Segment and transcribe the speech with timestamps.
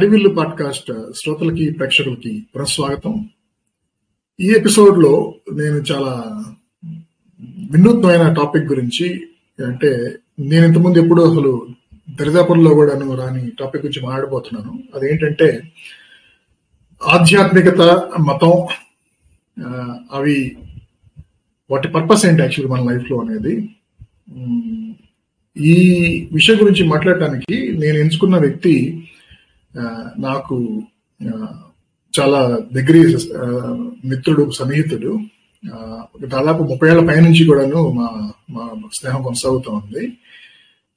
[0.00, 3.28] అడవిల్లు podcast శ్రోతలకి ప్రేక్షకులకి పునఃస్వాగతం.
[4.40, 6.44] ఈ ఎపిసోడ్లో నేను చాలా
[7.72, 9.28] వినూత్నమైన టాపిక్ గురించి
[9.66, 11.68] అంటే నేను ఇంతకుముందు ఎప్పుడు అసలు
[12.20, 14.82] దరిదాపుల్లో కూడాను రాని టాపిక్ గురించి మాట్లాడబోతున్నాను.
[14.94, 15.62] అదేంటంటే
[17.06, 17.80] ఆధ్యాత్మికత
[18.20, 18.66] మతం
[20.12, 20.56] అవి
[21.70, 23.68] వాటి పర్పస్ ఏంటి యాక్చువల్లీ మన లైఫ్లో అనేది
[25.56, 25.74] ఈ
[26.32, 29.04] విషయం గురించి మాట్లాడటానికి నేను ఎంచుకున్న వ్యక్తి
[30.18, 30.82] నాకు
[32.20, 33.46] చాలా దగ్గర ఆ,
[34.04, 35.18] మిత్రుడు సన్నిహితుడు.
[35.74, 40.18] ఆ, దాదాపు ముప్పై ఏళ్ళ పైనుంచి కూడాను మా మా స్నేహం కొనసాగుతూ ఉంది.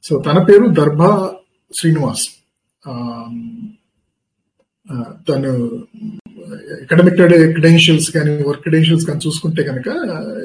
[0.04, 1.34] సో తన పేరు దర్భా
[1.80, 2.28] శ్రీనివాస్.
[2.88, 3.24] ఆ,
[5.30, 5.84] తను
[6.82, 9.88] అకాడమిక్ క్రెడెన్షియల్స్ కానీ వర్క్ క్రెడెన్షియల్స్ కానీ చూసుకుంటే కనుక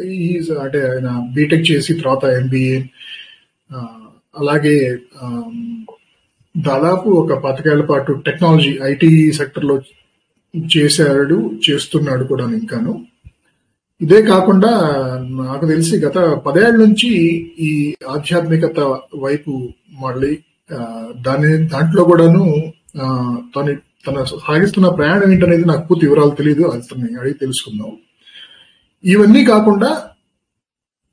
[0.05, 2.83] ఈ అంటే ఆయన బీటెక్ చేసి తర్వాత ఎంబీఏ
[4.39, 4.98] అలాగే
[6.67, 9.77] దాదాపు ఒక పాతికేళ్ళ పాటు టెక్నాలజీ ఐటీ సెక్టర్లో
[10.77, 12.92] చేశాడు చేస్తున్నాడు కూడా ఇంకాను.
[14.01, 14.70] ఇదే కాకుండా
[15.31, 17.11] నాకు తెలిసి గత పదేళ్ళ నుంచి
[17.59, 17.70] ఈ
[18.09, 18.81] ఆధ్యాత్మికత
[19.14, 19.53] వైపు
[20.01, 20.33] మళ్ళీ
[21.20, 22.45] దాని దాంట్లో కూడాను
[23.56, 23.73] తను
[24.06, 27.91] తన సాగిస్తున్న ప్రయాణం ఏంటనేది నాకు పూర్తి వివరాలు తెలియదు అది అడిగి తెలుసుకుందాం.
[29.05, 29.91] ఇవన్నీ కాకుండా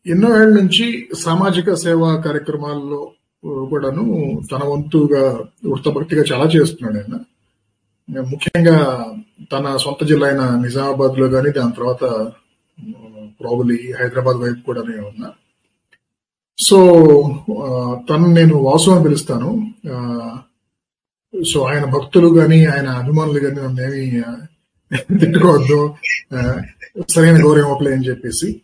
[0.06, 0.86] ఎన్నో ఏళ్ళ నుంచి
[1.16, 3.02] సామాజిక సేవా కార్యక్రమాల్లో
[3.46, 4.04] కూడాను
[4.52, 5.24] తన వంతుగా
[5.66, 7.16] వృత్తభక్తిగా చాలా చేస్తున్నాడు ఆయన.
[8.10, 8.78] ముఖ్యంగా
[9.52, 12.32] తన సొంత జిల్లా అయిన నిజామాబాద్లో కానీ దాని తర్వాత
[13.40, 15.34] ప్రాబులీ హైదరాబాద్ వైపు కూడా నేను ఉన్నా
[16.60, 16.78] సో
[18.10, 19.74] తను నేను వాసు అని పిలుస్తాను.
[21.52, 24.24] సో ఆయన భక్తులు గాని ఆయన అభిమానులు కానీ నన్ను ఏమి
[25.20, 25.94] తిట్టుకోవద్దు.
[27.10, 28.62] సరైన గౌరవం ఇవ్వట్లే అని చెప్పేసి.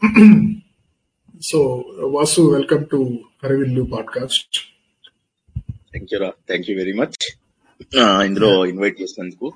[1.41, 4.70] So Vasu welcome to Harivillu podcast.
[5.91, 7.17] Thank you రా థ్యాంక్ యూ వెరీ మచ్
[8.27, 9.47] ఇందులో ఇన్వైట్ చేసినందుకు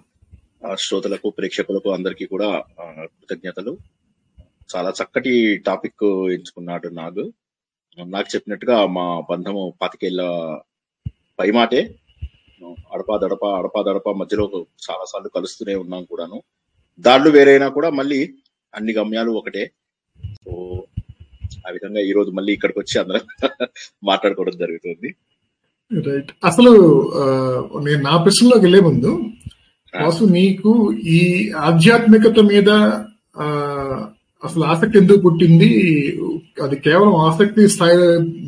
[0.77, 2.47] శ్రోతలకు ప్రేక్షకులకు అందరికీ కూడా
[3.11, 3.73] కృతజ్ఞతలు.
[4.69, 5.33] చాలా చక్కటి
[5.67, 6.03] టాపిక్
[6.35, 7.25] ఎంచుకున్నాడు నాగు.
[7.97, 10.21] నాకు చెప్పినట్టుగా మా బంధము పాతికేళ్ళ
[11.39, 11.81] పై మాటే
[12.95, 14.45] అడపా దడప అడపా దడప మధ్యలో
[14.85, 16.37] చాలా సార్లు కలుస్తూనే ఉన్నాం కూడాను.
[16.99, 18.19] దాడులు వేరైనా కూడా మళ్ళీ
[18.73, 19.63] అన్ని గమ్యాలు ఒకటే.
[20.39, 20.51] సో
[21.67, 23.23] ఆ విధంగా ఈ రోజు మళ్ళీ ఇక్కడికి వచ్చి అందరం
[24.09, 25.09] మాట్లాడుకోవడం జరుగుతుంది.
[25.93, 26.71] రైట్ అసలు
[27.83, 29.11] నేను నా ప్రశ్నలోకి వెళ్ళే ముందు
[29.93, 31.19] వాసు నీకు ఈ
[31.57, 32.69] ఆధ్యాత్మికత మీద
[34.43, 35.69] అసలు ఆసక్తి ఎందుకు పుట్టింది?
[36.63, 37.97] అది కేవలం ఆసక్తి స్థాయి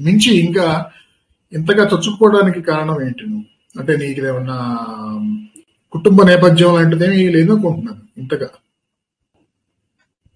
[0.06, 0.86] మించి ఇంకా
[1.54, 3.46] ఇంతగా చచ్చుకోవడానికి కారణం ఏంటి నువ్వు?
[3.80, 4.58] అంటే నీకు ఏమన్నా
[5.92, 8.50] కుటుంబ నేపథ్యం లాంటిదేమీ లేదనుకుంటున్నాను ఇంతగా.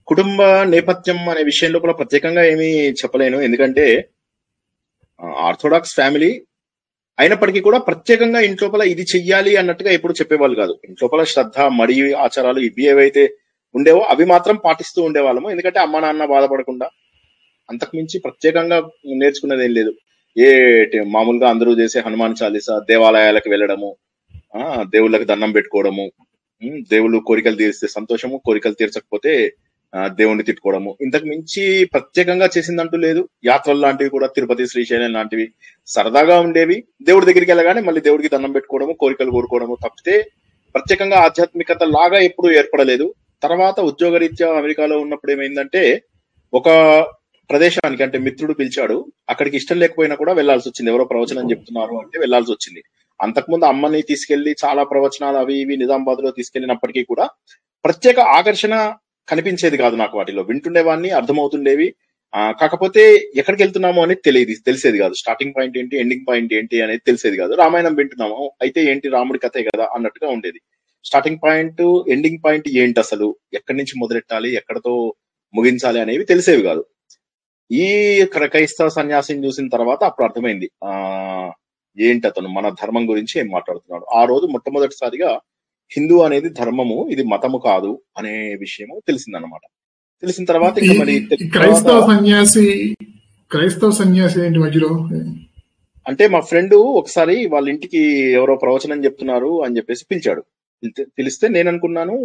[0.08, 2.70] కుటుంబ నేపథ్యం అనే విషయం లోపల ప్రత్యేకంగా ఏమీ
[3.02, 3.38] చెప్పలేను.
[3.42, 3.86] ఎందుకంటే
[5.40, 6.32] ఆర్థోడాక్స్ ఫ్యామిలీ
[7.22, 10.74] అయినప్పటికీ కూడా ప్రత్యేకంగా ఇంట్లోపల ఇది చెయ్యాలి అన్నట్టుగా ఎప్పుడు చెప్పేవాళ్ళు కాదు.
[10.90, 13.24] ఇంట్లోపల శ్రద్ధ మడి ఆచారాలు ఇవి ఏవైతే
[13.76, 15.50] ఉండేవో అవి మాత్రం పాటిస్తూ ఉండేవాళ్ళము.
[15.50, 16.88] ఎందుకంటే అమ్మ నాన్న బాధపడకుండా
[17.70, 18.78] అంతకుమించి ప్రత్యేకంగా
[19.16, 19.92] నేర్చుకున్నది ఏం లేదు.
[20.38, 20.50] ఏ
[21.08, 23.90] మామూలుగా అందరూ చేసే హనుమాన్ చాలీసా దేవాలయాలకు వెళ్ళడము
[24.56, 26.06] ఆ దేవుళ్ళకి దండం పెట్టుకోవడము
[26.90, 29.34] దేవుళ్ళు కోరికలు తీరిస్తే సంతోషము కోరికలు తీర్చకపోతే
[30.06, 30.98] దేవుణ్ణి తిట్టుకోవడము.
[31.02, 33.30] ఇంతకు మించి ప్రత్యేకంగా చేసిందంటూ లేదు.
[33.46, 35.52] యాత్రలు లాంటివి కూడా తిరుపతి శ్రీశైలం లాంటివి
[35.88, 36.84] సరదాగా ఉండేవి.
[37.04, 40.32] దేవుడి దగ్గరికి వెళ్ళగానే మళ్ళీ దేవుడికి దండం పెట్టుకోవడము కోరికలు కోరుకోవడము తప్పితే
[40.76, 43.14] ప్రత్యేకంగా ఆధ్యాత్మికత లాగా ఎప్పుడూ ఏర్పడలేదు.
[43.44, 46.04] తర్వాత ఉద్యోగరీత్యా అమెరికాలో ఉన్నప్పుడు ఏమైందంటే
[46.54, 46.70] ఒక
[47.50, 49.06] ప్రదేశానికి అంటే మిత్రుడు పిలిచాడు.
[49.30, 50.92] అక్కడికి ఇష్టం లేకపోయినా కూడా వెళ్ళాల్సి వచ్చింది.
[50.92, 52.84] ఎవరో ప్రవచనం చెప్తున్నారు అంటే వెళ్ళాల్సి వచ్చింది.
[53.22, 57.30] అంతకుముందు అమ్మని తీసుకెళ్ళి చాలా ప్రవచనాలు అవి ఇవి నిజామాబాద్లో తీసుకెళ్ళినప్పటికీ కూడా
[57.86, 58.94] ప్రత్యేక ఆకర్షణ
[59.32, 60.44] కనిపించేది కాదు నాకు వాటిలో.
[60.44, 61.94] వింటుండేవాడిని అర్థమవుతుండేవి.
[62.36, 65.14] ఆ, కాకపోతే ఎక్కడికి వెళ్తున్నాము అనేది తెలియదు తెలిసేది కాదు.
[65.14, 67.54] స్టార్టింగ్ పాయింట్ ఏంటి ఎండింగ్ పాయింట్ ఏంటి అనేది తెలిసేది కాదు.
[67.54, 68.52] రామాయణం వింటున్నాము.
[68.62, 70.60] అయితే ఏంటి రాముడి కథే కదా అన్నట్టుగా ఉండేది.
[71.06, 73.36] స్టార్టింగ్ పాయింట్ ఎండింగ్ పాయింట్ ఏంటి అసలు?
[73.54, 75.14] ఎక్కడి నుంచి మొదలెట్టాలి ఎక్కడతో
[75.54, 76.86] ముగించాలి అనేవి తెలిసేవి కాదు.
[77.72, 80.72] ఈ క్రైస్తవ సన్యాసిని చూసిన తర్వాత అప్పుడు అర్థమైంది.
[80.84, 81.52] ఆ
[82.00, 82.50] ఏంటి అతను?
[82.50, 84.06] మన ధర్మం గురించి ఏం మాట్లాడుతున్నాడు?
[84.06, 85.40] ఆ రోజు మొట్టమొదటిసారిగా
[85.92, 89.62] హిందూ అనేది ధర్మము ఇది మతము కాదు అనే విషయము తెలిసిందన్నమాట.
[90.24, 91.16] తెలిసిన తర్వాత ఇంకా మరి
[91.48, 92.96] క్రైస్తవ సన్యాసి
[93.52, 94.90] క్రైస్తవ సన్యాసి ఏంటి మధ్యలో?
[96.08, 98.02] అంటే మా ఫ్రెండ్ ఒకసారి వాళ్ళ ఇంటికి
[98.32, 100.44] ఎవరో ప్రవచనం చెప్తున్నారు అని చెప్పేసి పిలిచాడు.
[101.02, 102.16] పిలిస్తే నేను అనుకున్నాను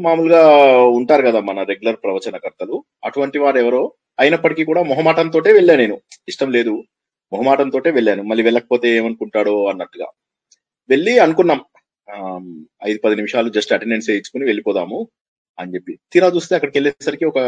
[0.00, 0.42] మామూలుగా
[0.86, 6.00] ఉంటారు కదా మన రెగ్యులర్ ప్రవచనకర్తలు అటువంటి వారు ఎవరో అయినప్పటికీ కూడా మొహమాటంతో వెళ్ళాను నేను.
[6.28, 6.84] ఇష్టం లేదు
[7.32, 8.22] మొహమాటంతో వెళ్ళాను.
[8.22, 10.06] మళ్ళీ వెళ్ళకపోతే ఏమనుకుంటాడో అన్నట్టుగా.
[10.88, 11.60] వెళ్ళి అనుకున్నాం.
[12.84, 15.08] ఐదు పది నిమిషాలు జస్ట్ అటెండెన్స్ వేయించుకుని వెళ్ళిపోదాము
[15.58, 15.98] అని చెప్పి.
[16.12, 17.38] తీరా చూస్తే అక్కడికి వెళ్ళేసరికి ఒక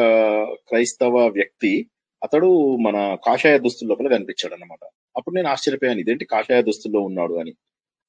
[0.68, 1.86] క్రైస్తవ వ్యక్తి
[2.24, 4.78] అతడు మన కాషాయ దుస్తుల లోపల కనిపించాడు అనమాట
[5.16, 7.34] అప్పుడు నేను ఆశ్చర్యపోయాను ఇదేంటి కాషాయ దుస్తుల్లో ఉన్నాడు?
[7.34, 7.54] అని.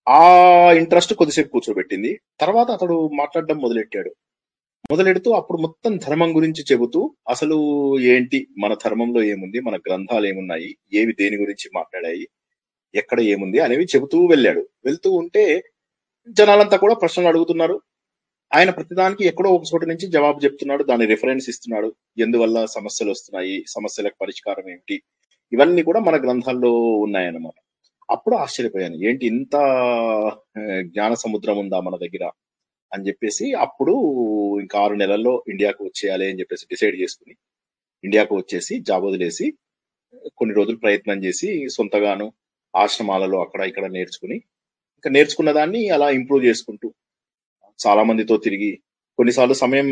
[0.10, 0.24] ఆ
[0.72, 2.20] ఇంట్రెస్ట్ కొద్దిసేపు కూర్చోబెట్టింది.
[2.40, 4.16] తర్వాత అతడు మాట్లాడడం మొదలెట్టాడు.
[4.92, 7.56] మొదలెడుతూ అప్పుడు మొత్తం ధర్మం గురించి చెబుతూ అసలు
[8.00, 8.48] ఏంటి?
[8.60, 9.60] మన ధర్మంలో ఏముంది?
[9.60, 10.78] మన గ్రంథాలు ఏమున్నాయి?
[10.94, 12.28] ఏవి దేని గురించి మాట్లాడాయి?
[12.96, 13.60] ఎక్కడ ఏముంది?
[13.60, 14.68] అనేవి చెబుతూ వెళ్ళాడు.
[14.86, 15.64] వెళ్తూ ఉంటే
[16.30, 17.82] జనాలంతా కూడా ప్రశ్నలు అడుగుతున్నారు.
[18.56, 20.84] ఆయన ప్రతిదానికి ఎక్కడో ఒక చోట నుంచి జవాబు చెప్తున్నాడు.
[20.84, 21.96] దాని రిఫరెన్స్ ఇస్తున్నాడు.
[22.18, 23.66] ఎందువల్ల సమస్యలు వస్తున్నాయి?
[23.68, 25.02] సమస్యలకు పరిష్కారం ఏమిటి?
[25.54, 27.62] ఇవన్నీ కూడా మన గ్రంథాల్లో ఉన్నాయన్నమాట.
[28.12, 28.96] అప్పుడు ఆశ్చర్యపోయాను.
[28.96, 29.56] ఏంటి ఇంత
[30.82, 32.32] జ్ఞాన సముద్రం ఉందా మన దగ్గర?
[32.94, 33.92] అని చెప్పేసి అప్పుడు
[34.60, 37.36] ఇంకా ఆరు నెలల్లో ఇండియాకు వచ్చేయాలి అని చెప్పేసి డిసైడ్ చేసుకుని
[38.04, 39.54] ఇండియాకు వచ్చేసి జాబ్ వదిలేసి
[40.38, 42.34] కొన్ని రోజులు ప్రయత్నం చేసి సొంతగాను
[42.76, 44.42] ఆశ్రమాలలో అక్కడ ఇక్కడ నేర్చుకుని
[45.04, 46.88] ఇంకా నేర్చుకున్న దాన్ని అలా ఇంప్రూవ్ చేసుకుంటూ
[47.80, 48.72] చాలా మందితో తిరిగి
[49.20, 49.88] కొన్నిసార్లు సమయం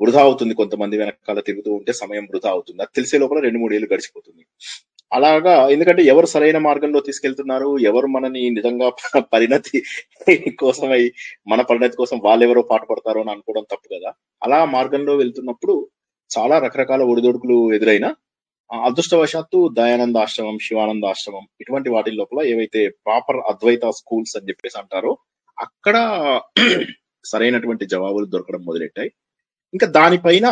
[0.00, 0.54] వృధా అవుతుంది.
[0.54, 2.82] కొంతమంది వెనకాల తిరుగుతూ ఉంటే సమయం వృధా అవుతుంది.
[2.82, 4.42] అది తెలిసే లోపల రెండు మూడు ఏళ్ళు గడిచిపోతుంది.
[5.12, 7.78] అలాగా ఎందుకంటే ఎవరు సరైన మార్గంలో తీసుకెళ్తున్నారు?
[7.90, 8.88] ఎవరు మనని నిజంగా
[9.34, 9.78] పరిణతి
[10.60, 11.02] కోసమై
[11.48, 14.12] మన పరిణతి కోసం వాళ్ళెవరో పాటుపడతారో అని అనుకోవడం తప్పు కదా.
[14.42, 15.76] అలా మార్గంలో వెళ్తున్నప్పుడు
[16.30, 18.10] చాలా రకరకాల ఒడిదొడుకులు ఎదురైనా
[18.70, 25.12] అదృష్టవశాత్తు దయానంద ఆశ్రమం శివానంద ఆశ్రమం ఇటువంటి వాటి లోపల ఏవైతే ప్రాపర్ అద్వైత స్కూల్స్ అని చెప్పేసి అంటారో
[25.58, 25.96] అక్కడ
[27.24, 29.10] సరైనటువంటి జవాబులు దొరకడం మొదలెట్టాయి.
[29.74, 30.46] ఇంకా దానిపైన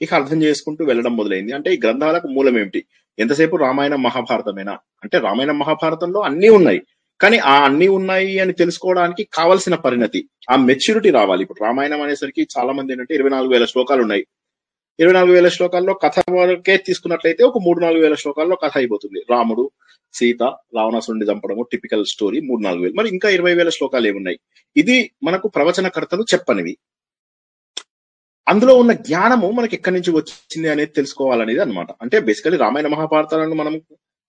[0.00, 1.52] ఇక అర్థం చేసుకుంటూ వెళ్ళడం మొదలైంది.
[1.52, 2.80] అంటే ఈ గ్రంథాలకు మూలం ఏమిటి?
[3.18, 4.74] ఎంతసేపు రామాయణ మహాభారతమేనా?
[5.04, 6.80] అంటే రామాయణ మహాభారతంలో అన్ని ఉన్నాయి.
[7.20, 10.20] కానీ ఆ అన్ని ఉన్నాయి అని తెలుసుకోవడానికి కావలసిన పరిణతి
[10.50, 11.42] ఆ మెచ్యూరిటీ రావాలి.
[11.42, 14.24] ఇప్పుడు రామాయణం అనేసరికి చాలా మంది ఏంటంటే ఇరవై నాలుగు వేల శ్లోకాలు ఉన్నాయి.
[15.02, 19.24] ఇరవై నాలుగు వేల శ్లోకాల్లో కథ వరకే తీసుకున్నట్లయితే ఒక మూడు నాలుగు వేల శ్లోకాల్లో కథ అయిపోతుంది.
[19.30, 19.70] రాముడు
[20.14, 22.94] సీత రావణాసురుడిని చంపడము టిపికల్ స్టోరీ మూడు నాలుగు వేలు.
[22.94, 24.38] మరి ఇంకా ఇరవై వేల శ్లోకాలు ఏమున్నాయి?
[24.76, 26.76] ఇది మనకు ప్రవచనకర్తలు చెప్పనివి.
[28.48, 31.88] అందులో ఉన్న జ్ఞానము మనకి ఎక్కడి నుంచి వచ్చింది అనేది తెలుసుకోవాలనేది అన్నమాట.
[32.02, 33.78] అంటే బేసికలీ రామాయణ మహాభారతాలను మనం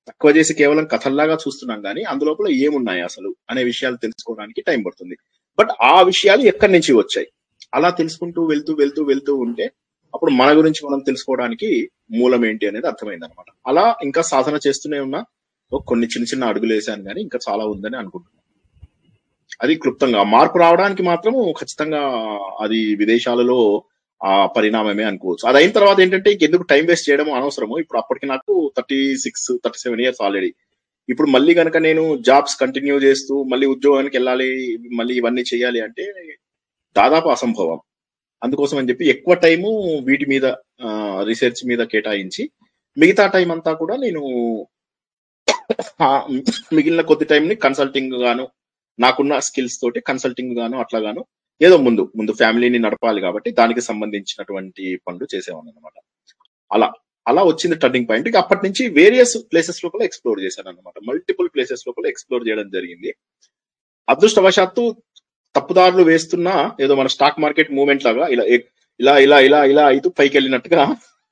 [0.07, 5.15] తక్కువ చేసి కేవలం కథల్లాగా చూస్తున్నాం కానీ అందులోపల ఏమున్నాయి అసలు అనే విషయాలు తెలుసుకోవడానికి టైం పడుతుంది.
[5.59, 7.27] బట్ ఆ విషయాలు ఎక్కడి నుంచి వచ్చాయి?
[7.73, 9.71] అలా తెలుసుకుంటూ వెళ్తూ వెళ్తూ వెళ్తూ ఉంటే
[10.13, 15.21] అప్పుడు మన గురించి మనం తెలుసుకోవడానికి మూలం ఏంటి అనేది అర్థమైంది అనమాట అలా ఇంకా సాధన చేస్తూనే ఉన్నా
[15.87, 18.41] కొన్ని చిన్న చిన్న అడుగులు వేసాను కానీ ఇంకా చాలా ఉందని అనుకుంటున్నాను.
[19.61, 22.01] అది క్లుప్తంగా మార్పు రావడానికి మాత్రం ఖచ్చితంగా
[22.61, 23.83] అది విదేశాలలో
[24.21, 25.49] ఆ పరిణామమే అనుకోవచ్చు.
[25.49, 27.77] అది అయిన తర్వాత ఏంటంటే ఎందుకు టైం వేస్ట్ చేయడం అనవసరము.
[27.79, 30.53] ఇప్పుడు అప్పటికి నాకు thirty six thirty seven years already.
[31.09, 36.05] ఇప్పుడు మళ్ళీ కనుక నేను జాబ్స్ కంటిన్యూ చేస్తూ మళ్ళీ ఉద్యోగానికి వెళ్ళాలి మళ్ళీ ఇవన్నీ చేయాలి అంటే
[36.97, 37.79] దాదాపు అసంభవం.
[38.43, 39.69] అందుకోసం అని చెప్పి ఎక్కువ టైము
[40.01, 40.45] వీటి మీద
[41.23, 42.51] రీసెర్చ్ మీద కేటాయించి
[42.97, 44.21] మిగతా టైం అంతా కూడా నేను
[46.73, 48.47] మిగిలిన కొద్ది టైం ని కన్సల్టింగ్ గాను
[48.99, 51.25] నాకున్న స్కిల్స్ తోటి కన్సల్టింగ్ గాను అట్లా గాను
[51.61, 55.93] ఏదో ముందు ముందు ఫ్యామిలీని నడపాలి కాబట్టి దానికి సంబంధించినటువంటి పనులు చేసేవాడిని అనమాట
[56.71, 56.93] అలా
[57.27, 62.07] అలా వచ్చింది టర్నింగ్ పాయింట్ అప్పటి నుంచి వేరియస్ ప్లేసెస్ లోపల ఎక్స్ప్లోర్ చేశాను అనమాట మల్టిపుల్ ప్లేసెస్ లోపల
[62.07, 63.11] ఎక్స్ప్లోర్ చేయడం జరిగింది.
[64.07, 64.83] అదృష్టవశాత్తు
[65.55, 66.53] తప్పుదారులు వేస్తున్నా
[66.83, 68.45] ఏదో మన స్టాక్ మార్కెట్ మూవ్మెంట్ లాగా ఇలా
[68.99, 70.83] ఇలా ఇలా ఇలా ఇలా అయితే పైకి వెళ్ళినట్టుగా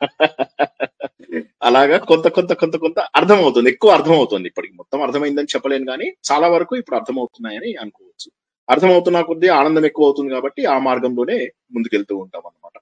[1.67, 6.07] అలాగా కొంత కొంత కొంత కొంత అర్థం అవుతుంది ఎక్కువ అర్థం అవుతుంది ఇప్పటికి మొత్తం అర్థమైందని చెప్పలేను కానీ
[6.29, 8.27] చాలా వరకు ఇప్పుడు అర్థమవుతున్నాయని అనుకోవచ్చు.
[8.69, 11.37] అర్థమవుతున్న కొద్దీ ఆనందం ఎక్కువ అవుతుంది కాబట్టి ఆ మార్గంలోనే
[11.75, 12.75] ముందుకెళ్తూ ఉంటాం అన్నమాట.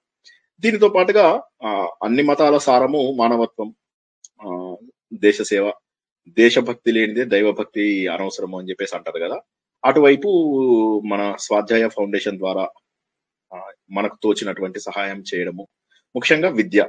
[0.62, 1.26] దీనితో పాటుగా
[1.66, 1.70] ఆ,
[2.06, 3.70] అన్ని మతాల సారము మానవత్వం
[4.40, 4.48] ఆ,
[5.22, 5.66] దేశ సేవ
[6.38, 9.38] దేశభక్తి లేనిదే దైవభక్తి అనవసరము అని చెప్పేసి అంటారు కదా.
[9.84, 10.28] అటువైపు
[11.06, 12.68] మన స్వాధ్యాయ ఫౌండేషన్ ద్వారా
[13.90, 15.68] మనకు తోచినటువంటి సహాయం చేయడము
[16.16, 16.86] ముఖ్యంగా విద్య.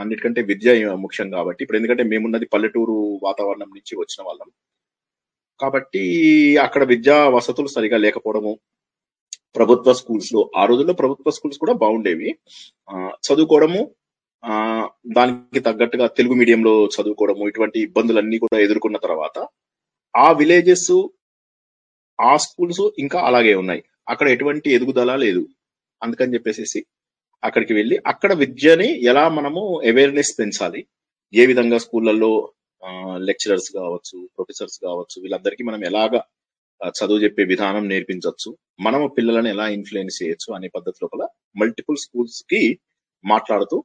[0.00, 4.50] అన్నిటికంటే విద్య ముఖ్యం కాబట్టి ఇప్పుడు ఎందుకంటే మేమున్నది పల్లెటూరు వాతావరణం నుంచి వచ్చిన వాళ్ళం.
[5.60, 6.02] కాబట్టి
[6.58, 8.58] అక్కడ విద్యా వసతులు సరిగా లేకపోవడము
[9.56, 12.38] ప్రభుత్వ స్కూల్స్లో ఆ రోజుల్లో ప్రభుత్వ స్కూల్స్ కూడా బాగుండేవి.
[12.90, 13.94] ఆ, చదువుకోవడము
[14.44, 19.46] ఆ దానికి తగ్గట్టుగా తెలుగు మీడియంలో చదువుకోవడము ఇటువంటి ఇబ్బందులన్నీ కూడా ఎదుర్కొన్న తర్వాత
[20.16, 21.08] ఆ విలేజెస్
[22.18, 23.82] ఆ స్కూల్స్ ఇంకా అలాగే ఉన్నాయి.
[24.08, 25.42] అక్కడ ఎటువంటి ఎదుగుదల లేదు.
[26.02, 26.80] అందుకని చెప్పేసి
[27.42, 30.80] అక్కడికి వెళ్ళి అక్కడ విద్యని ఎలా మనము అవేర్నెస్ పెంచాలి?
[31.34, 32.30] ఏ విధంగా స్కూళ్ళల్లో
[33.28, 36.20] లెక్చరర్స్ కావచ్చు ప్రొఫెసర్స్ కావచ్చు వీళ్ళందరికీ మనం ఎలాగా
[36.94, 41.22] చదువు చెప్పే విధానం నేర్పించవచ్చు మనము పిల్లలను ఎలా ఇన్ఫ్లుయెన్స్ చేయొచ్చు అనే పద్ధతి లోపల
[41.60, 42.60] మల్టిపుల్ స్కూల్స్కి
[43.24, 43.76] మాట్లాడుతూ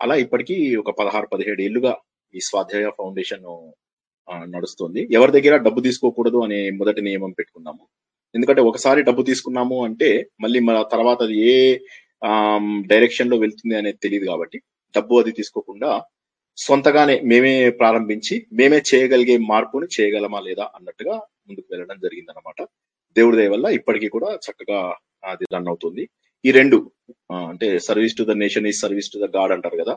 [0.00, 1.92] అలా ఇప్పటికీ ఒక పదహారు పదిహేడు ఏళ్ళుగా
[2.34, 3.46] ఈ స్వాధ్యాయ ఫౌండేషన్
[4.54, 5.00] నడుస్తుంది.
[5.16, 7.82] ఎవరి దగ్గర డబ్బు తీసుకోకూడదు అనే మొదటి నియమం పెట్టుకున్నాము.
[8.34, 10.08] ఎందుకంటే ఒకసారి డబ్బు తీసుకున్నాము అంటే
[10.44, 11.54] మళ్ళీ మన తర్వాత అది ఏ
[12.92, 14.58] డైరెక్షన్లో వెళ్తుంది అనేది తెలియదు కాబట్టి
[14.94, 15.90] డబ్బు అది తీసుకోకుండా
[16.58, 21.14] సొంతగానే మేమే ప్రారంభించి మేమే చేయగలిగే మార్పుని చేయగలమా లేదా అన్నట్టుగా
[21.48, 22.60] ముందుకు వెళ్ళడం జరిగింది అనమాట
[23.16, 24.78] దేవుడి దయ వల్ల ఇప్పటికీ కూడా చక్కగా
[25.32, 26.02] అది రన్ అవుతుంది.
[26.44, 26.78] ఈ రెండు
[27.50, 29.94] అంటే సర్వీస్ టు ద నేషన్ ఈ సర్వీస్ టు ద గాడ్ అంటారు కదా.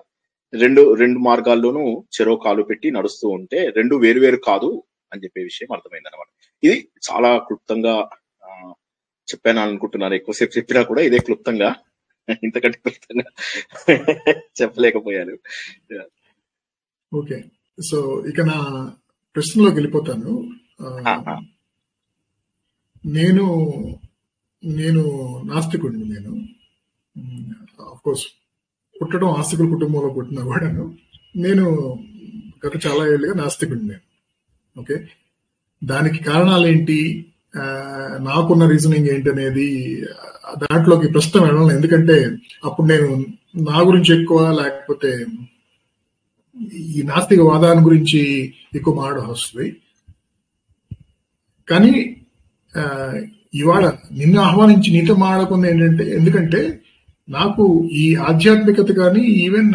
[0.53, 5.67] రెండు రెండు మార్గాల్లోనూ చెరో కాలు పెట్టి నడుస్తూ ఉంటే రెండు వేరు వేరు కాదు అని చెప్పే విషయం
[5.71, 6.27] అర్థమైంది అనమాట
[6.63, 8.09] ఇది చాలా క్లుప్తంగా
[9.31, 11.75] చెప్పాను అనుకుంటున్నాను ఎక్కువసేపు చెప్పినా కూడా ఇదే క్లుప్తంగా
[12.43, 13.23] ఇంతకంటే క్లుప్తంగా
[14.61, 15.37] చెప్పలేకపోయాను.
[17.13, 17.43] ఓకే.
[17.91, 18.91] సో ఇక నా
[19.35, 20.51] ప్రశ్నలోకి వెళ్ళిపోతాను.
[23.05, 23.45] నేను
[24.65, 25.03] నేను
[25.45, 26.47] నాస్తికుడిని నేను.
[28.03, 28.27] కోర్స్
[29.01, 30.83] పుట్టడం ఆస్తికుల కుటుంబంలో పుట్టిన కూడాను
[31.35, 31.65] నేను
[32.65, 34.03] గత చాలా ఏళ్ళుగా నాస్తికుడిని నేను.
[34.75, 34.95] ఓకే?
[35.81, 36.97] దానికి కారణాలు ఏంటి
[37.53, 37.63] ఆ,
[38.21, 39.65] నాకున్న రీజనింగ్ ఏంటి అనేది
[40.57, 41.71] దాంట్లోకి ప్రస్తుతం వెళ్ళను.
[41.71, 42.15] ఎందుకంటే
[42.63, 43.07] అప్పుడు నేను
[43.63, 45.09] నా గురించి ఎక్కువ లేకపోతే
[46.91, 48.21] ఈ నాస్తిక వాదాన్ని గురించి
[48.75, 49.67] ఎక్కువ మాట్లాడాల్సి వస్తుంది.
[51.67, 51.91] కానీ
[52.73, 52.83] ఆ,
[53.53, 56.61] ఇవాళ నిన్ను ఆహ్వానించి నీతో మాట్లాడుకుంది ఏంటంటే ఎందుకంటే
[57.29, 59.73] నాకు ఈ ఆధ్యాత్మికత కానీ ఈవెన్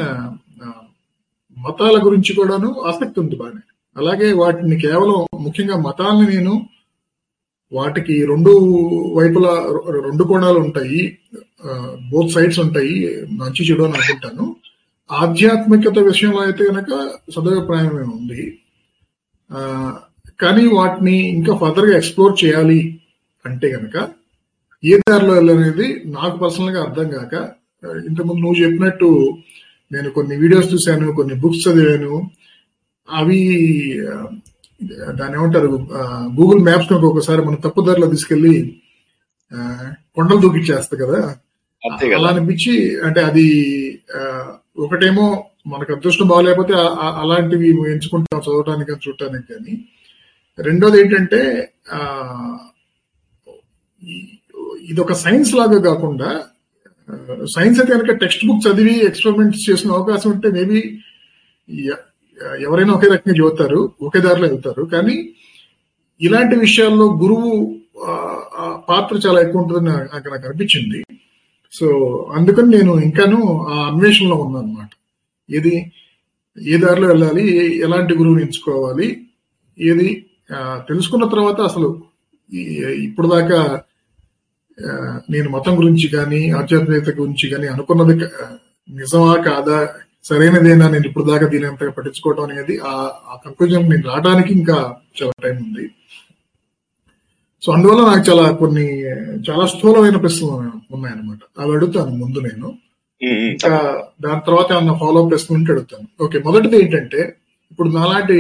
[1.59, 3.61] మతాల గురించి కూడాను ఆసక్తి ఉంది బాగానే.
[3.97, 6.67] అలాగే వాటిని కేవలం ముఖ్యంగా మతాలని నేను
[7.73, 8.51] వాటికి రెండు
[9.17, 9.53] వైపులా
[9.91, 11.19] రెండు కోణాలు ఉంటాయి.
[12.11, 13.23] బోత్ సైడ్స్ ఉంటాయి.
[13.31, 14.57] మంచి చెడు అని అనుకుంటాను.
[15.13, 18.59] ఆధ్యాత్మికత విషయంలో అయితే కనుక సదభిప్రాయమే ఉంది.
[20.41, 23.01] కానీ వాటిని ఇంకా ఫర్దర్గా ఎక్స్ప్లోర్ చేయాలి
[23.47, 24.09] అంటే కనుక
[24.83, 27.35] ఏ దారిలో వెళ్ళనేది నాకు పర్సనల్గా అర్థం కాక
[28.05, 29.09] ఇంతకుముందు నువ్వు చెప్పినట్టు
[29.91, 32.13] నేను కొన్ని వీడియోస్ చూశాను కొన్ని బుక్స్ చదివాను.
[33.09, 33.41] అవి
[34.07, 34.15] ఆ,
[35.13, 35.69] దాన్ని ఏమంటారు
[36.35, 38.55] గూగుల్ మ్యాప్స్ ఒకసారి మన తప్పుదారిలో తీసుకెళ్ళి
[39.53, 39.59] ఆ,
[40.17, 41.21] కొండలు దూకిచ్చేస్తా కదా.
[42.15, 42.73] అలా అనిపించి
[43.05, 43.47] అంటే అది
[44.79, 45.27] ఒకటేమో
[45.67, 46.75] మనకు అదృష్టం బాగాలేకపోతే
[47.21, 49.75] అలాంటివి ఎంచుకుంటాం చదవడానికి కానీ చూడటానికి కానీ.
[50.59, 51.41] రెండోది ఏంటంటే
[54.87, 56.29] ఇది ఒక సైన్స్ లాగా కాకుండా
[57.55, 60.81] సైన్స్ అయితే కనుక టెక్స్ట్ బుక్ చదివి ఎక్స్పెరిమెంట్స్ చేసిన అవకాశం ఉంటే మేబీ
[62.61, 64.83] ఎవరైనా ఒకే రకంగా చదువుతారు ఒకే దారిలో వెళ్తారు.
[64.87, 65.17] కానీ
[66.21, 67.51] ఇలాంటి విషయాల్లో గురువు
[68.07, 68.15] ఆ,
[68.89, 70.99] పాత్ర చాలా ఎక్కువ ఉంటుందని నాకు నాకు అనిపించింది.
[71.75, 71.87] సో
[72.35, 74.91] అందుకని నేను ఇంకాను ఆ అన్వేషణలో ఉన్నాను అనమాట
[75.49, 75.73] ఏది
[76.57, 77.45] ఏ దారిలో వెళ్ళాలి
[77.81, 79.09] ఎలాంటి గురువుని ఎంచుకోవాలి
[79.79, 80.09] ఏది
[80.89, 81.89] తెలుసుకున్న తర్వాత అసలు
[82.53, 82.69] ఈ-
[83.05, 83.59] ఇప్పుడు దాకా
[85.31, 88.15] నేను మతం గురించి కానీ ఆధ్యాత్మికత గురించి కానీ అనుకున్నది
[88.91, 89.89] నిజమా కాదా
[90.25, 92.93] సరైనదేనా నేను ఇప్పుడు దాకా దీని అంతగా పట్టించుకోవడం అనేది ఆ
[93.33, 95.91] ఆ కంక్లూజన్ నేను రావడానికి ఇంకా చాలా టైం ఉంది.
[97.63, 98.87] సో అందువల్ల నాకు చాలా కొన్ని
[99.51, 100.53] చాలా స్థూలమైన ప్రశ్నలు
[100.95, 101.39] ఉన్నాయన్నమాట.
[101.59, 102.79] అవి అడుగుతాను ముందు నేను.
[103.53, 106.07] ఇంకా దాని తర్వాత ఏమన్నా ఫాలో అప్ ప్రశ్న ఉంటే అడుగుతాను.
[106.21, 107.37] ఓకే మొదటిది ఏంటంటే
[107.71, 108.37] ఇప్పుడు నాలాంటి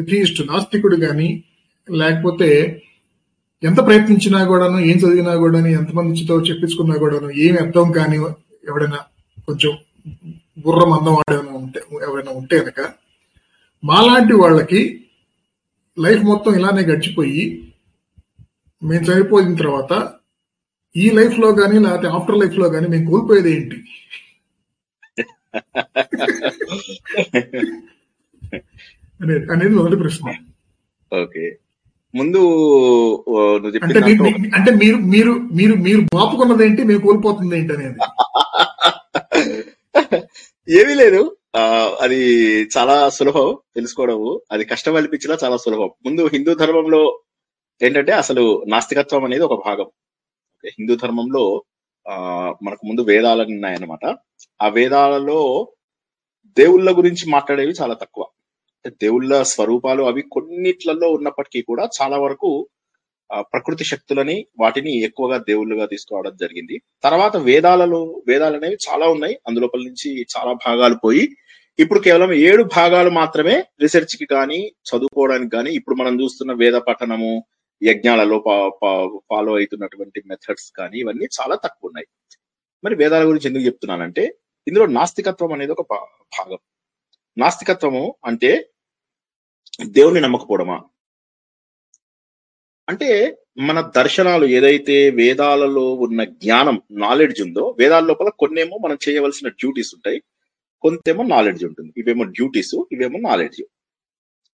[0.00, 1.44] ఎథీస్ట్ నాస్తికుడు కానీ
[1.90, 2.82] లేకపోతే
[3.62, 8.16] ఎంత ప్రయత్నించినా కూడాను ఏం చదివినా కూడాను ఎంతమందితో చెప్పించుకున్నా కూడాను ఏమి అర్థం కాని
[8.64, 8.96] ఎవడైనా
[9.48, 9.70] కొంచెం
[10.58, 12.94] బుర్ర మందం వాడేమైనా ఉంటే ఎవరైనా ఉంటే కనుక
[13.82, 15.08] మాలాంటి వాళ్ళకి
[15.98, 17.70] లైఫ్ మొత్తం ఇలానే గడిచిపోయి
[18.82, 20.18] మేము చనిపోయిన తర్వాత
[20.94, 23.84] ఈ లైఫ్లో కానీ లేకపోతే ఆఫ్టర్ లైఫ్లో కానీ మేము కోల్పోయేది ఏంటి?
[29.20, 30.34] అనేది అనేది మొదటి ప్రశ్న.
[31.12, 31.69] ఓకే.
[32.14, 32.40] ముందు
[33.28, 33.98] నువ్వు చెప్పిన
[34.56, 36.82] అంటే మీరు మీరు మీరు మీరు మీరు బాపుకున్నది ఏంటి?
[36.84, 37.98] మేము కోల్పోతుంది ఏంటి అనేది.
[40.80, 41.22] ఏమీ లేదు.
[42.00, 42.20] అది
[42.76, 44.40] చాలా సులభం తెలుసుకోవడము.
[44.52, 45.90] అది కష్టం అనిపించినా చాలా సులభం.
[46.06, 47.02] ముందు హిందూ ధర్మంలో
[47.82, 49.88] ఏంటంటే అసలు నాస్తికత్వం అనేది ఒక భాగం.
[50.64, 51.44] హిందూ ధర్మంలో
[52.06, 52.16] ఆ
[52.62, 54.04] మనకు ముందు వేదాలు ఉన్నాయన్నమాట.
[54.62, 55.40] ఆ వేదాలలో
[56.58, 58.24] దేవుళ్ళ గురించి మాట్లాడేవి చాలా తక్కువ.
[58.88, 62.68] దేవుళ్ళ స్వరూపాలు అవి కొన్నిట్లలో ఉన్నప్పటికీ కూడా చాలా వరకు
[63.32, 66.82] ఆ, ప్రకృతి శక్తులని వాటిని ఎక్కువగా దేవుళ్ళుగా తీసుకోవడం జరిగింది.
[67.02, 69.38] తర్వాత వేదాలలో వేదాలు అనేవి చాలా ఉన్నాయి.
[69.48, 71.28] అందులోపల నుంచి చాలా భాగాలు పోయి
[71.78, 77.44] ఇప్పుడు కేవలం ఏడు భాగాలు మాత్రమే రీసెర్చ్కి కానీ చదువుకోవడానికి కానీ ఇప్పుడు మనం చూస్తున్న వేద పఠనము
[77.82, 78.38] యజ్ఞాలలో
[79.30, 82.06] ఫాలో అవుతున్నటువంటి మెథడ్స్ కానీ ఇవన్నీ చాలా తక్కువ ఉన్నాయి.
[82.84, 84.34] మరి వేదాల గురించి ఎందుకు చెప్తున్నానంటే
[84.68, 86.58] ఇందులో నాస్తికత్వం అనేది ఒక భా- భాగం.
[87.40, 88.50] నాస్తికత్వము అంటే
[89.86, 90.78] దేవుణ్ణి నమ్మకపోవడమా?
[92.88, 93.08] అంటే
[93.58, 100.18] మన దర్శనాలు ఏదైతే వేదాలలో ఉన్న జ్ఞానం నాలెడ్జ్ ఉందో వేదాల లోపల కొన్నేమో మనం చేయవలసిన డ్యూటీస్ ఉంటాయి
[100.82, 101.92] కొంతేమో నాలెడ్జ్ ఉంటుంది.
[101.96, 103.60] ఇవేమో డ్యూటీస్ ఇవేమో నాలెడ్జ్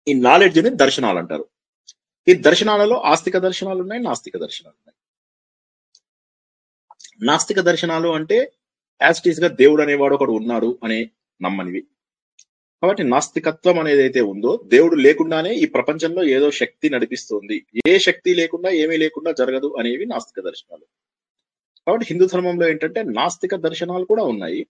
[0.07, 1.45] ఈ నాలెడ్జ్ని దర్శనాలు అంటారు.
[2.27, 4.97] ఈ దర్శనాలలో ఆస్తిక దర్శనాలు ఉన్నాయి నాస్తిక దర్శనాలు ఉన్నాయి.
[7.29, 8.37] నాస్తిక దర్శనాలు అంటే
[9.01, 10.99] యాస్టీస్గా దేవుడు అనేవాడు ఒకడు ఉన్నాడు అనే
[11.41, 11.81] నమ్మనివి.
[12.83, 17.65] కాబట్టి నాస్తికత్వం అనేది అయితే ఉందో దేవుడు లేకుండానే ఈ ప్రపంచంలో ఏదో శక్తి నడిపిస్తుంది.
[17.87, 20.85] ఏ శక్తి లేకుండా ఏమీ లేకుండా జరగదు అనేవి నాస్తిక దర్శనాలు.
[21.87, 24.67] కాబట్టి హిందూ ధర్మంలో ఏంటంటే నాస్తిక దర్శనాలు కూడా ఉన్నాయి.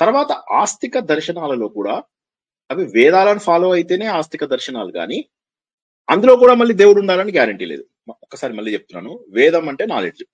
[0.00, 2.02] తర్వాత ఆస్తిక దర్శనాలలో కూడా
[2.70, 5.24] అవి వేదాలను ఫాలో అయితేనే ఆస్తిక దర్శనాలు కానీ
[6.10, 7.84] అందులో కూడా మళ్ళీ దేవుడు ఉండాలని గ్యారంటీ లేదు.
[8.10, 9.24] ఒక్కసారి మళ్ళీ చెప్తున్నాను.
[9.28, 10.24] వేదం అంటే నాలెడ్జ్.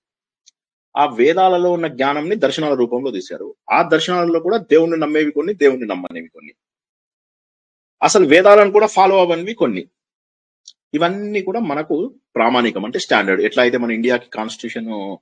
[0.96, 3.54] ఆ వేదాలలో ఉన్న జ్ఞానంని దర్శనాల రూపంలో తీశారు.
[3.70, 6.52] ఆ దర్శనాలలో కూడా దేవుణ్ణి నమ్మేవి కొన్ని దేవుణ్ణి నమ్మనేవి కొన్ని.
[8.02, 9.88] అసలు వేదాలను కూడా ఫాలో అవ్వనివి కొన్ని.
[10.94, 15.16] ఇవన్నీ కూడా మనకు ప్రామాణికం అంటే స్టాండర్డ్ ఎట్లా అయితే మన ఇండియాకి కాన్స్టిట్యూషన్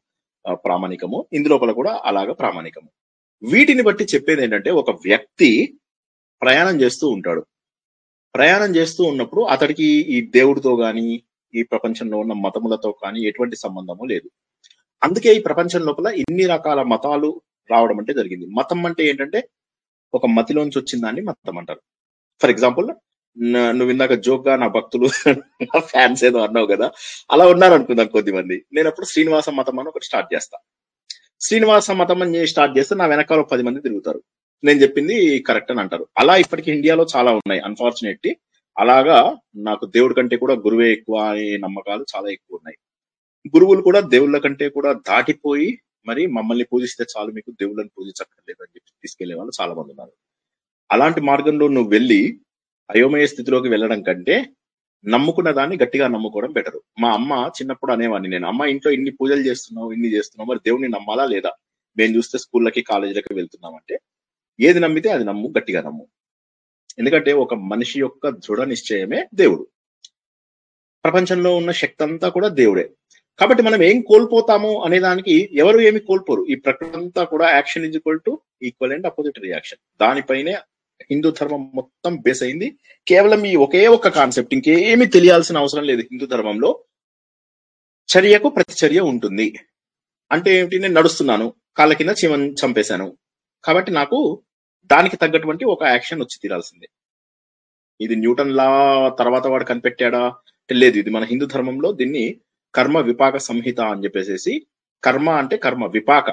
[0.51, 2.89] ప్రామాణికము ఇందులోపల కూడా అలాగా ప్రామాణికము.
[3.43, 5.79] వీటిని బట్టి చెప్పేది ఏంటంటే ఒక వ్యక్తి
[6.43, 7.47] ప్రయాణం చేస్తూ ఉంటాడు.
[8.35, 11.23] ప్రయాణం చేస్తూ ఉన్నప్పుడు అతడికి ఈ దేవుడితో గాని
[11.55, 14.31] ఈ ప్రపంచంలో ఉన్న మతములతో కానీ ఎటువంటి సంబంధము లేదు.
[15.05, 17.41] అందుకే ఈ ప్రపంచం లోపల ఇన్ని రకాల మతాలు
[17.71, 18.47] రావడం అంటే జరిగింది.
[18.47, 19.49] మతం అంటే ఏంటంటే
[20.15, 21.81] ఒక మతిలోంచి వచ్చిన దాన్ని మతం అంటారు.
[22.41, 22.89] ఫర్ ఎగ్జాంపుల్
[23.79, 25.09] నువ్వు ఇందాక జోక్గా నా భక్తులు
[25.67, 26.87] నా ఫ్యాన్స్ ఏదో అన్నావు కదా
[27.31, 28.57] అలా ఉన్నారు అనుకుందాం కొద్దిమంది.
[28.77, 30.57] నేను అప్పుడు శ్రీనివాస మతం అని ఒకటి స్టార్ట్ చేస్తా.
[31.47, 34.21] శ్రీనివాస మతం అని స్టార్ట్ చేస్తే నా వెనకాల పది మంది తిరుగుతారు.
[34.65, 35.17] నేను చెప్పింది
[35.49, 36.05] కరెక్ట్ అని అంటారు.
[36.19, 38.33] అలా ఇప్పటికి ఇండియాలో చాలా ఉన్నాయి అన్ఫార్చునేట్లీ
[38.77, 39.19] అలాగా
[39.69, 42.79] నాకు దేవుడి కంటే కూడా గురువే ఎక్కువ అనే నమ్మకాలు చాలా ఎక్కువ ఉన్నాయి.
[43.55, 45.69] గురువులు కూడా దేవుళ్ళ కంటే కూడా దాటిపోయి
[46.09, 50.13] మరి మమ్మల్ని పూజిస్తే చాలు మీకు దేవుళ్ళని పూజించక్కర్లేదు అని చెప్పి తీసుకెళ్ళే వాళ్ళు చాలా మంది ఉన్నారు.
[50.93, 52.41] అలాంటి మార్గంలో నువ్వు వెళ్ళి
[52.97, 54.47] అయోమయ స్థితిలోకి వెళ్ళడం కంటే
[55.07, 56.77] నమ్ముకున్న దాన్ని గట్టిగా నమ్ముకోవడం బెటర్.
[57.01, 61.25] మా అమ్మ చిన్నప్పుడు అనేవాడిని నేను అమ్మ ఇంట్లో ఇన్ని పూజలు చేస్తున్నావు ఇన్ని చేస్తున్నావు మరి దేవుడిని నమ్మాలా
[61.25, 61.51] లేదా?
[61.99, 63.99] మేము చూస్తే స్కూళ్ళకి కాలేజీలకి వెళ్తున్నాం అంటే
[64.61, 66.07] ఏది నమ్మితే అది నమ్ము గట్టిగా నమ్ము.
[66.99, 69.67] ఎందుకంటే ఒక మనిషి యొక్క దృఢ నిశ్చయమే దేవుడు.
[71.05, 72.91] ప్రపంచంలో ఉన్న శక్తి అంతా కూడా దేవుడే.
[73.39, 76.47] కాబట్టి మనం ఏం కోల్పోతాము అనే దానికి ఎవరు ఏమి కోల్పోరు.
[76.51, 79.79] ఈ ప్రకృతి అంతా కూడా action is equal to equal and opposite reaction.
[80.01, 80.57] దానిపైనే
[81.03, 82.79] హిందూ ధర్మం మొత్తం బేస్ అయింది.
[83.09, 86.85] కేవలం ఈ ఒకే ఒక్క కాన్సెప్ట్ ఇంకేమీ తెలియాల్సిన అవసరం లేదు హిందూ ధర్మంలో.
[88.19, 89.59] చర్యకు ప్రతిచర్య ఉంటుంది.
[90.33, 90.79] అంటే ఏమిటి?
[90.79, 91.55] నేను నడుస్తున్నాను.
[91.77, 93.17] కాళ్ళ కింద చీమని చంపేశాను.
[93.65, 94.43] కాబట్టి నాకు
[94.87, 96.87] దానికి తగ్గటువంటి ఒక యాక్షన్ వచ్చి తీరాల్సిందే.
[98.01, 100.35] ఇది న్యూటన్ లా తర్వాత వాడు కనిపెట్టాడా?
[100.73, 100.99] లేదు.
[100.99, 102.41] ఇది మన హిందూ ధర్మంలో దీన్ని
[102.75, 104.67] కర్మ విపాక సంహిత అని చెప్పేసి
[105.05, 106.31] కర్మ అంటే కర్మ విపాక.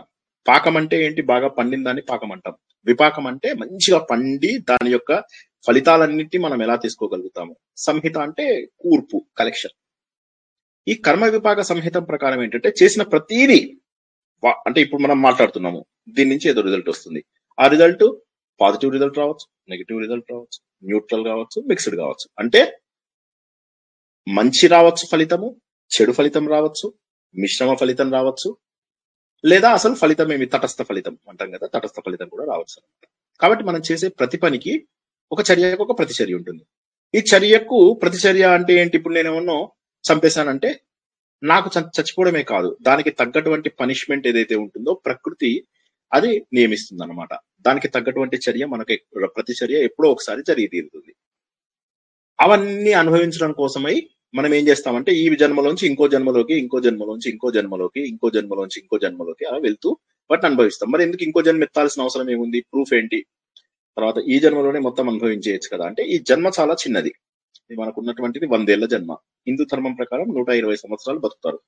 [0.48, 1.22] పాకం అంటే ఏంటి?
[1.22, 2.54] బాగా పండిన దాన్ని పాకం అంటాం.
[2.86, 5.12] విపాకం అంటే మంచిగా పండి దాని యొక్క
[5.68, 7.54] ఫలితాలన్నిటి మనం ఎలా తీసుకోగలుగుతాము?
[7.78, 8.46] సంహిత అంటే
[8.82, 9.76] కూర్పు కలెక్షన్.
[10.88, 13.60] ఈ కర్మ విపాక సంహిత ప్రకారం ఏంటంటే చేసిన ప్రతీది
[14.68, 17.22] అంటే ఇప్పుడు మనం మాట్లాడుతున్నాము దీని నుంచి ఏదో రిజల్ట్ వస్తుంది.
[17.58, 18.06] ఆ రిజల్ట్
[18.62, 22.26] పాజిటివ్ రిజల్ట్ రావచ్చు నెగిటివ్ రిజల్ట్ రావచ్చు న్యూట్రల్ కావచ్చు మిక్స్డ్ కావచ్చు.
[22.40, 22.62] అంటే
[24.28, 25.48] మంచి రావచ్చు ఫలితము
[25.92, 26.88] చెడు ఫలితం రావచ్చు
[27.36, 28.50] మిశ్రమ ఫలితం రావచ్చు
[29.46, 30.46] లేదా అసలు ఫలితం ఏమి?
[30.46, 32.80] తటస్థ ఫలితం అంటాం కదా తటస్థ ఫలితం కూడా రావచ్చు.
[33.42, 34.74] కాబట్టి మనం చేసే ప్రతి పనికి
[35.32, 36.64] ఒక చర్యకు ఒక ప్రతిచర్య ఉంటుంది.
[37.14, 38.98] ఈ చర్యకు ప్రతిచర్య అంటే ఏంటి?
[38.98, 39.68] ఇప్పుడు నేను ఏమన్నా
[40.04, 40.82] చంపేశానంటే
[41.44, 42.78] నాకు చచ్చిపోవడమే కాదు.
[42.82, 45.52] దానికి తగ్గటువంటి పనిష్మెంట్ ఏదైతే ఉంటుందో ప్రకృతి
[46.14, 51.14] అది నియమిస్తుంది అనమాట దానికి తగ్గటువంటి చర్య మనకి ప్రతిచర్య ఎప్పుడో ఒకసారి జరిగి తీరుతుంది.
[52.40, 53.96] అవన్నీ అనుభవించడం కోసమై
[54.34, 59.46] మనం ఏం చేస్తామంటే ఈ జన్మలోంచి ఇంకో జన్మలోకి ఇంకో జన్మలోంచి ఇంకో జన్మలోకి ఇంకో జన్మలోంచి ఇంకో జన్మలోకి
[59.46, 59.90] అలా వెళ్తూ
[60.30, 60.92] వాటిని అనుభవిస్తాం.
[60.92, 62.60] మరి ఎందుకు ఇంకో జన్మ ఎత్తాల్సిన అవసరం ఏముంది?
[62.62, 63.20] ప్రూఫ్ ఏంటి?
[63.98, 65.86] తర్వాత ఈ జన్మలోనే మొత్తం అనుభవించేయచ్చు కదా.
[65.86, 67.12] అంటే ఈ జన్మ చాలా చిన్నది.
[67.72, 69.12] ఇది మనకు ఉన్నటువంటిది వందేళ్ళ జన్మ.
[69.48, 71.60] హిందూ ధర్మం ప్రకారం నూట ఇరవై సంవత్సరాలు బతుకుతారు.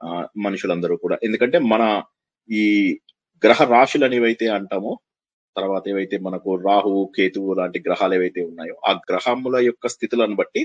[0.00, 1.18] ఆ మనుషులందరూ కూడా.
[1.22, 2.02] ఎందుకంటే మన
[2.48, 2.62] ఈ
[3.42, 4.92] గ్రహ రాశులు అనేవైతే అంటామో
[5.56, 10.62] తర్వాత ఏవైతే మనకు రాహువు కేతువు లాంటి గ్రహాలు ఏవైతే ఉన్నాయో ఆ గ్రహముల యొక్క స్థితులను బట్టి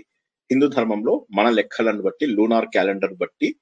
[0.52, 3.56] హిందూ ధర్మంలో మన లెక్కలను బట్టి లూనార్ క్యాలెండర్ బట్టి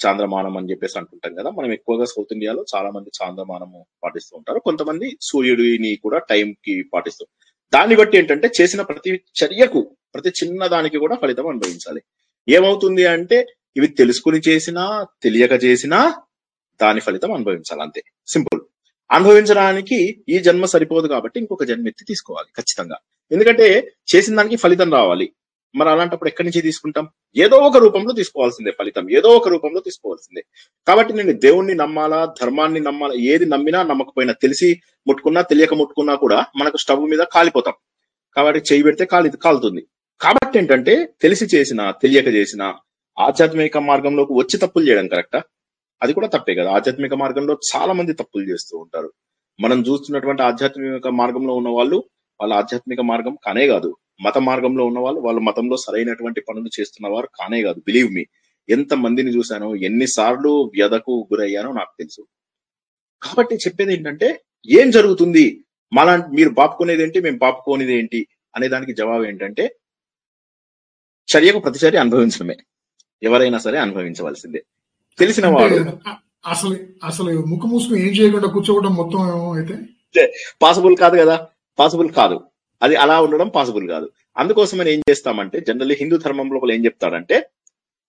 [0.00, 1.50] చాంద్రమానం అని చెప్పేసి అంటుంటాం కదా.
[1.50, 4.58] మనం ఎక్కువగా సౌత్ ఇండియాలో చాలా మంది చాంద్రమానము పాటిస్తూ ఉంటారు.
[4.58, 7.26] కొంతమంది సూర్యుడిని కూడా టైం కి పాటిస్తూ
[7.74, 12.02] దాన్ని బట్టి ఏంటంటే చేసిన ప్రతి చర్యకు ప్రతి చిన్న దానికి కూడా ఫలితం అనుభవించాలి.
[12.48, 16.14] ఏమవుతుంది అంటే ఇవి తెలుసుకుని చేసినా తెలియక చేసినా
[16.82, 18.02] దాని ఫలితం అనుభవించాలి అంతే.
[18.26, 18.60] సింపుల్.
[19.12, 22.96] అనుభవించడానికి ఈ జన్మ సరిపోదు కాబట్టి ఇంకొక జన్మ ఎత్తి తీసుకోవాలి ఖచ్చితంగా.
[23.32, 25.32] ఎందుకంటే చేసిన దానికి ఫలితం రావాలి.
[25.74, 27.08] మరి అలాంటప్పుడు ఎక్కడి నుంచి తీసుకుంటాం?
[27.36, 29.10] ఏదో ఒక రూపంలో తీసుకోవాల్సిందే ఫలితం.
[29.10, 30.44] ఏదో ఒక రూపంలో తీసుకోవాల్సిందే.
[30.88, 36.76] కాబట్టి నేను దేవుణ్ణి నమ్మాలా ధర్మాన్ని నమ్మాలా ఏది నమ్మినా నమ్మకపోయినా తెలిసి ముట్టుకున్నా తెలియక ముట్టుకున్నా కూడా మనకు
[36.76, 37.74] స్టవ్ మీద కాలిపోతాం.
[38.36, 39.86] కాబట్టి చేయి పెడితే కాలి కాలుతుంది.
[40.20, 42.74] కాబట్టి ఏంటంటే తెలిసి చేసిన తెలియక చేసిన
[43.20, 45.42] ఆధ్యాత్మిక మార్గంలోకి వచ్చి తప్పులు చేయడం కరెక్టా?
[46.02, 46.70] అది కూడా తప్పే కదా.
[46.70, 49.12] ఆధ్యాత్మిక మార్గంలో చాలా మంది తప్పులు చేస్తూ ఉంటారు.
[49.60, 52.04] మనం చూస్తున్నటువంటి ఆధ్యాత్మిక మార్గంలో ఉన్న వాళ్ళు
[52.40, 53.96] వాళ్ళ ఆధ్యాత్మిక మార్గం కానే కాదు.
[54.20, 57.80] మత మార్గంలో ఉన్న వాళ్ళు వాళ్ళ మతంలో సరైనటువంటి పనులు చేస్తున్న వారు కానే కాదు.
[57.80, 58.26] బిలీవ్ మీ
[58.68, 62.26] ఎంత మందిని చూశానో ఎన్నిసార్లు వ్యధకు గురయ్యానో నాకు తెలుసు.
[63.22, 65.64] కాబట్టి చెప్పేది ఏంటంటే ఏం జరుగుతుంది?
[65.92, 68.26] మళ్ళా మీరు బాపుకునేది ఏంటి మేము బాపుకోనేది ఏంటి?
[68.56, 69.76] అనే దానికి జవాబు ఏంటంటే
[71.28, 72.56] చర్యకు ప్రతిచర్య అనుభవించడమే.
[73.22, 74.64] ఎవరైనా సరే అనుభవించవలసిందే.
[75.18, 75.74] తెలిసిన వాడు
[76.46, 80.32] అసలు అసలు ముక్కు మూసుకుని ఏం చేయకుండా కూర్చోవడం మొత్తం అయితే?
[80.62, 81.48] పాసిబుల్ కాదు కదా.
[81.78, 82.49] పాసిబుల్ కాదు.
[82.82, 84.10] అది అలా ఉండడం పాసిబుల్ కాదు.
[84.38, 87.50] అందుకోసమని ఏం చేస్తామంటే జనరల్లీ హిందూ ధర్మం లోపల ఏం చెప్తాడంటే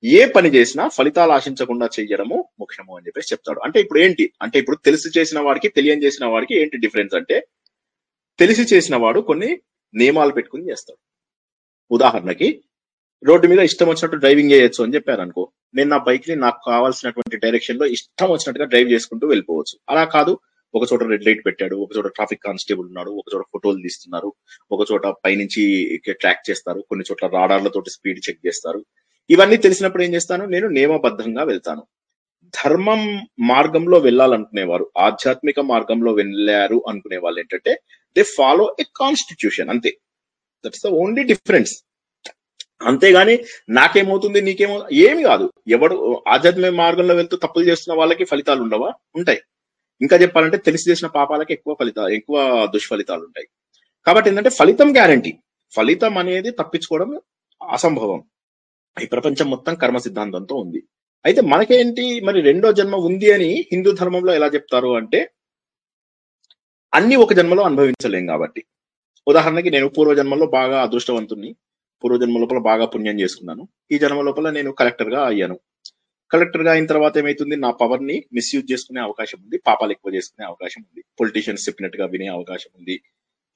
[0.03, 3.59] ఏ పని చేసినా ఫలితాలు ఆశించకుండా చేయడము ముఖ్యము అని చెప్పేసి చెప్తాడు.
[3.59, 4.33] అంటే ఇప్పుడు ఏంటి?
[4.41, 7.47] అంటే ఇప్పుడు తెలిసి చేసిన వాడికి తెలియని చేసిన వాడికి ఏంటి డిఫరెన్స్ అంటే
[8.39, 9.59] తెలిసి చేసిన వాడు కొన్ని
[9.95, 10.99] నియమాలు పెట్టుకుని చేస్తాడు.
[11.91, 12.63] ఉదాహరణకి
[13.23, 17.85] రోడ్డు మీద ఇష్టం వచ్చినట్టు డ్రైవింగ్ చేయొచ్చు అని చెప్పారు అనుకో నేను నా బైక్ని నాకు కావాల్సినటువంటి డైరెక్షన్లో
[17.85, 19.79] ఇష్టం వచ్చినట్టుగా డ్రైవ్ చేసుకుంటూ వెళ్ళిపోవచ్చు.
[19.89, 20.39] అలా కాదు.
[20.75, 24.33] ఒక చోట రెడ్ లైట్ పెట్టాడు ఒక చోట ట్రాఫిక్ కానిస్టేబుల్ ఉన్నాడు ఒక చోట ఫోటోలు తీస్తున్నారు
[24.71, 25.63] ఒక చోట పైనుంచి
[26.09, 28.85] ట్రాక్ చేస్తారు కొన్ని చోట్ల రాడార్లతో స్పీడ్ చెక్ చేస్తారు.
[29.29, 30.45] ఇవన్నీ తెలిసినప్పుడు ఏం చేస్తాను?
[30.45, 31.83] నేను నియమబద్ధంగా వెళ్తాను.
[32.65, 33.01] ధర్మం
[33.39, 37.73] మార్గంలో వెళ్ళాలనుకునేవారు ఆధ్యాత్మిక మార్గంలో వెళ్ళారు అనుకునే వాళ్ళు ఏంటంటే
[38.17, 39.91] దే ఫాలో ఎ కాన్స్టిట్యూషన్ అంతే.
[40.65, 41.73] దట్స్ ద ఓన్లీ డిఫరెన్స్
[42.81, 43.35] అంతేగాని
[43.69, 45.53] నాకేమవుతుంది నీకేమో ఏమి కాదు.
[45.67, 48.93] ఎవడు ఆధ్యాత్మిక మార్గంలో వెళ్తూ తప్పులు చేస్తున్న వాళ్ళకి ఫలితాలు ఉండవా?
[49.15, 49.41] ఉంటాయి.
[50.01, 53.47] ఇంకా చెప్పాలంటే తెలిసి చేసిన పాపాలకి ఎక్కువ ఫలితాలు ఎక్కువ దుష్ఫలితాలు ఉంటాయి.
[54.07, 55.37] కాబట్టి ఏంటంటే ఫలితం గ్యారంటీ.
[55.71, 57.21] ఫలితం అనేది తప్పించుకోవడం
[57.69, 58.23] అసంభవం.
[59.03, 60.83] ఈ ప్రపంచం మొత్తం కర్మ సిద్ధాంతంతో ఉంది.
[61.25, 62.19] అయితే మనకేంటి?
[62.19, 65.31] మరి రెండో జన్మ ఉంది అని హిందూ ధర్మంలో ఎలా చెప్తారు అంటే
[66.93, 68.63] అన్ని ఒక జన్మలో అనుభవించలేం కాబట్టి.
[69.27, 71.55] ఉదాహరణకి నేను పూర్వజన్మలో బాగా అదృష్టవంతుణ్ణి
[72.03, 73.67] పూర్వజన్మ లోపల బాగా పుణ్యం చేసుకున్నాను.
[73.91, 75.59] ఈ జన్మ లోపల నేను కలెక్టర్గా అయ్యాను.
[76.33, 77.55] కలెక్టర్గా అయిన తర్వాత ఏమైతుంది?
[77.55, 79.57] నా పవర్ని మిస్యూజ్ చేసుకునే అవకాశం ఉంది.
[79.57, 81.03] పాపాలు ఎక్కువ చేసుకునే అవకాశం ఉంది.
[81.19, 83.01] పొలిటీషియన్స్ చెప్పినట్టుగా వినే అవకాశం ఉంది.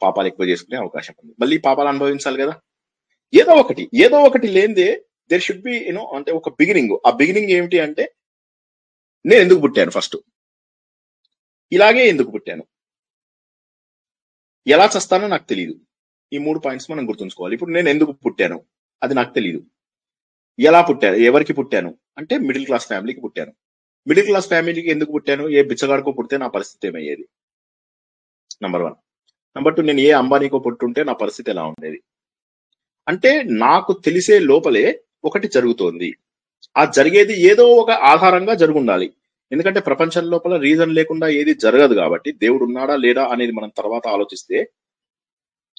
[0.02, 1.36] పాపాలు ఎక్కువ చేసుకునే అవకాశం ఉంది.
[1.40, 2.62] మళ్ళీ పాపాలు అనుభవించాలి కదా?
[3.36, 7.80] ఏదో ఒకటి ఏదో ఒకటి లేనిదే దేర్ షుడ్ బి యూనో అంటే ఒక బిగినింగ్ ఆ బిగినింగ్ ఏమిటి
[7.80, 8.12] అంటే
[9.26, 10.18] నేను ఎందుకు పుట్టాను ఫస్ట్
[11.72, 12.66] ఇలాగే ఎందుకు పుట్టాను?
[14.68, 15.80] ఎలా చస్తానో నాకు తెలియదు
[16.34, 17.54] ఈ మూడు పాయింట్స్ మనం గుర్తుంచుకోవాలి.
[17.54, 18.64] ఇప్పుడు నేను ఎందుకు పుట్టాను?
[19.04, 19.64] అది నాకు తెలియదు
[20.60, 21.90] ఎలా పుట్టాను ఎవరికి పుట్టాను?
[22.18, 23.52] అంటే మిడిల్ క్లాస్ ఫ్యామిలీకి పుట్టాను.
[24.08, 25.50] మిడిల్ క్లాస్ ఫ్యామిలీకి ఎందుకు పుట్టాను?
[25.50, 27.26] ఏ బిచ్చగాడికో పుడితే నా పరిస్థితి ఏమయ్యేది?
[28.64, 28.96] నంబర్ వన్
[29.56, 32.00] నంబర్ టూ నేను ఏ అంబానీకో పుట్టుంటే నా పరిస్థితి ఎలా ఉండేది?
[33.08, 34.86] అంటే నాకు తెలిసే లోపలే
[35.26, 36.10] ఒకటి జరుగుతోంది.
[36.78, 39.08] ఆ జరిగేది ఏదో ఒక ఆధారంగా జరుగుండాలి.
[39.52, 44.58] ఎందుకంటే ప్రపంచం లోపల రీజన్ లేకుండా ఏది జరగదు కాబట్టి దేవుడు ఉన్నాడా లేడా అనేది మనం తర్వాత ఆలోచిస్తే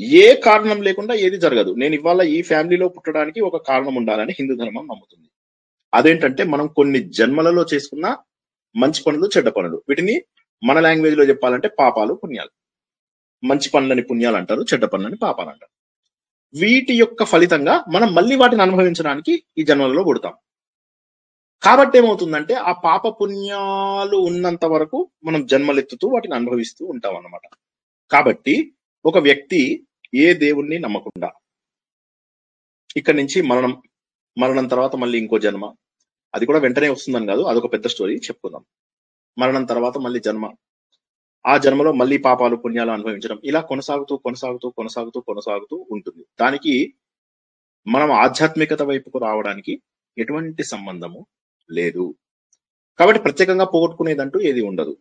[0.00, 1.74] ఏ కారణం లేకుండా ఏది జరగదు.
[1.74, 5.28] నేను ఇవాళ ఈ ఫ్యామిలీలో పుట్టడానికి ఒక కారణం ఉండాలని హిందూ ధర్మం నమ్ముతుంది.
[5.94, 8.16] అదేంటంటే మనం కొన్ని జన్మలలో చేసుకున్న
[8.76, 9.82] మంచి పనులు చెడ్డ పనులు.
[9.88, 10.22] వీటిని
[10.64, 12.52] మన లాంగ్వేజ్లో చెప్పాలంటే పాపాలు పుణ్యాలు.
[13.44, 15.72] మంచి పనులని పుణ్యాలు అంటారు చెడ్డ పనులని పాపాలు అంటారు.
[16.54, 20.34] వీటి యొక్క ఫలితంగా మనం మళ్ళీ వాటిని అనుభవించడానికి ఈ జన్మలలో పుడతాం.
[21.62, 27.46] కాబట్టి ఏమవుతుందంటే ఆ పాప పుణ్యాలు ఉన్నంత వరకు మనం జన్మలెత్తుతూ వాటిని అనుభవిస్తూ ఉంటాం అన్నమాట
[28.10, 28.72] కాబట్టి
[29.06, 31.32] ఒక వ్యక్తి ఏ దేవుణ్ణి నమ్మకుండా.
[32.96, 33.82] ఇక్కడి నుంచి మరణం
[34.38, 35.74] మరణం తర్వాత మళ్ళీ ఇంకో జన్మ.
[36.34, 38.64] అది కూడా వెంటనే వస్తుందని కాదు అదొక పెద్ద స్టోరీ చెప్పుకుందాం.
[39.38, 40.52] మరణం తర్వాత మళ్ళీ జన్మ.
[41.46, 43.40] ఆ జన్మలో మళ్ళీ పాపాలు పుణ్యాలు అనుభవించడం.
[43.44, 46.26] ఇలా కొనసాగుతూ కొనసాగుతూ కొనసాగుతూ కొనసాగుతూ ఉంటుంది.
[46.40, 46.94] దానికి
[47.86, 49.82] మనం ఆధ్యాత్మికత వైపుకు రావడానికి
[50.18, 51.26] ఎటువంటి సంబంధము
[51.70, 52.14] లేదు.
[52.98, 54.96] కాబట్టి ప్రత్యేకంగా పోగొట్టుకునేదంటూ ఏది ఉండదు.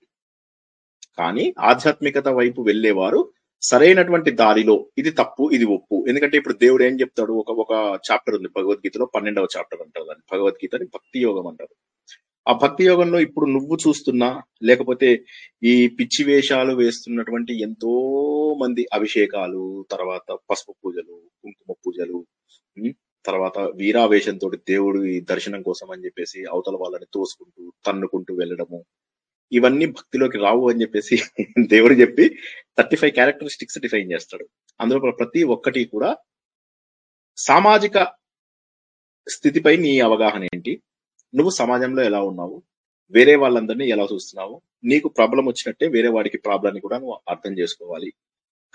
[1.17, 3.34] కానీ ఆధ్యాత్మికత వైపు వెళ్ళేవారు
[3.67, 5.95] సరైనటువంటి దారిలో ఇది తప్పు ఇది ఒప్పు.
[6.09, 7.33] ఎందుకంటే ఇప్పుడు దేవుడు ఏం చెప్తాడు?
[7.43, 7.73] ఒక ఒక
[8.07, 10.23] చాప్టర్ ఉంది భగవద్గీతలో పన్నెండవ చాప్టర్ అంటారు దాన్ని.
[10.33, 11.73] భగవద్గీతని భక్తి యోగం అంటారు.
[12.47, 14.27] ఆ భక్తి యోగంలో ఇప్పుడు నువ్వు చూస్తున్నా
[14.69, 15.07] లేకపోతే
[15.63, 17.93] ఈ పిచ్చి వేషాలు వేస్తున్నటువంటి ఎంతో
[18.61, 22.19] మంది అభిషేకాలు తర్వాత పసుపు పూజలు కుంకుమ పూజలు
[23.25, 28.79] తర్వాత వీరావేశంతో దేవుడి దర్శనం కోసం అని చెప్పేసి అవతల వాళ్ళని తోసుకుంటూ తన్నుకుంటూ వెళ్ళడము
[29.55, 31.15] ఇవన్నీ భక్తిలోకి రావు అని చెప్పేసి
[31.73, 32.25] దేవుడు చెప్పి
[32.77, 34.45] థర్టీ ఫైవ్ క్యారెక్టరిస్టిక్స్ డిఫైన్ చేస్తాడు.
[34.79, 36.09] అందులో ప్రతి ఒక్కటి కూడా
[37.37, 37.97] సామాజిక
[39.27, 40.73] స్థితిపై నీ అవగాహన ఏంటి?
[41.33, 42.57] నువ్వు సమాజంలో ఎలా ఉన్నావు?
[43.13, 44.55] వేరే వాళ్ళందరినీ ఎలా చూస్తున్నావు?
[44.83, 48.09] నీకు ప్రాబ్లం వచ్చినట్టే వేరే వాడికి ప్రాబ్లాన్ని కూడా నువ్వు అర్థం చేసుకోవాలి.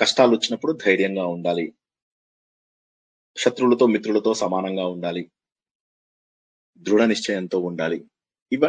[0.00, 1.66] కష్టాలు వచ్చినప్పుడు ధైర్యంగా ఉండాలి.
[3.36, 5.22] శత్రువులతో మిత్రులతో సమానంగా ఉండాలి.
[6.86, 7.98] దృఢ నిశ్చయంతో ఉండాలి.
[8.52, 8.64] ఇవ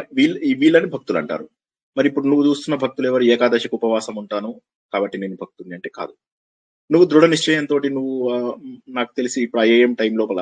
[0.60, 1.46] వీళ్ళని భక్తులు అంటారు.
[1.96, 3.22] మరి ఇప్పుడు నువ్వు చూస్తున్న భక్తులు ఎవరు?
[3.22, 4.60] ఏకాదశికి ఉపవాసం ఉంటాను.
[4.92, 6.14] కాబట్టి నేను భక్తుడిని అంటే కాదు.
[6.90, 8.14] నువ్వు దృఢ నిశ్చయంతో నువ్వు
[8.88, 10.40] నాకు తెలిసి ఇప్పుడు ఐఏఎం టైం లోపల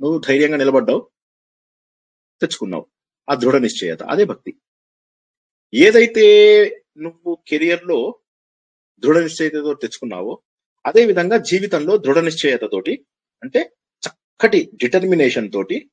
[0.00, 1.08] నువ్వు ధైర్యంగా నిలబడ్డావు.
[2.40, 2.86] తెచ్చుకున్నావు.
[3.30, 4.02] ఆ దృఢ నిశ్చయత.
[4.02, 4.52] అదే భక్తి.
[5.74, 6.24] ఏదైతే
[6.98, 8.18] నువ్వు కెరియర్లో
[8.98, 10.42] దృఢ నిశ్చయతతో తెచ్చుకున్నావో
[10.86, 13.06] అదే విధంగా జీవితంలో దృఢ నిశ్చయతతోటి
[13.42, 13.60] అంటే
[14.02, 15.90] చక్కటి డిటర్మినేషన్ తోటి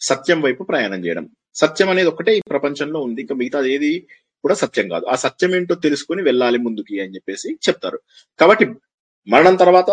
[0.00, 1.30] సత్యం వైపు ప్రయాణం చేయడం.
[1.54, 3.20] సత్యం అనేది ఒకటే ఈ ప్రపంచంలో ఉంది.
[3.20, 4.06] ఇంకా మిగతా ఏది
[4.42, 5.06] కూడా సత్యం కాదు.
[5.06, 8.00] ఆ సత్యం ఏంటో తెలుసుకుని వెళ్ళాలి ముందుకి అని చెప్పేసి చెప్తారు.
[8.40, 8.66] కాబట్టి
[9.28, 9.90] మరణం తర్వాత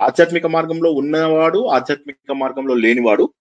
[0.00, 3.32] ఆధ్యాత్మిక మార్గంలో ఉన్నవాడు ఆధ్యాత్మిక మార్గంలో లేనివాడు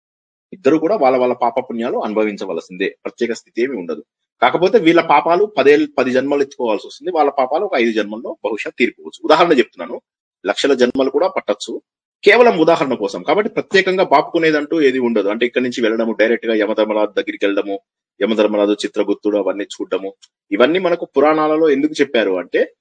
[0.54, 2.98] ఇద్దరు కూడా వాళ్ళ వాళ్ళ పాప పుణ్యాలు అనుభవించవలసిందే.
[3.06, 4.04] ప్రత్యేక స్థితి ఏమి ఉండదు.
[4.42, 7.12] కాకపోతే వీళ్ళ పాపాలు పదేళ్ళు పది జన్మలు ఎత్తుకోవాల్సి వస్తుంది.
[7.12, 9.26] వాళ్ళ పాపాలు ఒక ఐదు జన్మల్లో బహుశా తీరిపోవచ్చు.
[9.26, 10.02] ఉదాహరణ చెప్తున్నాను.
[10.46, 11.82] లక్షల జన్మలు కూడా పట్టొచ్చు.
[12.24, 13.24] కేవలం ఉదాహరణ కోసం.
[13.24, 15.28] కాబట్టి ప్రత్యేకంగా బాపుకునేదంటూ ఏది ఉండదు.
[15.28, 17.80] అంటే ఇక్కడ నుంచి వెళ్ళడము డైరెక్ట్గా యమధర్మరాజు దగ్గరికి వెళ్ళడము
[18.22, 20.14] యమధర్మరాజు చిత్రగుప్తుడు అవన్నీ చూడడము.
[20.52, 22.74] ఇవన్నీ మనకు పురాణాలలో ఎందుకు చెప్పారు అంటే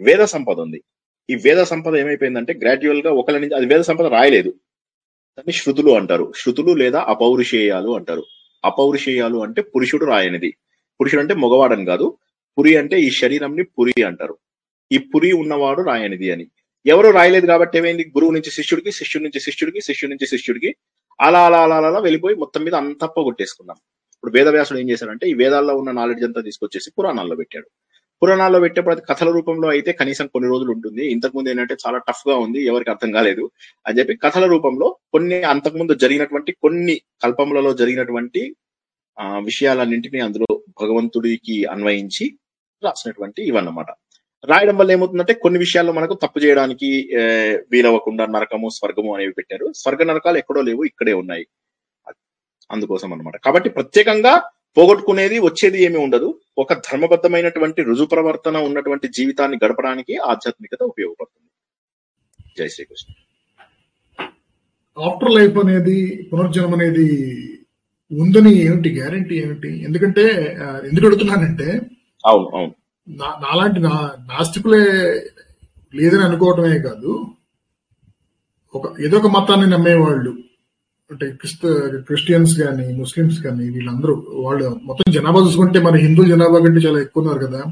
[0.00, 0.82] వేద సంపద ఉంది.
[1.30, 4.50] ఈ వేద సంపద ఏమైపోయిందంటే గ్రాడ్యువల్గా ఒకళ్ళ నుంచి అది వేద సంపద రాయలేదు.
[5.38, 6.32] దాన్ని శృతులు అంటారు.
[6.36, 8.24] శృతులు లేదా అపౌరుషేయాలు అంటారు.
[8.64, 10.54] అపౌరుషేయాలు అంటే పురుషుడు రాయనిది.
[11.00, 12.18] పురుషుడు అంటే మగవాడని కాదు.
[12.58, 14.38] పురి అంటే ఈ శరీరంని పురి అంటారు.
[14.92, 16.46] ఈ పురి ఉన్నవాడు రాయనిది అని.
[16.86, 18.04] ఎవరు రాయలేదు కాబట్టి ఏమైంది?
[18.16, 20.70] గురువు నుంచి శిష్యుడికి శిష్యుడి నుంచి శిష్యుడికి శిష్యుడి నుంచి శిష్యుడికి
[21.20, 23.78] అలా అలా అలా అలా వెళ్ళిపోయి మొత్తం మీద అంతా పోగొట్టేసుకున్నాం.
[24.14, 27.68] ఇప్పుడు వేదవ్యాసుడు ఏం చేశాడంటే ఈ వేదాల్లో ఉన్న నాలెడ్జ్ అంతా తీసుకొచ్చేసి పురాణాల్లో పెట్టాడు.
[28.22, 31.02] పురాణాల్లో పెట్టేప్పుడు అది కథల రూపంలో అయితే కనీసం కొన్ని రోజులు ఉంటుంది.
[31.06, 33.50] ఇంతకుముందు ఏంటంటే చాలా టఫ్గా ఉంది ఎవరికి అర్థం కాలేదు
[33.86, 38.56] అని చెప్పి కథల రూపంలో కొన్ని అంతకుముందు జరిగినటువంటి కొన్ని కల్పములలో జరిగినటువంటి
[39.18, 40.50] ఆ విషయాలన్నింటినీ అందులో
[40.82, 42.38] భగవంతుడికి అన్వయించి
[42.82, 43.90] రాసినటువంటి ఇవన్నమాట.
[44.44, 47.10] రాయడం వల్ల ఏమవుతుందంటే కొన్ని విషయాల్లో మనకు తప్పు చేయడానికి
[47.70, 49.72] వీలవ్వకుండా నరకము స్వర్గము అనేవి పెట్టారు.
[49.76, 51.46] స్వర్గ నరకాలు ఎక్కడో లేవు ఇక్కడే ఉన్నాయి.
[52.70, 53.36] అందుకోసం అన్నమాట.
[53.36, 54.42] కాబట్టి ప్రత్యేకంగా
[54.76, 56.40] పోగొట్టుకునేది వచ్చేది ఏమీ ఉండదు.
[56.58, 61.50] ఒక ధర్మబద్ధమైనటువంటి రుజు ప్రవర్తన ఉన్నటువంటి జీవితాన్ని గడపడానికి ఆధ్యాత్మికత ఉపయోగపడుతుంది.
[62.58, 63.10] జై శ్రీకృష్ణ.
[64.98, 67.08] ఆఫ్టర్ లైఫ్ అనేది పునర్జన్మ అనేది
[68.12, 68.90] ఉందని ఏమిటి?
[69.00, 69.84] గ్యారంటీ ఏమిటి?
[69.84, 70.24] ఎందుకంటే
[70.90, 71.80] ఎందుకు అడుగుతున్నానంటే
[72.26, 72.74] అవును అవును.
[73.08, 74.84] నాలాంటి నా నాస్తికులే
[75.94, 77.26] లేదని అనుకోవటమే కాదు.
[78.74, 80.30] ఒక ఏదో ఒక మతాన్ని నమ్మేవాళ్ళు.
[81.10, 81.58] అంటే క్రిస్త
[81.98, 87.22] క్రిస్టియన్స్ కానీ ముస్లిమ్స్ కానీ వీళ్ళందరూ వాళ్ళు మొత్తం జనాభా చూసుకుంటే మరి హిందూ జనాభా కంటే చాలా ఎక్కువ
[87.22, 87.64] ఉన్నారు కదా.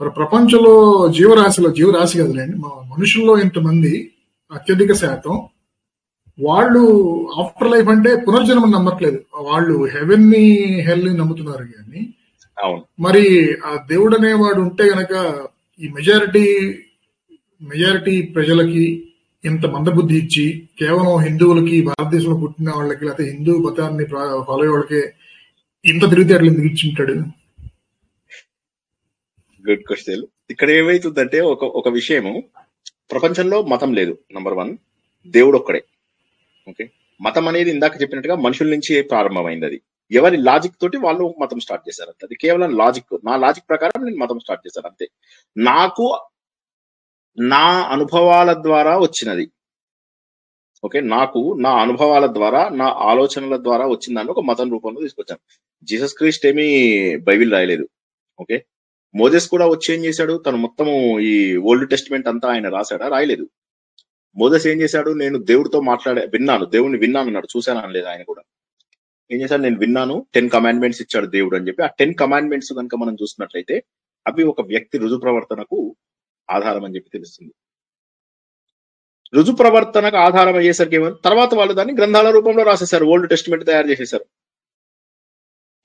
[0.00, 2.56] మరి ప్రపంచంలో జీవరాశిలో జీవరాశి కదలేండి.
[2.56, 4.10] మా మనుషుల్లో ఇంతమంది
[4.52, 5.42] అత్యధిక శాతం
[6.42, 6.82] వాళ్ళు
[7.38, 9.18] ఆఫ్టర్ లైఫ్ అంటే పునర్జన్మ నమ్మట్లేదు.
[9.40, 10.40] వాళ్ళు హెవెన్ని
[10.80, 12.14] హెల్ని నమ్ముతున్నారు కానీ
[13.00, 13.24] మరి
[13.64, 15.12] ఆ దేవుడు అనేవాడు ఉంటే గనక
[15.80, 16.44] ఈ మెజారిటీ
[17.62, 18.84] మెజారిటీ ప్రజలకి
[19.44, 20.44] ఇంత మందబుద్ధి ఇచ్చి
[20.78, 24.04] కేవలం హిందువులకి భారతదేశంలో పుట్టిన వాళ్ళకి లేకపోతే హిందూ మతాన్ని
[24.46, 25.00] ఫాలో అయ్యే వాళ్ళకి
[25.84, 27.14] ఇంత తెలివితేటలు ఎందుకు ఇచ్చి ఉంటాడు
[29.64, 32.32] గుడ్ క్వశ్చన్ ఇక్కడ ఏమైతుందంటే ఒక ఒక విషయము.
[33.10, 34.70] ప్రపంచంలో మతం లేదు నంబర్ వన్
[35.34, 35.80] దేవుడు ఒక్కడే
[36.66, 36.84] ఓకే
[37.20, 39.78] మతం అనేది ఇందాక చెప్పినట్టుగా మనుషుల నుంచి ప్రారంభమైంది అది.
[40.12, 42.26] ఎవరి లాజిక్ తోటి వాళ్ళు మతం స్టార్ట్ చేశారు అంతే.
[42.26, 45.08] అది కేవలం లాజిక్ నా లాజిక్ ప్రకారం నేను మతం స్టార్ట్ చేశాను అంతే.
[45.56, 46.26] నాకు
[47.38, 49.50] నా అనుభవాల ద్వారా వచ్చినది.
[50.84, 51.00] ఓకే?
[51.00, 55.60] నాకు నా అనుభవాల ద్వారా నా ఆలోచనల ద్వారా వచ్చిందని ఒక మతం రూపంలో తీసుకొచ్చాను.
[55.84, 57.88] జీసస్ క్రీస్ట్ ఏమీ బైబిల్ రాయలేదు.
[58.40, 58.64] ఓకే?
[59.14, 60.42] మోజెస్ కూడా వచ్చి ఏం చేశాడు?
[60.46, 63.08] తను మొత్తము ఈ ఓల్డ్ టెస్ట్మెంట్ అంతా ఆయన రాశాడా?
[63.08, 63.50] రాయలేదు.
[64.36, 65.10] మోదస్ ఏం చేశాడు?
[65.10, 66.64] నేను దేవుడితో మాట్లాడే విన్నాను.
[66.64, 67.48] దేవుడిని విన్నాను అన్నాడు.
[67.56, 68.42] చూశాను అనలేదు ఆయన కూడా.
[69.32, 69.62] ఏం చేశాడు?
[69.62, 70.26] నేను విన్నాను.
[70.34, 71.82] టెన్ కమాండ్మెంట్స్ ఇచ్చాడు దేవుడు అని చెప్పి.
[71.82, 73.82] ఆ టెన్ కమాండ్మెంట్స్ కనుక మనం చూసినట్లయితే
[74.26, 75.96] అవి ఒక వ్యక్తి రుజు ప్రవర్తనకు
[76.50, 77.52] ఆధారం అని చెప్పి తెలుస్తుంది.
[79.34, 83.04] రుజు ప్రవర్తనకు ఆధారం అయ్యేసరికి ఏమో తర్వాత వాళ్ళు దాన్ని గ్రంథాల రూపంలో రాసేశారు.
[83.04, 84.24] ఓల్డ్ టెస్ట్మెంట్ తయారు చేసేశారు.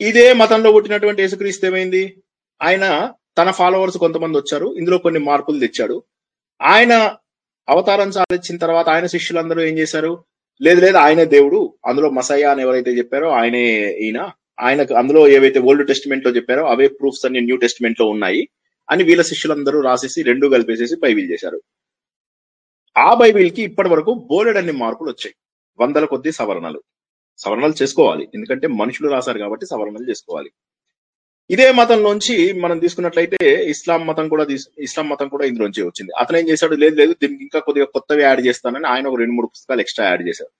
[0.01, 2.23] ఇదే మతంలో పుట్టినటువంటి యేసుక్రీస్తు ఏమైంది?
[2.61, 4.75] ఆయన తన ఫాలోవర్స్ కొంతమంది వచ్చారు.
[4.77, 6.03] ఇందులో కొన్ని మార్పులు తెచ్చాడు.
[6.61, 7.17] ఆయన
[7.69, 10.23] అవతారం సాధించిన తర్వాత ఆయన శిష్యులందరూ ఏం చేశారు?
[10.61, 11.73] లేదు లేదు ఆయనే దేవుడు.
[11.85, 14.31] అందులో మసయ్య అని ఎవరైతే చెప్పారో ఆయనే ఈయన.
[14.61, 18.49] ఆయనకు అందులో ఏవైతే ఓల్డ్ టెస్టిమెంట్లో చెప్పారో అవే ప్రూఫ్స్ అన్ని న్యూ టెస్టిమెంట్లో ఉన్నాయి.
[18.91, 21.61] అని వీళ్ళ శిష్యులందరూ రాసేసి రెండు కలిపేసేసి బైబిల్ చేశారు.
[22.97, 25.35] ఆ బైబిల్కి ఇప్పటి వరకు బోలెడన్ని మార్పులు వచ్చాయి.
[25.79, 26.83] వందల కొద్ది సవరణలు.
[27.37, 28.27] సవరణలు చేసుకోవాలి.
[28.35, 30.51] ఎందుకంటే మనుషులు రాశారు కాబట్టి సవరణలు చేసుకోవాలి.
[31.49, 33.39] ఇదే మతంలోంచి మనం తీసుకున్నట్లయితే
[33.73, 34.43] ఇస్లాం మతం కూడా
[34.87, 36.11] ఇస్లాం మతం కూడా ఇందులోంచి వచ్చింది.
[36.21, 36.75] అతను ఏం చేశాడు?
[36.83, 40.23] లేదు లేదు దీనికి ఇంకా కొద్దిగా కొత్తవి యాడ్ చేస్తానని ఆయన ఒక రెండు మూడు పుస్తకాలు ఎక్స్ట్రా యాడ్
[40.29, 40.51] చేశారు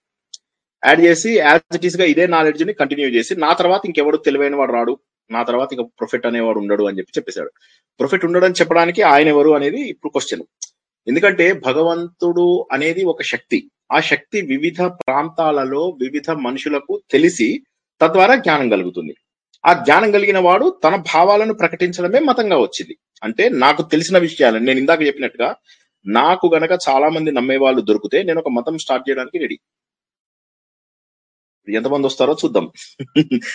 [0.82, 4.94] యాడ్ చేసి యాజ్ ఇట్ ఈస్గా ఇదే నాలెడ్జ్ని కంటిన్యూ చేసి నా తర్వాత ఇంకెవడు తెలివైన వాడు రాడు?
[5.30, 7.50] నా తర్వాత ఇంకా ప్రొఫెట్ అనేవాడు ఉండడు అని చెప్పి చెప్పేశాడు.
[8.00, 10.44] ప్రొఫెట్ ఉండడం చెప్పడానికి ఆయన ఎవరు అనేది ఇప్పుడు క్వశ్చన్
[11.06, 13.58] ఎందుకంటే భగవంతుడు అనేది ఒక శక్తి.
[13.96, 17.48] ఆ శక్తి వివిధ ప్రాంతాలలో వివిధ మనుషులకు తెలిసి
[18.00, 19.14] తద్వారా జ్ఞానం కలుగుతుంది.
[19.66, 22.96] ఆ జ్ఞానం కలిగిన వాడు తన భావాలను ప్రకటించడమే మతంగా వచ్చింది.
[23.24, 25.56] అంటే నాకు తెలిసిన విషయాలను నేను ఇందాక చెప్పినట్టుగా
[26.06, 29.58] నాకు గనక చాలా మంది నమ్మే వాళ్ళు దొరికితే నేను ఒక మతం స్టార్ట్ చేయడానికి రెడీ.
[31.68, 32.72] ఎంతమంది వస్తారో చూద్దాం.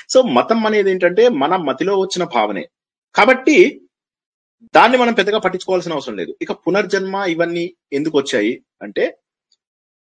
[0.09, 2.69] సో మతం అనేది ఏంటంటే మన మతిలో వచ్చిన భావనే.
[3.15, 3.81] కాబట్టి
[4.75, 6.37] దాన్ని మనం పెద్దగా పట్టించుకోవాల్సిన అవసరం లేదు.
[6.41, 8.63] ఇక పునర్జన్మ ఇవన్నీ ఎందుకు వచ్చాయి?
[8.81, 9.17] అంటే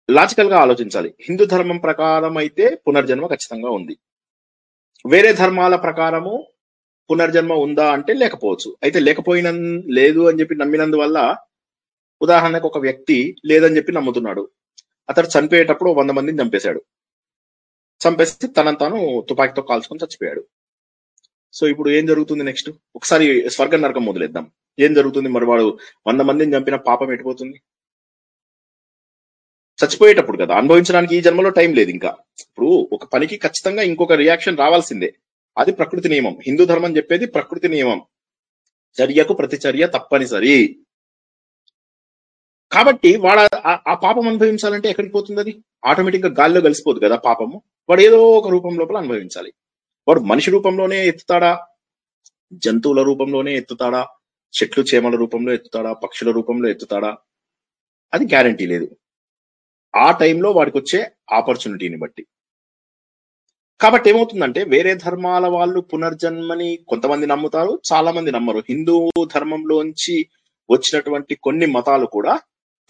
[0.10, 1.13] లాజికల్గా ఆలోచించాలి.
[1.22, 3.98] హిందూ ధర్మం ప్రకారం అయితే పునర్జన్మ ఖచ్చితంగా ఉంది.
[5.05, 6.47] వేరే ధర్మాల ప్రకారము
[7.10, 8.69] పునర్జన్మ ఉందా అంటే లేకపోవచ్చు.
[8.83, 9.49] అయితే లేకపోయిన
[9.97, 11.36] లేదు అని చెప్పి నమ్మినందువల్ల
[12.21, 14.43] ఉదాహరణకు ఒక వ్యక్తి లేదని చెప్పి నమ్ముతున్నాడు.
[15.10, 16.81] అతడు చనిపోయేటప్పుడు వంద మందిని చంపేశాడు.
[18.01, 20.43] చంపేసి తనను తాను తుపాకీతో కాల్చుకొని చచ్చిపోయాడు.
[21.53, 22.69] సో ఇప్పుడు ఏం జరుగుతుంది నెక్స్ట్?
[22.95, 24.51] ఒకసారి స్వర్గ నరకం మొదలెద్దాం.
[24.79, 27.57] ఏం జరుగుతుంది మరి వాడు వంద మందిని చంపిన పాపం ఎటుపోతుంది
[29.83, 30.55] చచ్చిపోయేటప్పుడు కదా.
[30.55, 32.17] అనుభవించడానికి ఈ జన్మలో టైం లేదు ఇంకా.
[32.39, 35.13] ఇప్పుడు ఒక పనికి ఖచ్చితంగా ఇంకొక రియాక్షన్ రావాల్సిందే.
[35.57, 36.37] అది ప్రకృతి నియమం.
[36.47, 38.01] హిందూ ధర్మం చెప్పేది ప్రకృతి నియమం.
[39.01, 40.79] చర్యకు ప్రతిచర్య తప్పనిసరి.
[42.71, 45.63] కాబట్టి వాడు ఆ- ఆ పాపం అనుభవించాలంటే ఎక్కడికి పోతుంది అది?
[45.85, 47.61] ఆటోమేటిక్గా గాల్లో కలిసిపోదు కదా పాపము.
[47.89, 49.53] వాడు ఏదో ఒక రూపం లోపల అనుభవించాలి.
[50.07, 51.67] వాడు మనిషి రూపంలోనే ఎత్తుతాడా?
[52.53, 54.07] జంతువుల రూపంలోనే ఎత్తుతాడా?
[54.63, 55.93] చెట్లు చేమల రూపంలో ఎత్తుతాడా?
[55.93, 57.17] పక్షుల రూపంలో ఎత్తుతాడా?
[58.13, 58.95] అది గ్యారంటీ లేదు.
[59.97, 62.25] ఆ టైంలో వాడికి వచ్చే ఆపర్చునిటీని బట్టి.
[63.81, 68.63] కాబట్టి ఏమవుతుందంటే వేరే ధర్మాల వాళ్ళు పునర్జన్మని కొంతమంది నమ్ముతారు చాలా మంది నమ్మరు.
[68.69, 70.27] హిందూ ధర్మంలోంచి
[70.69, 72.39] వచ్చినటువంటి కొన్ని మతాలు కూడా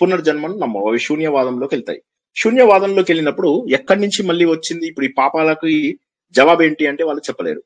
[0.02, 0.90] పునర్జన్మను నమ్మవు.
[0.90, 2.02] అవి శూన్యవాదంలోకి వెళ్తాయి.
[2.38, 4.88] శూన్యవాదంలోకి వెళ్ళినప్పుడు ఎక్కడి నుంచి మళ్ళీ వచ్చింది?
[4.88, 6.00] ఇప్పుడు ఈ పాపాలకి
[6.32, 7.64] జవాబు ఏంటి అంటే వాళ్ళు చెప్పలేరు.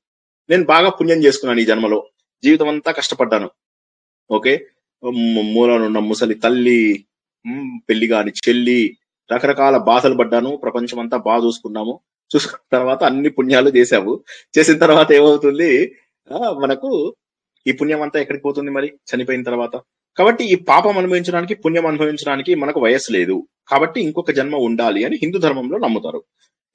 [0.49, 2.07] నేను బాగా పుణ్యం చేసుకున్నాను ఈ జన్మలో.
[2.43, 3.49] జీవితం అంతా కష్టపడ్డాను.
[4.31, 4.67] ఓకే?
[5.43, 7.05] మూలనున్న ముసలి తల్లి
[7.89, 8.97] పెళ్ళి కాని చెల్లి
[9.31, 11.99] రకరకాల బాధలు పడ్డాను ప్రపంచం అంతా బాగా చూసుకున్నాము.
[12.35, 14.23] చూసుకున్న తర్వాత అన్ని పుణ్యాలు చేశావు
[14.57, 15.95] చేసిన తర్వాత ఏమవుతుంది?
[16.31, 17.15] ఆ, మనకు
[17.67, 18.87] ఈ పుణ్యం అంతా ఎక్కడికి పోతుంది మరి?
[18.87, 19.81] చనిపోయిన తర్వాత.
[20.17, 23.47] కాబట్టి ఈ పాపం అనుభవించడానికి పుణ్యం అనుభవించడానికి మనకు వయస్సు లేదు.
[23.67, 26.23] కాబట్టి ఇంకొక జన్మ ఉండాలి అని హిందూ ధర్మంలో నమ్ముతారు.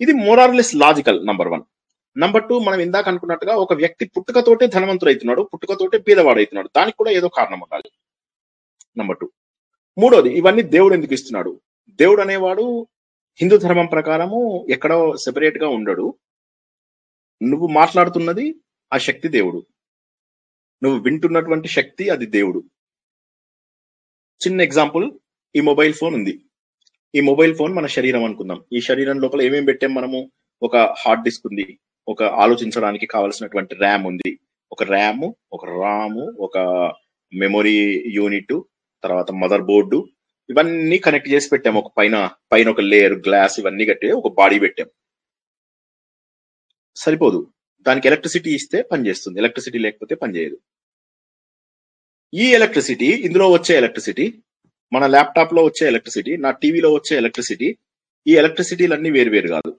[0.00, 1.62] ఇది more or less logical number one.
[2.18, 7.10] Number two మనం ఇందాక అనుకున్నట్టుగా ఒక వ్యక్తి పుట్టుకతోటే ధనవంతుడు అవుతున్నాడు పుట్టుకతోటే పేదవాడు అవుతున్నాడు దానికి కూడా
[7.10, 7.90] ఏదో కారణం ఉండాలి.
[8.98, 9.30] Number two.
[9.98, 11.60] మూడోది ఇవన్నీ దేవుడు ఎందుకు ఇస్తున్నాడు?
[11.88, 12.86] దేవుడు అనేవాడు
[13.40, 16.14] హిందూ ధర్మం ప్రకారము ఎక్కడో సెపరేట్గా ఉండడు.
[17.42, 18.54] నువ్వు మాట్లాడుతున్నది
[18.92, 19.66] ఆ శక్తి దేవుడు.
[20.82, 22.64] నువ్వు వింటున్నటువంటి శక్తి అది దేవుడు.
[24.46, 25.12] చిన్న ఎగ్జాంపుల్
[25.56, 26.44] ఈ మొబైల్ ఫోన్ ఉంది.
[27.14, 28.64] ఈ మొబైల్ ఫోన్ మన శరీరం అనుకుందాం.
[28.72, 30.32] ఈ శరీరం లోపల ఏమేం పెట్టాం మనము?
[30.62, 31.78] ఒక హార్డ్ డిస్క్ ఉంది.
[32.08, 34.40] ఒక ఆలోచించడానికి కావలసినటువంటి ర్యామ్ ఉంది.
[34.72, 36.58] ఒక ర్యామ్ ఒక రాము ఒక
[37.34, 38.62] మెమొరీ యూనిట్
[39.02, 40.08] తర్వాత మదర్ బోర్డు
[40.48, 41.78] ఇవన్నీ కనెక్ట్ చేసి పెట్టాము.
[41.82, 42.16] ఒక పైన
[42.52, 44.88] పైన ఒక లేయర్ గ్లాస్ ఇవన్నీ కట్టి ఒక బాడీ పెట్టాం
[46.96, 47.40] సరిపోదు.
[47.86, 50.56] దానికి ఎలక్ట్రిసిటీ ఇస్తే పనిచేస్తుంది ఎలక్ట్రిసిటీ లేకపోతే పనిచేయదు
[52.32, 54.26] ఈ ఎలక్ట్రిసిటీ ఇందులో వచ్చే ఎలక్ట్రిసిటీ
[54.92, 57.68] మన ల్యాప్టాప్లో వచ్చే ఎలక్ట్రిసిటీ నా టీవీలో వచ్చే ఎలక్ట్రిసిటీ
[58.26, 59.70] ఈ ఎలక్ట్రిసిటీలన్నీ వేరు వేరు కాదు.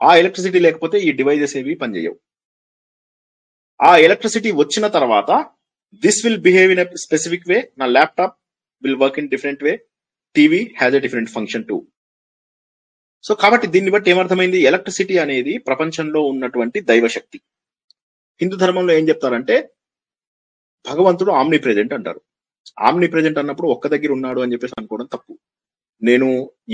[0.00, 2.16] ఆ ఎలక్ట్రిసిటీ లేకపోతే ఈ డివైజెస్ ఏవి పనిచేయవు
[3.80, 5.30] ఆ ఎలక్ట్రిసిటీ వచ్చిన తర్వాత
[6.02, 8.34] this will behave in specific way నా laptop
[8.84, 9.72] will work in different way
[10.36, 11.76] TV has a different function too
[13.24, 14.58] so కాబట్టి దీన్ని బట్టి ఏమర్థమైంది?
[14.68, 17.38] ఎలక్ట్రిసిటీ అనేది ప్రపంచంలో ఉన్నటువంటి దైవశక్తి
[18.40, 19.56] హిందూ ధర్మంలో ఏం చెప్తారంటే
[20.84, 22.20] భగవంతుడు ఆమ్ని ప్రెజెంట్ అంటారు.
[22.86, 25.32] ఆమ్ని ప్రెజెంట్ అన్నప్పుడు ఒక్క దగ్గర ఉన్నాడు అని చెప్పేసి అనుకోవడం తప్పు.
[26.02, 26.28] నేను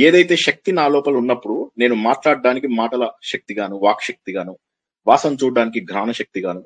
[0.06, 4.54] ఏదైతే శక్తి నా లోపల ఉన్నప్పుడు నేను మాట్లాడడానికి మాటల శక్తి గాను వాక్ శక్తిగాను
[5.06, 6.62] వాసన చూడడానికి ఘ్రాణ శక్తి గాను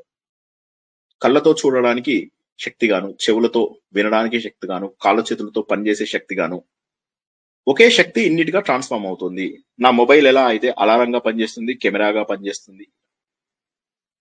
[1.22, 2.16] కళ్ళతో చూడడానికి
[2.58, 6.62] శక్తిగాను చెవులతో వినడానికి శక్తిగాను కాళ్ళ చేతులతో పనిచేసే శక్తిగాను.
[7.68, 9.58] ఒకే శక్తి ఇన్నిటిగా ట్రాన్స్ఫార్మ్ అవుతుంది.
[9.80, 12.86] నా మొబైల్ ఎలా అయితే అలారంగా పనిచేస్తుంది కెమెరాగా పనిచేస్తుంది.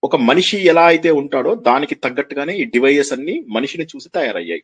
[0.04, 4.62] ఒక మనిషి ఎలా అయితే ఉంటాడో దానికి తగ్గట్టుగానే ఈ డివైజెస్ అన్ని మనిషిని చూసి తయారయ్యాయి.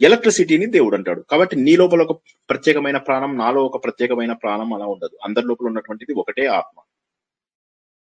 [0.00, 1.20] ఎలక్ట్రిసిటీని దేవుడు అంటాడు.
[1.20, 2.20] కాబట్టి నీ లోపల ఒక
[2.50, 5.18] ప్రత్యేకమైన ప్రాణం నాలో ఒక ప్రత్యేకమైన ప్రాణం అలా ఉండదు.
[5.24, 6.80] అందరి లోపల ఉన్నటువంటిది ఒకటే ఆత్మ.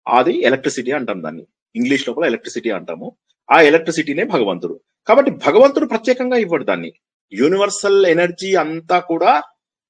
[0.07, 1.47] అది ఎలక్ట్రిసిటీ అంటాం దాన్ని.
[1.75, 3.15] ఇంగ్లీష్ లోపల ఎలక్ట్రిసిటీ అంటాము.
[3.51, 4.79] ఆ ఎలక్ట్రిసిటీనే భగవంతుడు.
[5.07, 6.93] కాబట్టి భగవంతుడు ప్రత్యేకంగా ఇవ్వడు దాన్ని.
[7.33, 9.43] యూనివర్సల్ ఎనర్జీ అంతా కూడా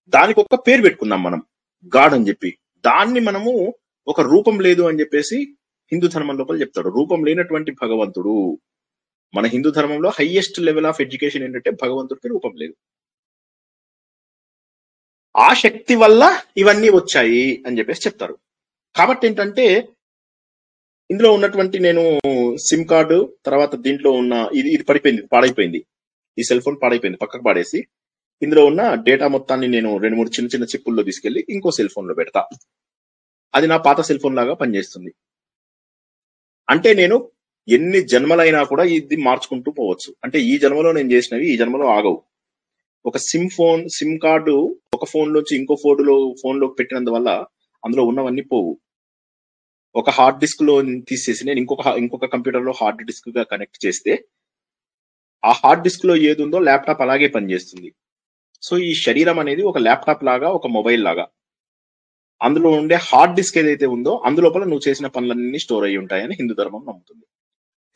[0.08, 1.44] దానికి ఒక పేరు పెట్టుకుందాం మనం.
[1.96, 2.58] గాడ్ అని చెప్పి.
[2.86, 3.74] దాన్ని మనము
[4.08, 5.56] ఒక రూపం లేదు అని చెప్పేసి
[5.92, 6.90] హిందూ ధర్మం లోపల చెప్తాడు.
[6.90, 8.60] రూపం లేనటువంటి భగవంతుడు.
[9.36, 12.74] మన హిందూ ధర్మంలో హైయెస్ట్ లెవెల్ ఆఫ్ ఎడ్యుకేషన్ ఏంటంటే భగవంతుడికి రూపం లేదు.
[15.38, 18.38] ఆ శక్తి వల్ల ఇవన్నీ వచ్చాయి అని చెప్పేసి చెప్తారు.
[18.96, 19.90] కాబట్టి ఏంటంటే
[21.12, 22.02] ఇందులో ఉన్నటువంటి నేను
[22.58, 25.86] సిమ్ కార్డు తర్వాత దీంట్లో ఉన్న ఇది ఇది పడిపోయింది పాడైపోయింది.
[26.38, 27.80] ఈ సెల్ ఫోన్ పాడైపోయింది పక్కకు పాడేసి.
[28.42, 32.42] ఇందులో ఉన్న డేటా మొత్తాన్ని నేను రెండు మూడు చిన్న చిన్న చిప్పుల్లో తీసుకెళ్ళి ఇంకో సెల్ ఫోన్లో పెడతా.
[33.56, 35.12] అది నా పాత సెల్ ఫోన్ లాగా పనిచేస్తుంది.
[36.70, 37.32] అంటే నేను
[37.68, 40.16] ఎన్ని జన్మలైనా కూడా ఇది మార్చుకుంటూ పోవచ్చు.
[40.24, 42.22] అంటే ఈ జన్మలో నేను చేసినవి ఈ జన్మలో ఆగవు.
[43.06, 44.56] ఒక సిమ్ ఫోన్ సిమ్ కార్డు
[44.94, 47.30] ఒక ఫోన్ నుంచి ఇంకో ఫోన్లో ఫోన్ పెట్టినందువల్ల
[47.86, 48.80] అందులో ఉన్నవన్నీ పోవు.
[49.96, 54.26] ఒక హార్డ్ డిస్క్లో తీసేసి నేను ఇంకొక ఇంకొక కంప్యూటర్లో హార్డ్ డిస్క్గా కనెక్ట్ చేస్తే
[55.46, 57.94] ఆ హార్డ్ డిస్క్లో ఏది ఉందో ల్యాప్టాప్ అలాగే పనిచేస్తుంది.
[58.62, 61.28] సో ఈ శరీరం అనేది ఒక ల్యాప్టాప్ లాగా ఒక మొబైల్ లాగా.
[62.44, 66.86] అందులో ఉండే హార్డ్ డిస్క్ ఏదైతే ఉందో అందులోపల నువ్వు చేసిన పనులన్నీ స్టోర్ అయి ఉంటాయని హిందూ ధర్మం
[66.88, 67.26] నమ్ముతుంది.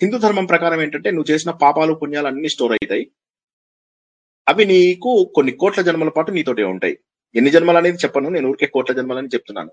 [0.02, 3.12] హిందూ ధర్మం ప్రకారం ఏంటంటే నువ్వు చేసిన పాపాలు పుణ్యాలు అన్ని స్టోర్ అవుతాయి.
[4.48, 6.98] అవి నీకు కొన్ని కోట్ల జన్మల పాటు నీతోటే ఉంటాయి.
[7.36, 9.72] ఎన్ని జన్మలు అనేది చెప్పను నేను ఊరికే కోట్ల జన్మలని చెప్తున్నాను.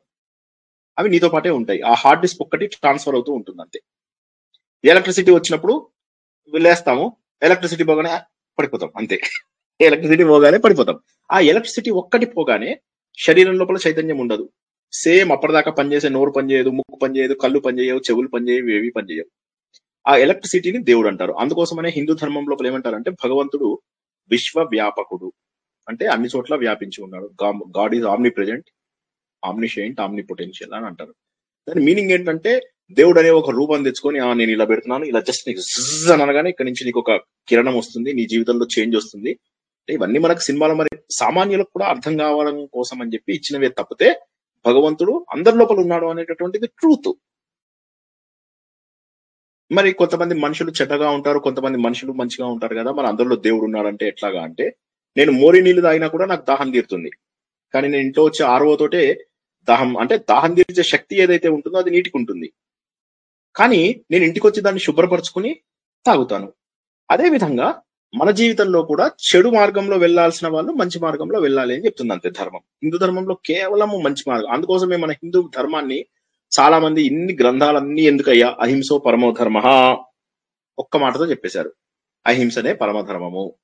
[0.99, 1.81] అవి నీతో పాటే ఉంటాయి.
[1.83, 3.81] ఆ హార్డ్ డిస్క్ ఒక్కటి ట్రాన్స్ఫర్ అవుతూ ఉంటుంది అంతే
[4.85, 5.89] ఎలక్ట్రిసిటీ వచ్చినప్పుడు
[6.59, 7.17] లేస్తాము.
[7.43, 8.19] ఎలక్ట్రిసిటీ పోగానే
[8.59, 9.21] పడిపోతాం అంతే.
[9.81, 10.99] ఎలక్ట్రిసిటీ పోగానే పడిపోతాం.
[11.33, 12.81] ఆ ఎలక్ట్రిసిటీ ఒక్కటి పోగానే
[13.19, 14.51] శరీరం లోపల చైతన్యం ఉండదు.
[14.93, 19.31] సేమ్ అప్పటిదాకా పనిచేసే నోరు పనిచేయదు ముక్కు పనిచేయదు కళ్ళు పనిచేయవు చెవులు పనిచేయవు ఏవి పనిచేయవు.
[20.09, 21.33] ఆ ఎలక్ట్రిసిటీని దేవుడు అంటారు.
[21.33, 23.79] అందుకోసమనే హిందూ ధర్మం లోపల ఏమంటారంటే భగవంతుడు
[24.31, 25.33] విశ్వ వ్యాపకుడు
[25.89, 27.31] అంటే అన్ని చోట్ల వ్యాపించి ఉన్నాడు.
[27.79, 28.65] God is omnipresent
[29.43, 31.13] omniscient omni potential అని అంటారు.
[31.69, 32.53] దాని మీనింగ్ ఏంటంటే
[32.97, 36.49] దేవుడు అనే ఒక రూపం తెచ్చుకొని "ఆ, నేను ఇలా పెడుతున్నాను ఇలా జస్ట్ నీకు జిజ్ అని అనగానే
[36.53, 37.13] ఇక్కడ నుంచి నీకు ఒక
[37.49, 39.33] కిరణం వస్తుంది నీ జీవితంలో చేంజ్ వస్తుంది.
[39.89, 44.09] ఇవన్నీ మనకు సినిమాలు మరి సామాన్యులకు కూడా అర్థం కావడం కోసం అని చెప్పి ఇచ్చినవే తప్పితే
[44.65, 47.11] భగవంతుడు అందరి లోపల ఉన్నాడు అనేటటువంటిది ట్రూత్
[49.71, 54.41] మరి కొంతమంది మనుషులు చెడ్డగా ఉంటారు కొంతమంది మనుషులు మంచిగా ఉంటారు కదా మరి అందరిలో దేవుడు ఉన్నాడంటే ఎట్లాగా
[54.47, 54.65] అంటే
[55.17, 57.11] నేను మోరి నీళ్ళు తాగినా కూడా నాకు దాహం తీరుతుంది.
[57.75, 59.03] కానీ నేను ఇంట్లో వచ్చే ఆర్వో తోటే
[59.69, 62.53] దాహం అంటే దాహం తీర్చే శక్తి ఏదైతే ఉంటుందో అది నీటికి ఉంటుంది.
[63.57, 65.57] కానీ నేను ఇంటికి వచ్చి దాన్ని శుభ్రపరచుకుని
[66.07, 66.53] తాగుతాను.
[67.11, 67.83] అదే విధంగా
[68.15, 72.61] మన జీవితంలో కూడా చెడు మార్గంలో వెళ్ళాల్సిన వాళ్ళు మంచి మార్గంలో వెళ్ళాలి అని చెప్తుంది అంతే ధర్మం.
[72.83, 74.51] హిందూ ధర్మంలో కేవలము మంచి మార్గం.
[74.51, 76.07] అందుకోసమే మన హిందూ ధర్మాన్ని
[76.61, 78.57] చాలా మంది ఇన్ని గ్రంథాలన్నీ ఎందుకయ్యా?
[78.61, 79.59] అహింసో పరమో ధర్మ
[80.79, 81.73] ఒక్క మాటతో చెప్పేశారు.
[82.27, 83.55] అహింసనే పరమధర్మము.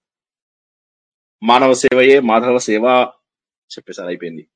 [1.42, 2.84] మానవ సేవయే మాధవ సేవ
[3.72, 4.08] చెప్పేశారు.
[4.08, 4.46] అయిపోయింది.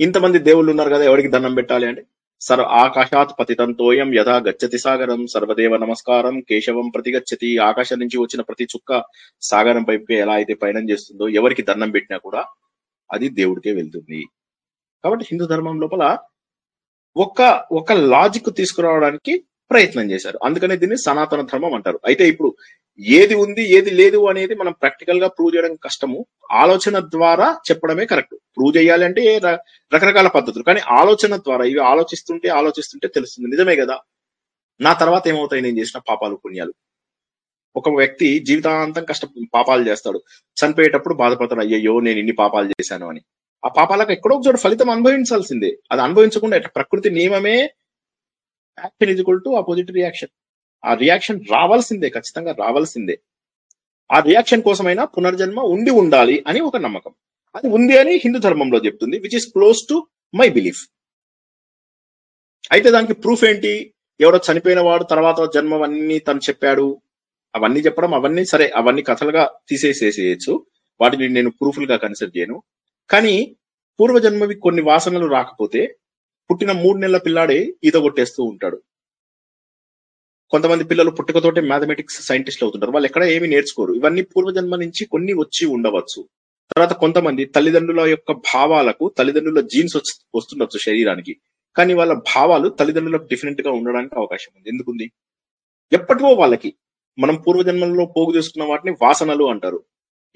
[0.00, 2.02] ఇంతమంది దేవుళ్ళు ఉన్నారు కదా ఎవరికి దండం పెట్టాలి అంటే?
[2.42, 8.64] సర్వ ఆకాశాత్ పతితంతోయం యథా గచ్చతి సాగరం సర్వదేవ నమస్కారం కేశవం ప్రతి గచ్చతి ఆకాశం నుంచి వచ్చిన ప్రతి
[8.72, 8.90] చుక్క
[9.42, 12.42] సాగరం పైపు ఎలా అయితే పయనం చేస్తుందో ఎవరికి దండం పెట్టినా కూడా
[13.10, 14.20] అది దేవుడికే వెళ్తుంది.
[15.04, 16.04] కాబట్టి హిందూ ధర్మం లోపల
[17.16, 17.40] ఒక
[17.72, 19.34] ఒక లాజిక్ తీసుకురావడానికి
[19.70, 20.38] ప్రయత్నం చేశారు.
[20.46, 21.98] అందుకనే దీన్ని సనాతన ధర్మం అంటారు.
[22.08, 22.50] అయితే ఇప్పుడు
[23.00, 26.26] ఏది ఉంది ఏది లేదు అనేది మనం ప్రాక్టికల్గా ప్రూవ్ చేయడం కష్టము.
[26.52, 29.38] ఆలోచన ద్వారా చెప్పడమే కరెక్ట్ ప్రూవ్ చేయాలి అంటే
[29.94, 30.64] రకరకాల పద్ధతులు.
[30.64, 33.50] కానీ ఆలోచన ద్వారా ఇవి ఆలోచిస్తుంటే ఆలోచిస్తుంటే తెలుస్తుంది.
[33.50, 34.00] నిజమే కదా?
[34.80, 35.62] నా తర్వాత ఏమవుతాయి?
[35.62, 36.74] నేను చేసిన పాపాలు పుణ్యాలు.
[37.76, 39.24] ఒక వ్యక్తి జీవితాంతం కష్ట
[39.54, 40.22] పాపాలు చేస్తాడు.
[40.44, 41.60] చనిపోయేటప్పుడు బాధపడతాడు.
[41.60, 43.20] అయ్యయ్యో నేను ఇన్ని పాపాలు చేశాను అని.
[43.64, 45.78] ఆ పాపాలకు ఎక్కడో ఒకచోట ఫలితం అనుభవించాల్సిందే.
[45.92, 47.60] అది అనుభవించకుండా ప్రకృతి నియమమే
[48.78, 50.28] action is equal to opposite reaction
[50.86, 53.20] ఆ రియాక్షన్ రావాల్సిందే ఖచ్చితంగా రావాల్సిందే.
[54.12, 57.12] ఆ రియాక్షన్ కోసమైనా పునర్జన్మ ఉండి ఉండాలి అని ఒక నమ్మకం.
[57.56, 60.88] అది ఉంది అని హిందూ ధర్మంలో చెప్తుంది which is close to my belief
[62.72, 63.94] అయితే దానికి ప్రూఫ్ ఏంటి?
[64.20, 67.00] ఎవరో చనిపోయిన వాడు తర్వాత జన్మవన్నీ అన్ని తను చెప్పాడు.
[67.56, 70.66] అవన్నీ చెప్పడం అవన్నీ సరే అవన్నీ కథలుగా తీసేసేసేయచ్చు.
[71.00, 72.62] వాటిని నేను ప్రూఫ్లుగా కన్సిడర్ చేయను.
[73.10, 73.56] కానీ
[74.00, 75.96] పూర్వజన్మవి కొన్ని వాసనలు రాకపోతే
[76.50, 78.82] పుట్టిన మూడు నెలల పిల్లాడే ఈత కొట్టేస్తూ ఉంటాడు.
[80.50, 82.92] కొంతమంది పిల్లలు పుట్టుకతోటే మ్యాథమెటిక్స్ సైంటిస్ట్లు అవుతుంటారు.
[82.92, 83.92] వాళ్ళు ఎక్కడ ఏమీ నేర్చుకోరు.
[83.92, 86.28] ఇవన్నీ పూర్వజన్మ నుంచి కొన్ని వచ్చి ఉండవచ్చు.
[86.76, 89.96] తర్వాత కొంతమంది తల్లిదండ్రుల యొక్క భావాలకు తల్లిదండ్రుల జీన్స్
[90.34, 91.36] వస్తుండొచ్చు శరీరానికి.
[91.76, 94.68] కానీ వాళ్ళ భావాలు తల్లిదండ్రులకు డిఫరెంట్గా ఉండడానికి అవకాశం ఉంది.
[94.68, 95.10] ఎందుకుంది?
[95.92, 96.74] ఎప్పటివో వాళ్ళకి
[97.18, 99.82] మనం పూర్వజన్మల్లో పోగు చేసుకున్న వాటిని వాసనలు అంటారు.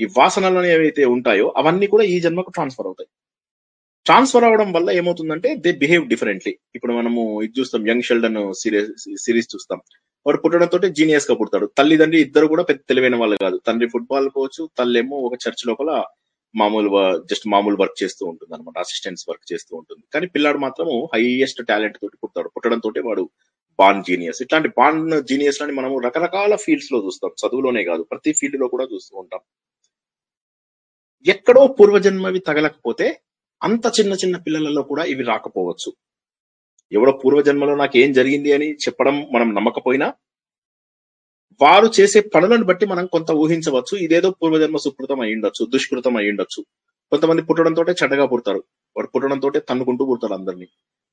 [0.01, 3.09] ఈ వాసనలు ఏవైతే ఉంటాయో అవన్నీ కూడా ఈ జన్మకు ట్రాన్స్ఫర్ అవుతాయి.
[4.11, 6.59] ట్రాన్స్ఫర్ అవడం వల్ల ఏమవుతుందంటే దే బిహేవ్ డిఫరెంట్లీ.
[6.75, 9.81] ఇప్పుడు మనము ఇది చూస్తాం యంగ్ షెల్డన్ సిరీస్ సిరీస్ చూస్తాం.
[10.27, 11.67] వాడు పుట్టడంతో జీనియస్గా పుడతాడు.
[11.79, 13.61] తల్లిదండ్రి ఇద్దరు కూడా పెద్ద తెలివైన వాళ్ళు కాదు.
[13.67, 16.05] తండ్రి ఫుట్బాల్ కోచ్ తల్లేమో ఒక చర్చ్ లోపల
[16.57, 20.03] మామూలు జస్ట్ మామూలు వర్క్ చేస్తూ ఉంటుంది అనమాట అసిస్టెంట్స్ వర్క్ చేస్తూ ఉంటుంది.
[20.15, 22.49] కానీ పిల్లాడు మాత్రము హైయెస్ట్ టాలెంట్ తోటి పుడతాడు.
[22.49, 23.31] పుట్టడంతో వాడు
[23.79, 24.43] బాన్ జీనియస్.
[24.43, 27.31] ఇట్లాంటి బాన్ జీనియస్ అని మనము రకరకాల ఫీల్డ్స్లో చూస్తాం.
[27.31, 29.41] చదువులోనే కాదు ప్రతి ఫీల్డ్లో కూడా చూస్తూ ఉంటాం.
[31.27, 33.21] ఎక్కడో పూర్వజన్మవి తగలకపోతే
[33.63, 35.91] అంత చిన్న చిన్న పిల్లలలో కూడా ఇవి రాకపోవచ్చు.
[36.93, 40.15] ఎవడో పూర్వజన్మలో నాకు ఏం జరిగింది అని చెప్పడం మనం నమ్మకపోయినా
[41.61, 43.99] వారు చేసే పనులను బట్టి మనం కొంత ఊహించవచ్చు.
[43.99, 46.61] ఇదేదో పూర్వజన్మ సుకృతం అయి ఉండొచ్చు దుష్కృతం అయి ఉండొచ్చు.
[47.13, 48.65] కొంతమంది పుట్టడంతో చెడ్డగా పుడతారు.
[48.97, 50.69] వాడు పుట్టడంతో తన్నుకుంటూ పుడతారు అందరినీ.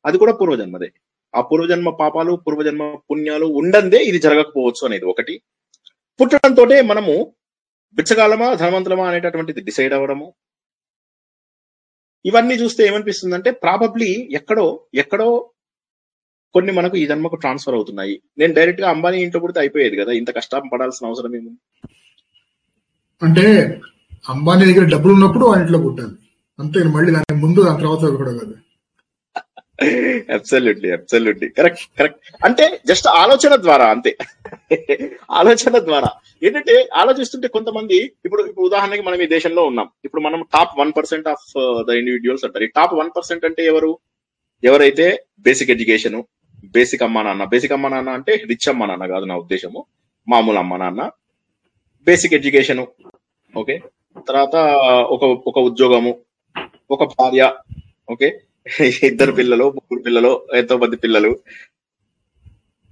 [0.05, 0.89] అది కూడా పూర్వజన్మదే.
[1.35, 5.41] ఆ పూర్వజన్మ పాపాలు పూర్వజన్మ పుణ్యాలు ఉండందే ఇది జరగకపోవచ్చు అనేది ఒకటి.
[6.21, 7.33] పుట్టడంతో మనము
[7.97, 10.33] బిచ్చగాలమా ధనవంతులమా అనేటటువంటిది డిసైడ్ అవ్వడము
[12.27, 14.65] ఇవన్నీ చూస్తే ఏమనిపిస్తుందంటే ప్రాబబ్లీ ఎక్కడో
[14.95, 15.27] ఎక్కడో
[16.55, 18.15] కొన్ని మనకు ఈ జన్మకు ట్రాన్స్ఫర్ అవుతున్నాయి.
[18.39, 21.59] నేను డైరెక్ట్గా అంబానీ ఇంట్లో పుడితే అయిపోయేది కదా ఇంత కష్టం పడాల్సిన అవసరం ఏముంది?
[23.21, 23.45] అంటే
[24.29, 26.15] అంబానీ దగ్గర డబ్బులు ఉన్నప్పుడు ఆ ఇంట్లో పుట్టాలి
[26.59, 28.55] అంతే మళ్ళీ దాని ముందు దాని తర్వాత కూడా కాదు.
[30.35, 34.11] అబ్సల్యూట్లీ అబ్సల్యూట్లీ కరెక్ట్ కరెక్ట్ అంటే జస్ట్ ఆలోచన ద్వారా అంతే.
[35.39, 36.09] ఆలోచన ద్వారా.
[36.45, 39.87] ఏంటంటే ఆలోచిస్తుంటే కొంతమంది ఇప్పుడు ఇప్పుడు ఉదాహరణకి మనం ఈ దేశంలో ఉన్నాం.
[40.05, 41.45] ఇప్పుడు మనం top one percent of
[41.89, 42.63] the individuals అంటారు.
[42.63, 43.91] ఈ టాప్ వన్ పర్సెంట్ అంటే ఎవరు?
[44.63, 45.07] ఎవరైతే
[45.39, 46.17] బేసిక్ ఎడ్యుకేషన్
[46.75, 47.43] బేసిక్ అమ్మా నాన్న.
[47.43, 49.81] బేసిక్ అమ్మా నాన్న అంటే రిచ్ అమ్మా నాన్న కాదు నా ఉద్దేశము.
[50.27, 51.01] మామూలు అమ్మా నాన్న.
[52.07, 52.83] బేసిక్ ఎడ్యుకేషన్
[53.53, 53.75] ఓకే
[54.29, 54.55] తర్వాత
[55.15, 56.11] ఒక ఒక ఉద్యోగము
[56.91, 57.43] ఒక భార్య
[58.11, 58.27] ఓకే
[59.03, 61.39] ఇద్దరు పిల్లలు ముగ్గురు పిల్లలు ఎంతో మంది పిల్లలు.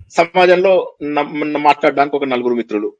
[0.10, 0.96] సమాజంలో
[1.58, 2.94] మాట్లాడడానికి ఒక నలుగురు మిత్రులు.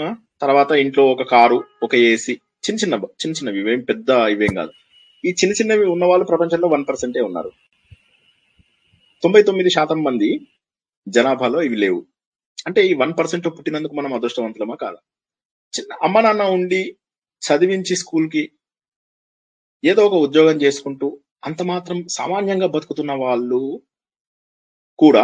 [0.00, 0.14] ఆ?
[0.42, 4.70] తర్వాత ఇంట్లో ఒక కారు ఒక ఏసీ చిన్న చిన్న చిన్న చిన్నవి ఇవేం పెద్ద ఇవేం కాదు.
[5.24, 7.52] ఈ చిన్న చిన్నవి ఉన్న వాళ్ళు ప్రపంచంలో వన్ పర్సెంటే ఉన్నారు.
[9.22, 10.40] తొంభై తొమ్మిది శాతం మంది
[11.08, 12.06] జనాభాలో ఇవి లేవు.
[12.66, 14.96] అంటే ఈ వన్ పర్సెంట్ పుట్టినందుకు మనం అదృష్టవంతులమా కాదా?
[15.78, 16.96] చిన్న అమ్మ నాన్న ఉండి
[17.42, 18.50] చదివించి స్కూల్కి
[19.84, 21.06] ఏదో ఒక ఉద్యోగం చేసుకుంటూ
[21.44, 23.60] అంత మాత్రం సామాన్యంగా బతుకుతున్న వాళ్ళు
[24.98, 25.22] కూడా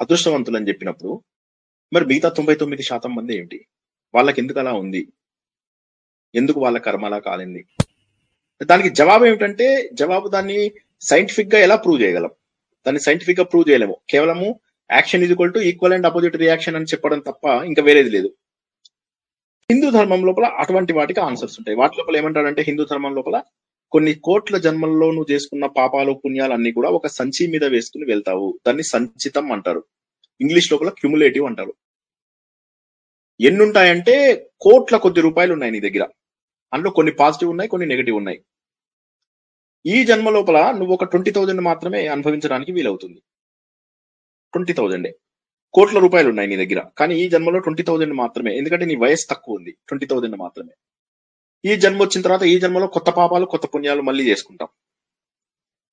[0.00, 1.12] అదృష్టవంతులు అని చెప్పినప్పుడు
[1.92, 3.58] మరి మిగతా తొంభై తొమ్మిది శాతం మంది ఏంటి
[4.14, 5.02] వాళ్ళకి ఎందుకు అలా ఉంది?
[6.34, 7.62] ఎందుకు వాళ్ళ కర్మ అలా కాలింది?
[8.62, 10.58] దానికి జవాబు ఏమిటంటే జవాబు దాన్ని
[11.02, 12.32] సైంటిఫిక్గా ఎలా ప్రూవ్ చేయగలం?
[12.86, 13.96] దాన్ని సైంటిఫిక్గా ప్రూవ్ చేయలేము.
[14.10, 14.48] కేవలము
[14.92, 18.30] action is equal to equal and opposite reaction అని చెప్పడం తప్ప ఇంకా వేరేది లేదు.
[19.72, 21.76] హిందూ ధర్మం లోపల అటువంటి వాటికి ఆన్సర్స్ ఉంటాయి.
[21.78, 23.42] వాటి లోపల ఏమంటారంటే హిందూ ధర్మం లోపల
[23.90, 28.58] కొన్ని కోట్ల జన్మల్లో నువ్వు చేసుకున్న పాపాలు పుణ్యాలు అన్ని కూడా ఒక సంచి మీద వేసుకుని వెళ్తావు.
[28.66, 29.84] దాన్ని సంచితం అంటారు.
[30.40, 31.74] ఇంగ్లీష్ లోపల క్యుములేటివ్ అంటారు.
[33.40, 36.08] ఎన్ని ఉంటాయంటే కోట్ల కొద్ది రూపాయలు ఉన్నాయి నీ దగ్గర.
[36.74, 38.44] అందులో కొన్ని పాజిటివ్ ఉన్నాయి కొన్ని నెగిటివ్ ఉన్నాయి.
[39.86, 43.22] ఈ జన్మ లోపల నువ్వు ఒక ట్వంటీ థౌజండ్ మాత్రమే అనుభవించడానికి వీలవుతుంది.
[44.52, 45.18] ట్వంటీ థౌజండే
[45.74, 46.84] కోట్ల రూపాయలు ఉన్నాయి నీ దగ్గర.
[46.98, 48.56] కానీ ఈ జన్మలో ట్వంటీ థౌజండ్ మాత్రమే.
[48.56, 49.76] ఎందుకంటే నీ వయసు తక్కువ ఉంది.
[49.88, 50.72] ట్వంటీ థౌజండ్ మాత్రమే.
[51.72, 54.68] ఈ జన్మ వచ్చిన తర్వాత ఈ జన్మలో కొత్త పాపాలు కొత్త పుణ్యాలు మళ్ళీ చేసుకుంటాం.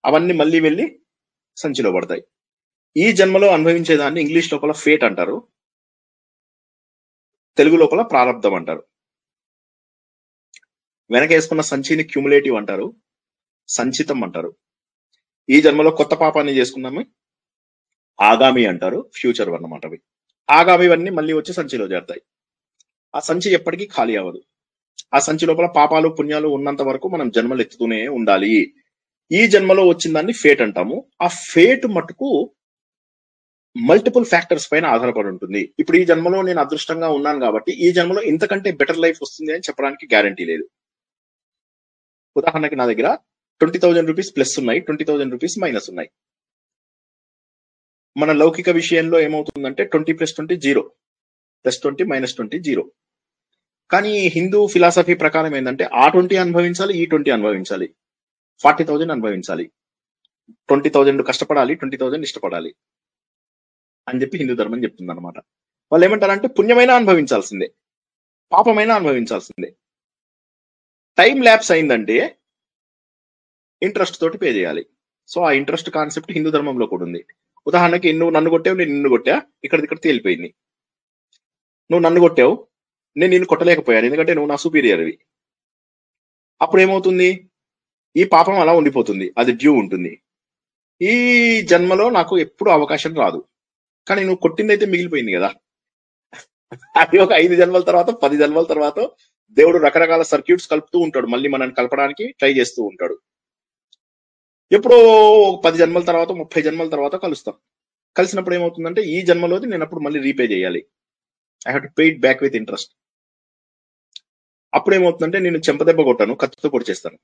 [0.05, 0.99] అవన్నీ మళ్ళీ వెళ్ళి
[1.57, 2.23] సంచిలో పడతాయి.
[2.97, 5.47] ఈ జన్మలో అనుభవించేదాన్ని ఇంగ్లీష్ లోపల ఫేట్ అంటారు.
[7.57, 8.83] తెలుగు లోపల ప్రారంధం అంటారు.
[11.11, 12.93] వెనక వేసుకున్న సంచిని క్యూములేటివ్ అంటారు.
[13.67, 14.55] సంచితం అంటారు.
[15.49, 17.20] ఈ జన్మలో కొత్త పాపాన్ని చేసుకున్నాము
[18.19, 19.99] ఆగామి అంటారు ఫ్యూచర్ అన్నమాట అవి.
[20.49, 22.21] ఆగామివన్నీ మళ్ళీ వచ్చి సంచిలో చేరుతాయి.
[23.15, 24.41] ఆ సంచి ఎప్పటికీ ఖాళీ అవ్వదు.
[25.13, 28.73] ఆ సంచి లోపల పాపాలు పుణ్యాలు ఉన్నంత వరకు మనం జన్మలు ఎత్తుతూనే ఉండాలి.
[29.31, 31.05] ఈ జన్మలో వచ్చిన దాన్ని ఫేట్ అంటాము.
[31.21, 32.51] ఆ ఫేట్ మటుకు
[33.89, 35.73] మల్టిపుల్ ఫ్యాక్టర్స్ పైన ఆధారపడి ఉంటుంది.
[35.79, 40.05] ఇప్పుడు ఈ జన్మలో నేను అదృష్టంగా ఉన్నాను కాబట్టి ఈ జన్మలో ఇంతకంటే బెటర్ లైఫ్ వస్తుంది అని చెప్పడానికి
[40.05, 40.69] గ్యారంటీ లేదు.
[42.37, 43.17] ఉదాహరణకి నా దగ్గర
[43.59, 46.09] ట్వంటీ థౌజండ్ రూపీస్ ప్లస్ ఉన్నాయి ట్వంటీ థౌజండ్ రూపీస్ మైనస్ ఉన్నాయి.
[48.17, 50.81] మన లౌకిక విషయంలో ఏమవుతుందంటే twenty plus twenty zero
[51.63, 52.91] plus twenty minus twenty zero.
[53.91, 57.95] కానీ హిందూ ఫిలాసఫీ ప్రకారం ఏంటంటే ఆ ట్వంటీ అనుభవించాలి ఈ ట్వంటీ అనుభవించాలి.
[58.59, 59.71] ఫార్టీ థౌజండ్ అనుభవించాలి.
[60.67, 62.75] ట్వంటీ థౌజండ్ కష్టపడాలి ట్వంటీ థౌజండ్ ఇష్టపడాలి
[64.07, 65.37] అని చెప్పి హిందూ ధర్మం చెప్తుంది అనమాట
[65.91, 67.73] వాళ్ళు ఏమంటారంటే పుణ్యమైనా అనుభవించాల్సిందే
[68.51, 69.75] పాపమైనా అనుభవించాల్సిందే.
[71.17, 72.37] టైం ల్యాప్స్ అయిందంటే
[73.83, 74.85] ఇంట్రెస్ట్ తోటి పే చేయాలి.
[75.27, 77.25] సో ఆ ఇంట్రెస్ట్ కాన్సెప్ట్ హిందూ ధర్మంలో కూడా ఉంది.
[77.67, 80.49] ఉదాహరణకి నువ్వు నన్ను కొట్టావు నేను నిన్ను కొట్టా ఇక్కడ ఇక్కడ తేలిపోయింది.
[81.91, 82.53] నువ్వు నన్ను కొట్టావు
[83.17, 85.13] నేను నిన్ను కొట్టలేకపోయాను ఎందుకంటే నువ్వు నా సుపీరియర్వి
[86.61, 87.29] అప్పుడు ఏమవుతుంది?
[88.15, 90.11] ఈ పాపం అలా ఉండిపోతుంది అది డ్యూ ఉంటుంది.
[91.01, 91.13] ఈ
[91.61, 93.39] జన్మలో నాకు ఎప్పుడు అవకాశం రాదు.
[94.07, 95.49] కానీ నువ్వు కొట్టింది అయితే మిగిలిపోయింది కదా.
[96.97, 98.99] అది ఒక ఐదు జన్మల తర్వాత పది జన్మల తర్వాత
[99.57, 101.27] దేవుడు రకరకాల సర్క్యూట్స్ కలుపుతూ ఉంటాడు.
[101.27, 103.15] మళ్ళీ మనల్ని కలపడానికి ట్రై చేస్తూ ఉంటాడు.
[104.71, 104.97] ఎప్పుడో
[105.65, 107.55] పది జన్మల తర్వాత ముప్పై జన్మల తర్వాత కలుస్తాం.
[108.15, 110.81] కలిసినప్పుడు ఏమవుతుందంటే ఈ జన్మలోది నేను అప్పుడు మళ్ళీ రీపే చేయాలి.
[111.67, 112.91] I have to pay it back with interest
[114.73, 117.17] అప్పుడు ఏమవుతుందంటే నేను చెంపదెబ్బ కొట్టాను కత్తితో పొడిచేస్తాను.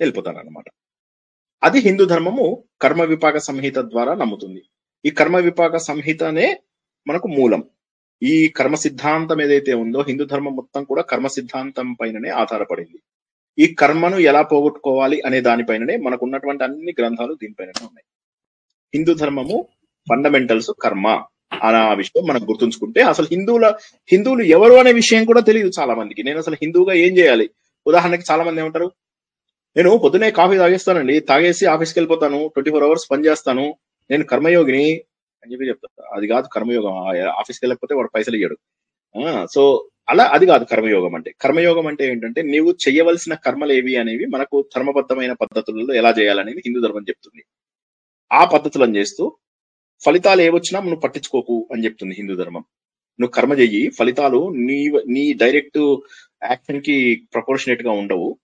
[0.00, 0.68] వెళ్ళిపోతాను అనమాట
[1.62, 2.46] అది హిందూ ధర్మము
[2.82, 4.62] కర్మ విపాక సంహిత ద్వారా నమ్ముతుంది.
[5.04, 6.48] ఈ కర్మ విపాక సంహితనే
[7.06, 7.62] మనకు మూలం.
[8.22, 12.98] ఈ కర్మ సిద్ధాంతం ఏదైతే ఉందో హిందూ ధర్మం మొత్తం కూడా కర్మ సిద్ధాంతం పైననే ఆధారపడింది.
[13.58, 18.06] ఈ కర్మను ఎలా పోగొట్టుకోవాలి అనే దానిపైననే మనకు ఉన్నటువంటి అన్ని గ్రంథాలు దీనిపైననే ఉన్నాయి.
[18.94, 19.56] హిందూ ధర్మము
[20.06, 21.06] ఫండమెంటల్స్ కర్మ
[21.62, 23.66] అనే ఆ విషయం మనం గుర్తుంచుకుంటే అసలు హిందువుల
[24.10, 27.46] హిందువులు ఎవరు అనే విషయం కూడా తెలియదు చాలా మందికి నేను అసలు హిందువుగా ఏం చేయాలి?
[27.86, 28.88] ఉదాహరణకి చాలా మంది ఏమంటారు?
[29.76, 31.20] నేను పొద్దునే కాఫీ తాగేస్తానండి.
[31.20, 32.48] తాగేసి ఆఫీస్కి వెళ్ళిపోతాను.
[32.48, 33.66] ట్వంటీ ఫోర్ అవర్స్ పని చేస్తాను.
[34.10, 34.86] నేను కర్మయోగిని
[35.42, 36.94] అని చెప్పి చెప్తాను అది కాదు కర్మయోగం.
[37.40, 38.56] ఆఫీస్కి వెళ్ళకపోతే వాడు పైసలు ఇయ్యడు
[39.14, 39.62] ఆ, సో
[40.08, 41.34] అలా అది కాదు కర్మయోగం అంటే.
[41.40, 47.02] కర్మయోగం అంటే ఏంటంటే నీవు చేయవలసిన కర్మలు ఏవి అనేవి మనకు ధర్మబద్ధమైన పద్ధతులలో ఎలా చేయాలనేది హిందూ ధర్మం
[47.02, 47.42] చెప్తుంది.
[48.32, 49.24] ఆ పద్ధతులను చేస్తూ
[50.04, 52.64] ఫలితాలు ఏవొచ్చినా నువ్వు పట్టించుకోకు అని చెప్తుంది హిందూ ధర్మం.
[53.20, 55.78] నువ్వు కర్మ చెయ్యి ఫలితాలు నీ నీ డైరెక్ట్
[56.44, 56.96] యాక్షన్కి
[57.34, 58.38] ప్రపోర్షనేట్గా ఉండవు.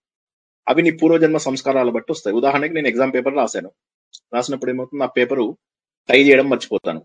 [0.69, 2.37] అవి నీ పూర్వజన్మ సంస్కారాలు బట్టి వస్తాయి.
[2.37, 3.71] ఉదాహరణకి నేను ఎగ్జామ్ పేపర్ రాశాను.
[4.35, 5.01] రాసినప్పుడు ఏమవుతుంది?
[5.01, 5.47] నా పేపరు
[6.09, 7.03] టై చేయడం మర్చిపోతాను.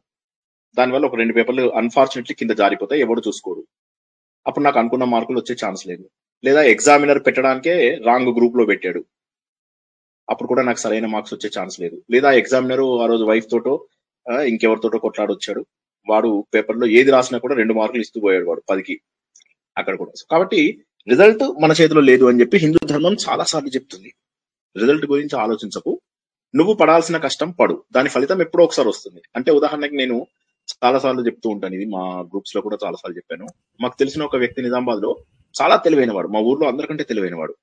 [0.78, 3.02] దానివల్ల ఒక రెండు పేపర్లు అన్ఫార్చునేట్లీ కింద జారిపోతాయి.
[3.02, 3.64] ఎవడు చూసుకోడు
[4.48, 6.10] అప్పుడు నాకు అనుకున్న మార్కులు వచ్చే ఛాన్స్ లేదు.
[6.44, 9.06] లేదా ఎగ్జామినర్ పెట్టడానికే రాంగ్ గ్రూప్లో పెట్టాడు.
[10.30, 12.02] అప్పుడు కూడా నాకు సరైన మార్క్స్ వచ్చే ఛాన్స్ లేదు.
[12.12, 13.86] లేదా ఎగ్జామినర్ ఆ రోజు వైఫ్ తోటో
[14.44, 15.66] ఇంకెవరితోటో కొట్లాడొచ్చాడు.
[16.10, 19.02] వాడు పేపర్లో ఏది రాసినా కూడా రెండు మార్కులు ఇస్తూ పోయాడు వాడు పదికి
[19.78, 20.12] అక్కడ కూడా.
[20.32, 24.14] కాబట్టి రిజల్ట్ మన చేతిలో లేదు అని చెప్పి హిందూ ధర్మం చాలా సార్లు చెప్తుంది.
[24.78, 26.02] రిజల్ట్ గురించి ఆలోచించకు.
[26.56, 27.84] నువ్వు పడాల్సిన కష్టం పడు.
[27.92, 29.22] దాని ఫలితం ఎప్పుడో ఒకసారి వస్తుంది.
[29.36, 30.28] అంటే ఉదాహరణకి నేను
[30.86, 31.86] చాలా సార్లు చెప్తూ ఉంటాను ఇది.
[31.86, 33.46] మా గ్రూప్స్లో కూడా చాలా సార్లు చెప్పాను.
[33.82, 35.18] మాకు తెలిసిన ఒక వ్యక్తి నిజామాబాద్లో
[35.62, 37.56] చాలా తెలివైన వాడు మా ఊర్లో అందరికంటే తెలివైన వాడు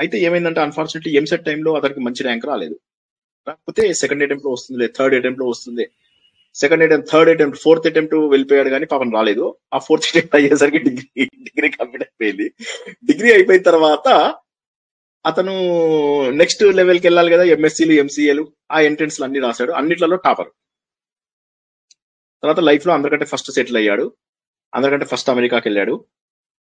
[0.00, 2.80] అయితే ఏమైందంటే అన్ఫార్చునేట్లీ ఎంసెట్ టైంలో అతనికి మంచి ర్యాంక్ రాలేదు.
[3.48, 5.88] రాకపోతే సెకండ్ అటెంప్ట్లో వస్తుంది థర్డ్ అటెంప్ట్లో వస్తుంది.
[6.54, 9.56] Second attempt third attempt fourth attempt వెళ్ళిపోయాడు కానీ పాపం రాలేదు.
[9.74, 12.52] ఆ ఫోర్త్ అటెంప్ట్ అయ్యేసరికి డిగ్రీ డిగ్రీ కంప్లీట్ అయిపోయింది.
[13.04, 14.34] డిగ్రీ అయిపోయిన తర్వాత
[15.26, 15.54] అతను
[16.30, 19.72] నెక్స్ట్ లెవెల్కి వెళ్ళాలి కదా ఎంఎస్సీలు ఎంసీఏలు ఆ ఎంట్రన్స్ అన్ని రాశాడు.
[19.72, 20.48] అన్నిట్లలో టాపర్.
[22.42, 24.12] తర్వాత లైఫ్లో అందరికంటే ఫస్ట్ సెటిల్ అయ్యాడు.
[24.74, 26.04] అందరికంటే ఫస్ట్ అమెరికాకి వెళ్ళాడు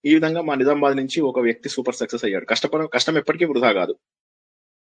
[0.05, 2.45] ఈ విధంగా మా నిజామాబాద్ నుంచి ఒక వ్యక్తి సూపర్ సక్సెస్ అయ్యాడు.
[2.45, 3.97] కష్టపడ కష్టం ఎప్పటికీ వృధా కాదు.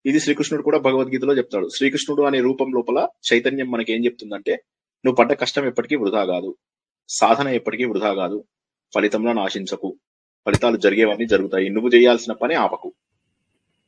[0.05, 1.69] ఇది శ్రీకృష్ణుడు కూడా భగవద్గీతలో చెప్తాడు.
[1.75, 4.53] శ్రీకృష్ణుడు అనే రూపం లోపల చైతన్యం మనకి ఏం చెప్తుందంటే
[5.05, 6.57] నువ్వు పడ్డ కష్టం ఎప్పటికీ వృధా కాదు.
[7.09, 8.45] సాధన ఎప్పటికీ వృధా కాదు.
[8.95, 9.99] ఫలితంలో నాశించకు.
[10.45, 11.69] ఫలితాలు జరిగేవన్నీ జరుగుతాయి.
[11.69, 12.93] నువ్వు చేయాల్సిన పని ఆపకు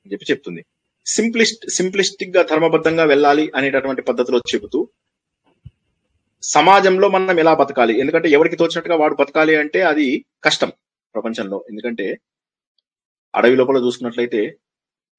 [0.06, 0.66] అని చెప్పి చెప్తుంది.
[1.06, 4.90] సింప్లిస్ట్ సింప్లిస్టిక్గా ధర్మబద్ధంగా వెళ్ళాలి అనేటటువంటి పద్ధతిలో చెబుతూ
[6.44, 8.00] సమాజంలో మనం ఎలా బతకాలి?
[8.00, 10.72] ఎందుకంటే ఎవరికి తోచినట్టుగా వాడు బతకాలి అంటే అది కష్టం
[11.14, 11.66] ప్రపంచంలో.
[11.70, 12.20] ఎందుకంటే
[13.36, 14.58] అడవి లోపల చూసుకున్నట్లయితే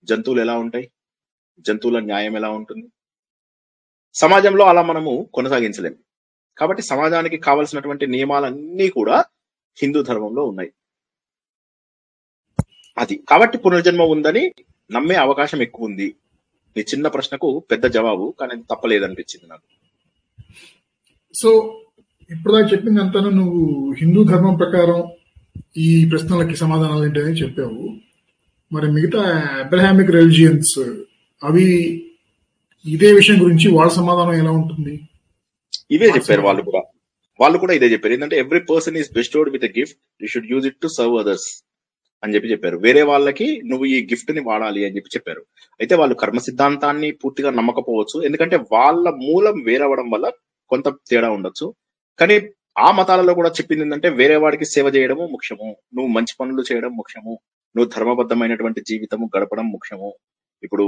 [0.05, 0.91] జంతువులు ఎలా ఉంటాయి?
[1.59, 2.89] జంతువుల న్యాయం ఎలా ఉంటుంది?
[4.15, 5.97] సమాజంలో అలా మనము కొనసాగించలేము
[6.59, 9.25] కాబట్టి సమాజానికి కావలసినటువంటి నియమాలన్నీ కూడా
[9.79, 10.73] హిందూ ధర్మంలో ఉన్నాయి.
[12.99, 13.17] అది.
[13.29, 14.55] కాబట్టి పునర్జన్మ ఉందని
[14.91, 16.15] నమ్మే అవకాశం ఎక్కువ ఉంది.
[16.77, 19.84] మీ చిన్న ప్రశ్నకు పెద్ద జవాబు కానీ తప్పలేదనిపించింది నాకు.
[21.35, 21.81] సో
[22.31, 25.05] ఇప్పుడు చెప్పిందంతా నువ్వు హిందూ ధర్మం ప్రకారం
[25.77, 27.97] ఈ ప్రశ్నలకి సమాధానాలు ఏంటని చెప్పావు.
[28.73, 29.23] మరి మిగతా
[29.65, 30.79] అబ్రహామిక్ రిలిజియన్స్
[31.45, 31.65] అవి
[32.87, 35.01] ఇదే విషయం గురించి వాళ్ళ సమాధానం ఎలా ఉంటుంది?
[35.91, 36.83] ఇవే చెప్పారు వాళ్ళు కూడా.
[37.41, 38.15] వాళ్ళు కూడా ఇదే చెప్పారు.
[38.15, 41.65] ఏంటంటే every person is bestowed with gift you should use it to serve others
[42.25, 42.77] అని చెప్పి చెప్పారు.
[42.77, 45.41] వేరే వాళ్ళకి నువ్వు ఈ గిఫ్ట్ని వాడాలి అని చెప్పి చెప్పారు.
[45.81, 48.23] అయితే వాళ్ళు కర్మ సిద్ధాంతాన్ని పూర్తిగా నమ్మకపోవచ్చు.
[48.23, 50.31] ఎందుకంటే వాళ్ళ మూలం వేరవడం వల్ల
[50.69, 51.75] కొంత తేడా ఉండొచ్చు.
[52.19, 52.37] కానీ
[52.79, 55.77] ఆ మతాలలో కూడా చెప్పింది ఏంటంటే వేరే వాడికి సేవ చేయడము ముఖ్యము.
[55.95, 57.39] నువ్వు మంచి పనులు చేయడం ముఖ్యము.
[57.77, 60.15] నువ్వు ధర్మబద్ధమైనటువంటి జీవితము గడపడం ముఖ్యము.
[60.63, 60.85] ఇప్పుడు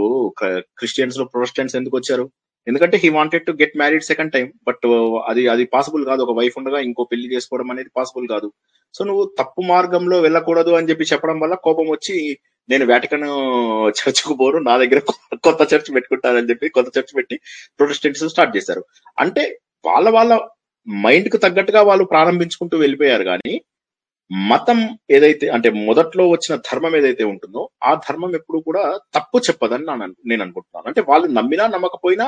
[0.79, 2.31] క్రిస్టియన్స్లో ప్రొటెస్టెంట్స్ ఎందుకు వచ్చారు?
[2.69, 4.87] ఎందుకంటే he wanted to get married second time but
[5.27, 6.23] అది అది పాసిబుల్ కాదు.
[6.23, 8.53] ఒక వైఫ్ ఉండగా ఇంకో పెళ్ళి చేసుకోవడం అనేది పాసిబుల్ కాదు.
[8.95, 13.25] సో నువ్వు తప్పు మార్గంలో వెళ్ళకూడదు అని చెప్పి చెప్పడం వల్ల కోపం వచ్చి నేను వ్యాటికన్
[13.91, 14.99] చర్చ్కు పోను నా దగ్గర
[15.35, 17.41] కొత్త చర్చ్ పెట్టుకుంటానని చెప్పి కొత్త చర్చ్ పెట్టి
[17.79, 18.85] ప్రొటెస్టెంట్స్ స్టార్ట్ చేశారు.
[19.19, 20.33] అంటే వాళ్ళ వాళ్ళ
[20.87, 23.55] మైండ్కు తగ్గట్టుగా వాళ్ళు ప్రారంభించుకుంటూ వెళ్ళిపోయారు కానీ
[24.51, 24.79] మతం
[25.11, 28.83] ఏదైతే అంటే మొదట్లో వచ్చిన ధర్మం ఏదైతే ఉంటుందో ఆ ధర్మం ఎప్పుడు కూడా
[29.17, 29.85] తప్పు చెప్పదని
[30.31, 30.87] నేను అనుకుంటున్నాను.
[30.91, 32.27] అంటే వాళ్ళు నమ్మినా నమ్మకపోయినా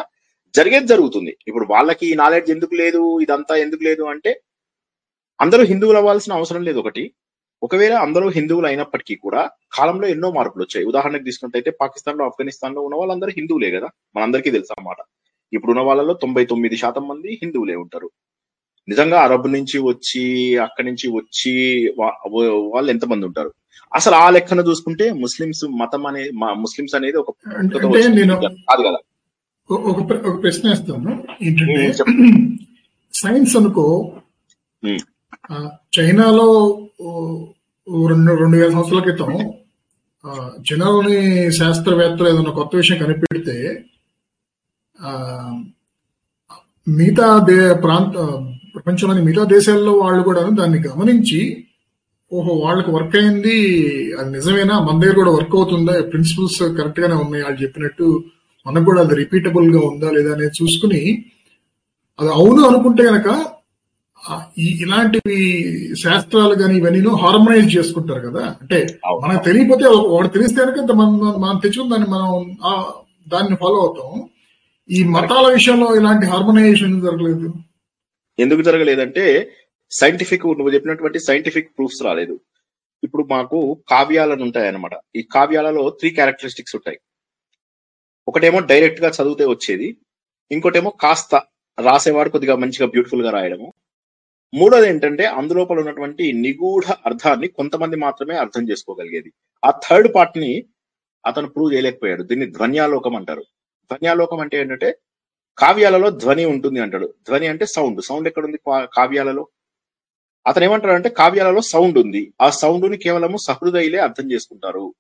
[0.55, 1.33] జరిగేది జరుగుతుంది.
[1.49, 4.33] ఇప్పుడు వాళ్ళకి ఈ నాలెడ్జ్ ఎందుకు లేదు ఇదంతా ఎందుకు లేదు అంటే
[5.41, 7.03] అందరూ హిందువులు అవ్వాల్సిన అవసరం లేదు ఒకటి.
[7.63, 9.41] ఒకవేళ అందరూ హిందువులు అయినప్పటికీ కూడా
[9.77, 10.85] కాలంలో ఎన్నో మార్పులు వచ్చాయి.
[10.93, 13.89] ఉదాహరణకు తీసుకున్నట్టయితే పాకిస్తాన్లో ఆఫ్ఘనిస్తాన్లో ఉన్న వాళ్ళందరూ హిందువులే కదా.
[14.17, 15.01] మనందరికీ తెలుసు అన్నమాట
[15.53, 18.09] ఇప్పుడున్న వాళ్ళలో తొంభై తొమ్మిది శాతం మంది హిందువులే ఉంటారు.
[18.89, 20.23] నిజంగా అరబ్ నుంచి వచ్చి
[20.59, 21.53] అక్కడి నుంచి వచ్చి
[22.75, 23.51] వాళ్ళు ఎంతమంది ఉంటారు?
[23.93, 26.23] అసలు ఆ లెక్కన చూసుకుంటే ముస్లింస్ మతం అనే
[26.63, 27.31] ముస్లింస్ అనేది ఒక
[28.69, 28.99] కాదు కదా?
[29.71, 31.13] ఒక ఒక ప్రశ్న వేస్తాను.
[31.43, 31.83] ఏంటంటే
[33.15, 33.87] సైన్స్ అనుకో
[35.97, 36.47] చైనాలో
[38.07, 39.31] రెండు రెండు వేల సంవత్సరాల క్రితం
[40.69, 41.17] చైనాలోని
[41.51, 43.57] శాస్త్రవేత్తలు ఏదైనా కొత్త విషయం కనిపెడితే
[46.87, 48.15] మిగతా దే ప్రాంత
[48.75, 51.41] ప్రపంచంలోని మిగతా దేశాల్లో వాళ్ళు కూడా దాన్ని గమనించి
[52.33, 53.57] ఓహో వాళ్ళకి వర్క్ అయింది
[54.19, 54.75] అది నిజమేనా?
[54.79, 55.93] మన దగ్గర కూడా వర్క్ అవుతుందా?
[56.13, 58.07] ప్రిన్సిపల్స్ కరెక్ట్ గానే ఉన్నాయి వాళ్ళు చెప్పినట్టు.
[58.67, 61.01] మనకు కూడా అది రిపీటబుల్గా ఉందా లేదా అనేది చూసుకుని
[62.19, 63.29] అది అవును అనుకుంటే గనక
[64.59, 65.39] ఈ ఇలాంటివి
[66.03, 68.45] శాస్త్రాలు కానీ ఇవన్నీ హార్మనైజ్ చేసుకుంటారు కదా?
[68.63, 68.79] అంటే
[69.23, 69.85] మనకు తెలియకపోతే
[70.15, 71.13] ఒకటి తెలిస్తే కనుక మనం
[71.45, 72.31] మనం తెచ్చుకుని దాన్ని మనం
[73.27, 74.11] దాన్ని ఫాలో అవుతాం.
[74.91, 77.55] ఈ మతాల విషయంలో ఇలాంటి హార్మోనైజేషన్ జరగలేదు.
[78.39, 79.51] ఎందుకు జరగలేదంటే
[79.91, 82.41] సైంటిఫిక్ నువ్వు చెప్పినటువంటి సైంటిఫిక్ ప్రూఫ్స్ రాలేదు.
[83.05, 86.99] ఇప్పుడు మాకు కావ్యాలను ఉంటాయి అనమాట ఈ కావ్యాలలో త్రీ క్యారెక్టరిస్టిక్స్ ఉంటాయి.
[88.29, 89.97] ఒకటేమో డైరెక్ట్గా చదివితే వచ్చేది.
[90.51, 91.35] ఇంకోటేమో కాస్త
[91.81, 93.73] రాసేవాడు కొద్దిగా మంచిగా బ్యూటిఫుల్గా రాయడము.
[94.55, 99.33] మూడోది ఏంటంటే అందులోపల ఉన్నటువంటి నిగూఢ అర్థాన్ని కొంతమంది మాత్రమే అర్థం చేసుకోగలిగేది.
[99.65, 100.65] ఆ థర్డ్ పార్ట్ని
[101.27, 102.23] అతను ప్రూవ్ చేయలేకపోయాడు.
[102.23, 103.45] దీన్ని ధ్వన్యాలోకం అంటారు.
[103.91, 104.99] ధ్వన్యాలోకం అంటే ఏంటంటే
[105.59, 107.15] కావ్యాలలో ధ్వని ఉంటుంది అంటాడు.
[107.29, 108.03] ధ్వని అంటే సౌండ్.
[108.03, 108.59] సౌండ్ ఎక్కడ ఉంది
[108.97, 109.49] కావ్యాలలో?
[110.47, 112.33] అతను ఏమంటాడు అంటే కావ్యాలలో సౌండ్ ఉంది.
[112.41, 114.95] ఆ సౌండ్ని కేవలము సహృదయులే అర్థం చేసుకుంటారు.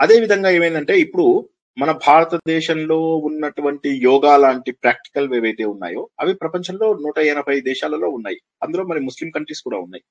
[0.00, 1.48] అదే విధంగా ఏమైందంటే ఇప్పుడు
[1.78, 8.38] మన భారతదేశంలో ఉన్నటువంటి యోగా లాంటి ప్రాక్టికల్ ఏవైతే ఉన్నాయో అవి ప్రపంచంలో నూట ఎనభై దేశాలలో ఉన్నాయి.
[8.62, 10.04] అందులో మరి ముస్లిం కంట్రీస్ కూడా ఉన్నాయి.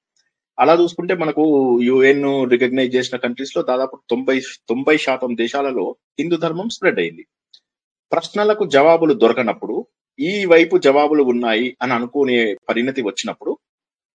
[0.59, 1.43] అలా చూసుకుంటే మనకు
[1.83, 4.39] యుఎన్ రికగ్నైజ్ చేసిన కంట్రీస్లో దాదాపు తొంభై
[4.69, 7.25] తొంభై శాతం దేశాలలో హిందూ ధర్మం స్ప్రెడ్ అయింది.
[8.13, 9.87] ప్రశ్నలకు జవాబులు దొరకనప్పుడు
[10.19, 13.57] ఈ వైపు జవాబులు ఉన్నాయి అని అనుకునే పరిణతి వచ్చినప్పుడు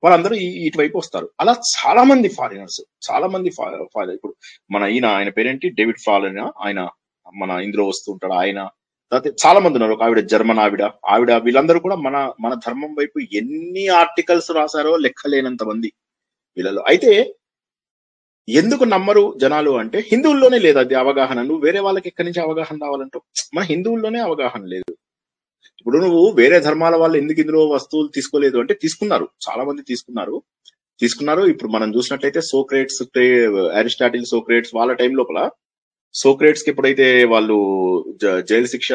[0.04, 1.30] వాళ్ళందరూ ఇటువైపు వస్తారు.
[1.40, 2.80] అలా చాలా మంది ఫారినర్స్
[3.10, 4.34] చాలా మంది ఫారినర్ ఇప్పుడు
[4.70, 5.68] మన ఈయన ఆయన పేరేంటి?
[5.68, 6.38] David Frawley?
[6.38, 6.88] ఆయన
[7.34, 8.68] మన ఇందులో వస్తూ ఉంటాడు ఆయన.
[9.28, 9.92] చాలా మంది ఉన్నారు.
[9.92, 10.82] ఒక ఆవిడ జర్మన్ ఆవిడ.
[10.82, 15.92] ఆవిడ వీళ్ళందరూ కూడా మన మన ధర్మం వైపు ఎన్ని ఆర్టికల్స్ రాశారో లెక్కలేనంత మంది
[16.56, 16.82] వీళ్ళలో.
[16.88, 17.34] అయితే
[18.48, 21.42] ఎందుకు నమ్మరు జనాలు అంటే హిందువుల్లోనే లేదు అది అవగాహన.
[21.42, 23.22] నువ్వు వేరే వాళ్ళకి ఎక్కడి నుంచి అవగాహన రావాలంటావు?
[23.54, 24.96] మన హిందువుల్లోనే అవగాహన లేదు.
[25.78, 29.28] ఇప్పుడు నువ్వు వేరే ధర్మాల వాళ్ళు ఎందుకు ఇందులో వస్తువులు తీసుకోలేదు అంటే తీసుకున్నారు.
[29.50, 30.42] చాలా మంది తీసుకున్నారు.
[31.00, 31.42] తీసుకున్నారు.
[31.42, 33.02] ఇప్పుడు మనం చూసినట్లయితే సోక్రేట్స్
[33.74, 35.50] అరిస్టాటిల్ సోక్రేట్స్ వాళ్ళ టైం లోపల
[36.14, 37.56] సోక్రేట్స్కి ఎప్పుడైతే వాళ్ళు
[38.48, 38.88] జైలు శిక్ష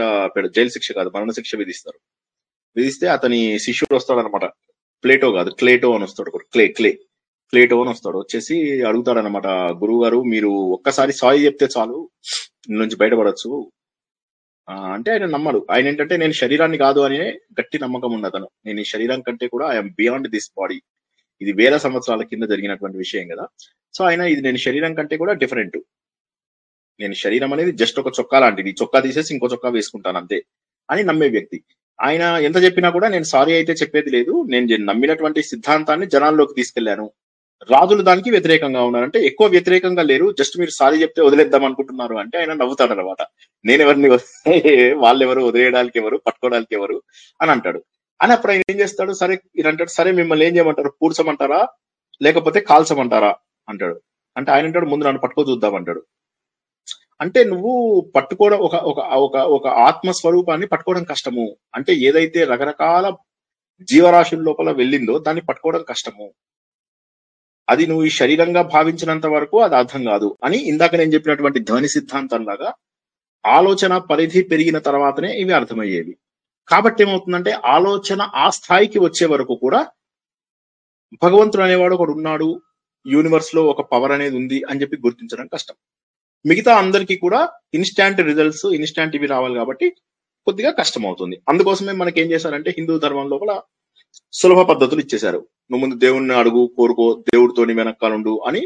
[0.56, 2.00] జైలు శిక్ష కాదు మరణ శిక్ష విధిస్తారు.
[2.76, 4.46] విధిస్తే అతని శిష్యుడు వస్తాడనమాట.
[5.04, 7.00] ప్లేటో కాదు క్లేటో అని వస్తాడు క్లే క్లే.
[7.54, 8.18] క్లేటో అని వస్తాడు.
[8.18, 12.10] వచ్చేసి అడుగుతాడు అనమాట గురువు గారు మీరు ఒక్కసారి సారీ చెప్తే చాలు.
[12.70, 13.72] నుంచి బయటపడచ్చు.
[14.70, 15.68] ఆ, అంటే ఆయన నమ్మడు.
[15.72, 18.50] ఆయన ఏంటంటే నేను శరీరాన్ని కాదు అనే గట్టి నమ్మకం ఉంది అతను.
[18.66, 20.82] నేను ఈ శరీరం కంటే కూడా ఐఎమ్ బియాండ్ దిస్ బాడీ
[21.42, 23.48] ఇది వేల సంవత్సరాల కింద జరిగినటువంటి విషయం కదా.
[23.94, 25.78] సో ఆయన ఇది నేను శరీరం కంటే కూడా డిఫరెంట్
[27.00, 28.76] నేను శరీరం అనేది జస్ట్ ఒక చొక్కా లాంటిది.
[28.82, 30.44] చొక్కా తీసేసి ఇంకో చొక్కా వేసుకుంటాను అంతే
[30.92, 31.64] అని నమ్మే వ్యక్తి.
[32.02, 34.46] ఆయన ఎంత చెప్పినా కూడా నేను సారీ అయితే చెప్పేది లేదు.
[34.50, 37.12] నేను నమ్మినటువంటి సిద్ధాంతాన్ని జనాల్లోకి తీసుకెళ్ళాను
[37.72, 39.06] రాజులు దానికి వ్యతిరేకంగా ఉన్నారు.
[39.06, 40.36] అంటే ఎక్కువ వ్యతిరేకంగా లేరు.
[40.40, 43.26] జస్ట్ మీరు సారీ చెప్తే వదిలేద్దాం అనుకుంటున్నారు అంటే ఆయన నవ్వుతాడు అనమాట
[43.66, 44.10] నేను ఎవరిని
[44.94, 47.02] వాళ్ళెవరు వదిలేయడానికి ఎవరు పట్టుకోవడానికి ఎవరు
[47.42, 47.84] అని అంటాడు.
[48.22, 49.14] అని అప్పుడు ఆయన ఏం చేస్తాడు?
[49.14, 50.94] సరే ఈయన అంటాడు సరే మిమ్మల్ని ఏం చేయమంటారు?
[51.02, 51.68] పూడ్చమంటారా?
[52.22, 53.36] లేకపోతే కాల్చమంటారా?
[53.70, 54.02] అంటాడు.
[54.38, 56.04] అంటే ఆయన అంటాడు ముందు నన్ను పట్టుకో చూద్దాం అంటాడు.
[57.22, 61.56] అంటే నువ్వు పట్టుకోవడం ఒక ఒక ఒక ఒక ఆత్మ స్వరూపాన్ని పట్టుకోవడం కష్టము.
[61.76, 63.16] అంటే ఏదైతే రకరకాల
[63.82, 66.34] జీవరాశుల లోపల వెళ్ళిందో దాన్ని పట్టుకోవడం కష్టము.
[67.68, 72.42] అది నువ్వు ఈ శరీరంగా భావించినంత వరకు అది అర్థం కాదు అని ఇందాక నేను చెప్పినటువంటి ధ్వని సిద్ధాంతం
[72.46, 72.70] లాగా
[73.46, 76.14] ఆలోచన పరిధి పెరిగిన తర్వాతనే ఇవి అర్థమయ్యేవి.
[76.68, 79.82] కాబట్టి ఏమవుతుందంటే ఆలోచన ఆ స్థాయికి వచ్చే వరకు కూడా
[81.24, 82.48] భగవంతుడు అనేవాడు ఒకడు ఉన్నాడు
[83.06, 85.76] యూనివర్స్లో ఒక పవర్ అనేది ఉంది అని చెప్పి గుర్తించడం కష్టం.
[86.46, 87.42] మిగతా అందరికీ కూడా
[87.74, 89.88] ఇన్స్టాంట్ రిజల్ట్స్ ఇన్స్టాంట్ ఇవి రావాలి కాబట్టి
[90.48, 93.52] కొద్దిగా కష్టం అవుతుంది అందుకోసమే మనకి ఏం చేశారంటే హిందూ ధర్మం లోపల
[94.34, 95.42] సులభ పద్ధతులు ఇచ్చేశారు.
[95.72, 98.62] నువ్వు ముందు దేవుణ్ణి అడుగు కోరుకో దేవుడితోని వెనకాలండు అని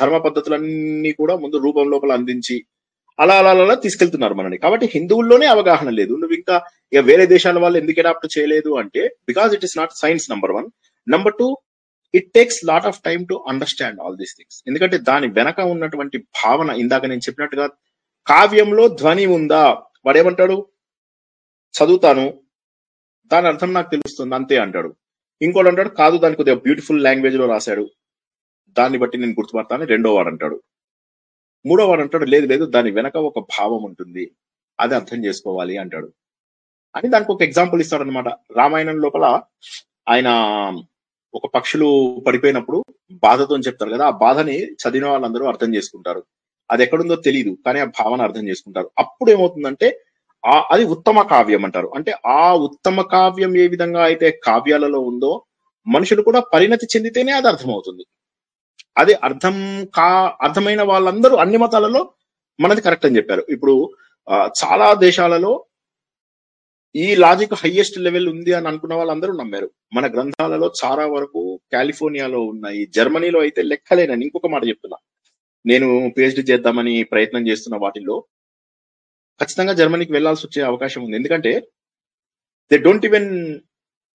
[0.00, 2.56] ధర్మ పద్ధతులన్నీ కూడా ముందు రూపం లోపల అందించి
[3.18, 6.12] అలా అలా అలా తీసుకెళ్తున్నారు మనని కాబట్టి హిందువుల్లోనే అవగాహన లేదు.
[6.12, 6.56] నువ్వు ఇంకా
[6.92, 10.68] ఇక వేరే దేశాల వాళ్ళు ఎందుకు అడాప్ట్ చేయలేదు అంటే because it is not science number one
[11.08, 11.48] number two
[12.14, 16.70] it takes lot of time to understand all these things ఎందుకంటే దాని వెనక ఉన్నటువంటి భావన
[16.70, 17.66] ఇందాక నేను చెప్పినట్టుగా
[18.26, 19.62] కావ్యంలో ధ్వని ఉందా?
[20.06, 20.56] వాడేమంటాడు?
[21.74, 22.26] చదువుతాను.
[23.32, 24.34] దాని అర్థం నాకు తెలుస్తుంది.
[24.34, 24.90] అంతే అంటాడు.
[25.42, 27.90] ఇంకోటి అంటాడు కాదు దాని కొద్దిగా బ్యూటిఫుల్ లాంగ్వేజ్లో రాశాడు.
[28.78, 29.84] దాన్ని బట్టి నేను గుర్తుపడతాను.
[29.84, 30.62] రెండో వాడు అంటాడు.
[31.66, 34.32] మూడో వాడు అంటాడు లేదు లేదు దాని వెనక ఒక భావం ఉంటుంది.
[34.80, 36.12] అది అర్థం చేసుకోవాలి అంటాడు.
[36.96, 39.42] అని దానికి ఒక ఎగ్జాంపుల్ ఇస్తాడు అనమాట రామాయణం లోపల
[40.08, 40.28] ఆయన
[41.34, 46.24] ఒక పక్షులు పడిపోయినప్పుడు బాధతో చెప్తారు కదా ఆ బాధని చదివిన వాళ్ళందరూ అర్థం చేసుకుంటారు.
[46.70, 48.90] అది ఎక్కడుందో తెలియదు కానీ ఆ భావన అర్థం చేసుకుంటారు.
[48.98, 50.00] అప్పుడు ఏమవుతుందంటే
[50.44, 51.88] అది ఉత్తమ కావ్యం అంటారు.
[51.94, 55.32] అంటే ఆ ఉత్తమ కావ్యం ఏ విధంగా అయితే కావ్యాలలో ఉందో
[55.86, 58.04] మనుషులు కూడా పరిణతి చెందితేనే అది అర్థమవుతుంది.
[58.96, 59.56] అది అర్థం
[59.94, 60.08] కా
[60.40, 62.02] అర్థమైన వాళ్ళందరూ అన్ని మతాలలో
[62.58, 63.46] మనది కరెక్ట్ అని చెప్పారు.
[63.48, 63.74] ఇప్పుడు
[64.28, 64.34] ఆ,
[64.64, 65.52] చాలా దేశాలలో
[66.94, 69.68] ఈ లాజిక్ హైయెస్ట్ లెవెల్ ఉంది అని అనుకున్న వాళ్ళందరూ నమ్మారు.
[69.94, 71.40] మన గ్రంథాలలో చాలా వరకు
[71.72, 74.98] కాలిఫోర్నియాలో ఉన్నాయి జర్మనీలో అయితే లెక్కలేనని ఇంకొక మాట చెప్తున్నా.
[75.64, 78.16] నేను పిహెచ్డి చేద్దామని ప్రయత్నం చేస్తున్న వాటిల్లో
[79.42, 81.16] ఖచ్చితంగా జర్మనీకి వెళ్ళాల్సి వచ్చే అవకాశం ఉంది.
[81.16, 81.52] ఎందుకంటే
[82.72, 83.28] they don't even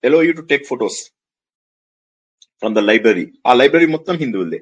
[0.04, 1.00] allow you to take photos
[2.62, 4.60] from the library ఆ లైబ్రరీ మొత్తం హిందువులదే.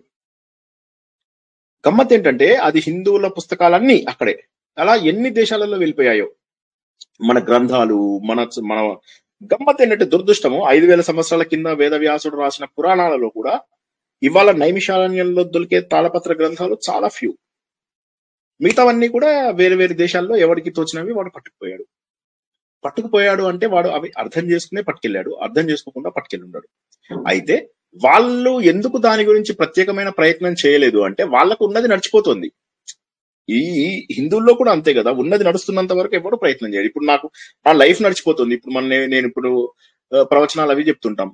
[1.87, 4.35] గమ్మత్ ఏంటంటే అది హిందువుల పుస్తకాలన్నీ అక్కడే.
[4.77, 6.27] అలా ఎన్ని దేశాలలో వెళ్ళిపోయాయో.
[7.21, 8.79] మన గ్రంథాలు మన మన
[9.53, 13.53] గమ్మత్ ఏంటంటే దురదృష్టము ఐదు వేల సంవత్సరాల కింద వేదవ్యాసుడు రాసిన పురాణాలలో కూడా
[14.23, 17.31] ఇవాళ నైమిషారణ్యంలో దొరికే తాళపత్ర గ్రంథాలు చాలా ఫ్యూ
[18.61, 19.29] మిగతావన్నీ కూడా
[19.59, 21.85] వేరే వేరే దేశాల్లో ఎవరికి తోచినవి వాడు పట్టుకుపోయాడు.
[22.85, 25.31] పట్టుకుపోయాడు అంటే వాడు అవి అర్థం చేసుకునే పట్టుకెళ్ళాడు.
[25.45, 26.67] అర్థం చేసుకోకుండా పట్టుకెళ్ళున్నాడు
[27.31, 27.55] అయితే
[28.03, 32.47] వాళ్ళు ఎందుకు దాని గురించి ప్రత్యేకమైన ప్రయత్నం చేయలేదు అంటే వాళ్ళకు ఉన్నది నడిచిపోతుంది.
[33.49, 33.61] ఈ
[34.17, 35.11] హిందువుల్లో కూడా అంతే కదా.
[35.23, 36.87] ఉన్నది నడుస్తున్నంత వరకు ఎవరు ప్రయత్నం చేయడు.
[36.91, 37.27] ఇప్పుడు నాకు
[37.65, 38.53] నా లైఫ్ నడిచిపోతుంది.
[38.55, 39.51] ఇప్పుడు మన నేను ఇప్పుడు
[40.31, 41.29] ప్రవచనాలు అవి చెప్తుంటాం.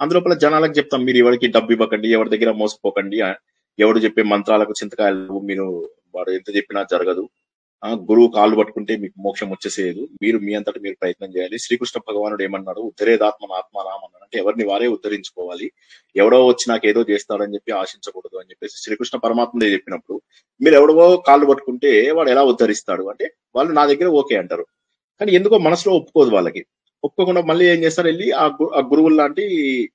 [0.00, 3.18] అందులోపల జనాలకు చెప్తాం మీరు ఎవరికి డబ్బు ఇవ్వకండి ఎవరి దగ్గర మోసపోకండి
[3.78, 5.66] ఎవడు చెప్పే మంత్రాలకు చింతకాయలు మీరు
[6.14, 7.28] వాడు ఎంత చెప్పినా జరగదు.
[7.84, 10.08] ఆ గురువు కాళ్ళు పట్టుకుంటే మీకు మోక్షం వచ్చేసేయదు.
[10.22, 11.58] మీరు మీ అంతటి మీరు ప్రయత్నం చేయాలి.
[11.58, 12.80] శ్రీకృష్ణ భగవానుడు ఏమన్నాడు?
[12.80, 15.72] ఉద్ధరేదాత్మ ఆత్మానాం అన్నాడు అంటే ఎవరిని వారే ఉద్ధరించుకోవాలి.
[16.16, 20.22] ఎవడో వచ్చి నాకు ఏదో చేస్తాడని చెప్పి ఆశించకూడదు అని చెప్పేసి శ్రీకృష్ణ పరమాత్మదే చెప్పినప్పుడు
[20.62, 23.04] మీరు ఎవడో కాళ్ళు పట్టుకుంటే వాడు ఎలా ఉద్ధరిస్తాడు?
[23.04, 24.66] అంటే వాళ్ళు నా దగ్గర ఓకే అంటారు.
[25.20, 26.66] కానీ ఎందుకో మనసులో ఒప్పుకోదు వాళ్ళకి.
[27.04, 28.08] ఒప్పుకోకుండా మళ్ళీ ఏం చేస్తారు?
[28.08, 29.90] వెళ్ళి ఆ గు- ఆ గురువులు లాంటి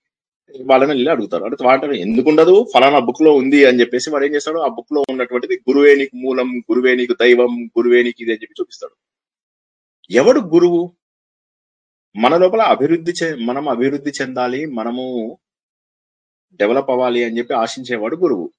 [0.62, 1.44] వాళ్ళని వెళ్ళి అడుగుతారు.
[1.44, 2.66] అంటే వాడు ఎందుకు ఉండదు?
[2.74, 4.60] ఫలానా బుక్లో ఉంది అని చెప్పేసి వాడు ఏం చేస్తాడు?
[4.60, 8.96] ఆ బుక్లో ఉన్నటువంటిది గురువే నీకు మూలం గురువే నీకు దైవం గురువే నీకు ఇది అని చెప్పి చూపిస్తాడు.
[10.12, 10.94] ఎవడు గురువు?
[12.16, 15.38] మన లోపల అభివృద్ధి చె మనం అభివృద్ధి చెందాలి మనము
[16.54, 18.52] డెవలప్ అవ్వాలి అని చెప్పి ఆశించేవాడు గురువు.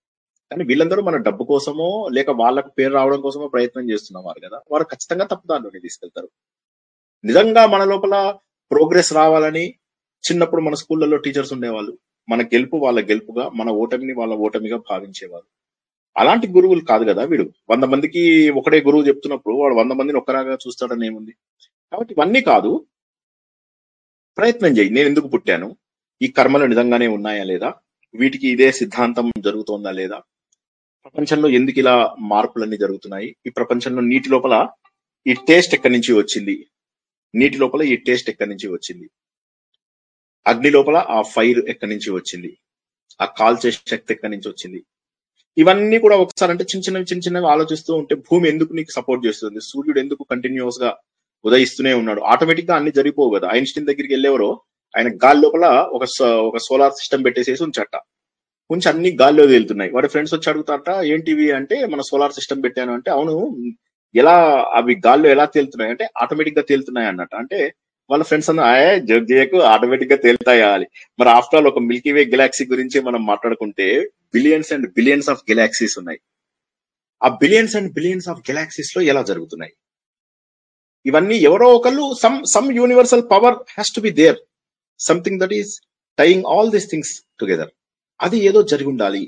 [0.51, 4.61] కానీ వీళ్ళందరూ మన డబ్బు కోసమో లేక వాళ్ళకు పేరు రావడం కోసమో ప్రయత్నం చేస్తున్నవారు కదా.
[4.71, 6.29] వారు ఖచ్చితంగా తప్పుదారిలోకి తీసుకెళ్తారు.
[7.25, 8.35] నిజంగా మన లోపల
[8.71, 9.75] ప్రోగ్రెస్ రావాలని
[10.31, 11.99] చిన్నప్పుడు మన స్కూళ్ళలో టీచర్స్ ఉండేవాళ్ళు.
[12.29, 15.45] మన గెలుపు వాళ్ళ గెలుపుగా మన ఓటమిని వాళ్ళ ఓటమిగా భావించేవారు.
[16.17, 17.53] అలాంటి గురువులు కాదు కదా వీడు.
[17.71, 21.33] వంద మందికి ఒకటే గురువు చెప్తున్నప్పుడు వాడు వంద మందిని ఒక్కరాగా చూస్తాడని ఏముంది?
[21.93, 22.87] కాబట్టి ఇవన్నీ కాదు.
[24.39, 24.91] ప్రయత్నం చేయి.
[24.91, 25.77] నేను ఎందుకు పుట్టాను?
[26.23, 27.75] ఈ కర్మలు నిజంగానే ఉన్నాయా లేదా?
[28.15, 30.23] వీటికి ఇదే సిద్ధాంతం జరుగుతోందా లేదా?
[31.05, 33.37] ప్రపంచంలో ఎందుకు ఇలా మార్పులన్నీ జరుగుతున్నాయి?
[33.47, 34.69] ఈ ప్రపంచంలో నీటి లోపల
[35.27, 36.67] ఈ టేస్ట్ ఎక్కడి నుంచి వచ్చింది?
[37.35, 39.11] నీటి లోపల ఈ టేస్ట్ ఎక్కడి నుంచి వచ్చింది?
[40.47, 42.57] అగ్ని లోపల ఆ ఫైర్ ఎక్కడి నుంచి వచ్చింది?
[43.23, 44.85] ఆ కాల్చే శక్తి ఎక్కడి నుంచి వచ్చింది?
[45.59, 49.61] ఇవన్నీ కూడా ఒకసారి అంటే చిన్న చిన్నవి చిన్న చిన్నవి ఆలోచిస్తూ ఉంటే భూమి ఎందుకు నీకు సపోర్ట్ చేస్తుంది?
[49.61, 50.97] సూర్యుడు ఎందుకు కంటిన్యూస్గా
[51.45, 52.21] ఉదయిస్తూనే ఉన్నాడు?
[52.21, 53.49] ఆటోమేటిక్గా అన్ని జరిగిపోవు కదా.
[53.53, 54.61] ఐన్స్టీన్ దగ్గరికి వెళ్ళేవరో
[54.97, 58.01] ఆయన గాలి లోపల ఒక ఒక సోలార్ సిస్టమ్ పెట్టేసేసి ఉంచట.
[58.71, 62.93] ఉంచి అన్ని గాల్లో తేలుతున్నాయి వాడి ఫ్రెండ్స్ వచ్చి అడుగుతారట ఏంటివి అంటే మన సోలార్ సిస్టమ్ పెట్టాను.
[62.93, 63.57] అంటే అవును
[64.15, 65.91] ఎలా అవి గాల్లో ఎలా తేలుతున్నాయి?
[65.91, 67.37] అంటే ఆటోమేటిక్గా తేలుతున్నాయి అన్నట్టు.
[67.37, 67.75] అంటే
[68.11, 68.63] వాళ్ళ ఫ్రెండ్స్ అన్న
[69.11, 70.87] జోక్ చేయకు ఆటోమేటిక్గా తేలుతాయి
[71.21, 73.87] మరి ఆఫ్టర్ ఆల్ ఒక మిల్కీ వే గెలాక్సీ గురించి మనం మాట్లాడుకుంటే
[74.35, 76.21] billions and billions of galaxies ఉన్నాయి.
[77.23, 79.73] ఆ బిలియన్స్ అండ్ బిలియన్స్ ఆఫ్ గెలాక్సీస్లో ఎలా జరుగుతున్నాయి?
[81.07, 84.39] ఇవన్నీ ఎవరో ఒకళ్ళు some some universal power has to be there
[85.01, 85.73] something that is
[86.19, 87.73] tying all these things together
[88.21, 89.25] అది ఏదో జరిగి ఉండాలి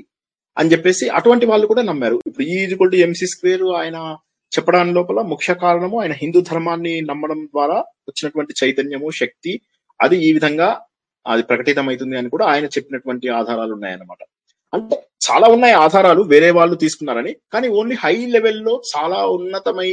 [0.56, 2.16] అని చెప్పేసి అటువంటి వాళ్ళు కూడా నమ్మారు.
[2.28, 3.98] ఇప్పుడు ఈ ఈజ్వల్ టు ఎంసీ స్క్వేర్ ఆయన
[4.56, 7.78] చెప్పడానికి లోపల ముఖ్య కారణము ఆయన హిందూ ధర్మాన్ని నమ్మడం ద్వారా
[8.08, 9.52] వచ్చినటువంటి చైతన్యము శక్తి
[10.00, 10.68] అది ఈ విధంగా
[11.26, 14.20] అది ప్రకటితమవుతుంది అని కూడా ఆయన చెప్పినటువంటి ఆధారాలు ఉన్నాయన్నమాట.
[14.72, 14.96] అంటే
[15.26, 19.90] చాలా ఉన్నాయి ఆధారాలు వేరే వాళ్ళు తీసుకున్నారని కానీ ఓన్లీ హై లెవెల్లో చాలా ఉన్నతమై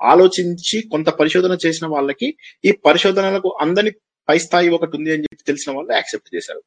[0.00, 2.28] ఆలోచించి కొంత పరిశోధన చేసిన వాళ్ళకి
[2.64, 3.92] ఈ పరిశోధనలకు అందని
[4.28, 6.62] పై స్థాయి ఒకటి ఉంది అని చెప్పి తెలిసిన వాళ్ళు యాక్సెప్ట్ చేశారు.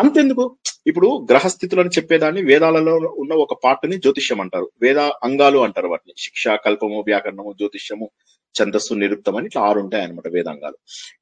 [0.00, 0.44] అంతెందుకు?
[0.90, 4.66] ఇప్పుడు గ్రహస్థితులను చెప్పేదాన్ని వేదాలలో ఉన్న ఒక పార్ట్ని జ్యోతిష్యం అంటారు.
[4.84, 6.14] వేద అంగాలు అంటారు వాటిని.
[6.24, 8.06] శిక్ష కల్పము వ్యాకరణము జ్యోతిష్యము
[8.54, 10.76] ఛందస్సు నిరుక్తం అని ఇట్లా ఆరు ఉంటాయి అనమాట వేదాంగాలు.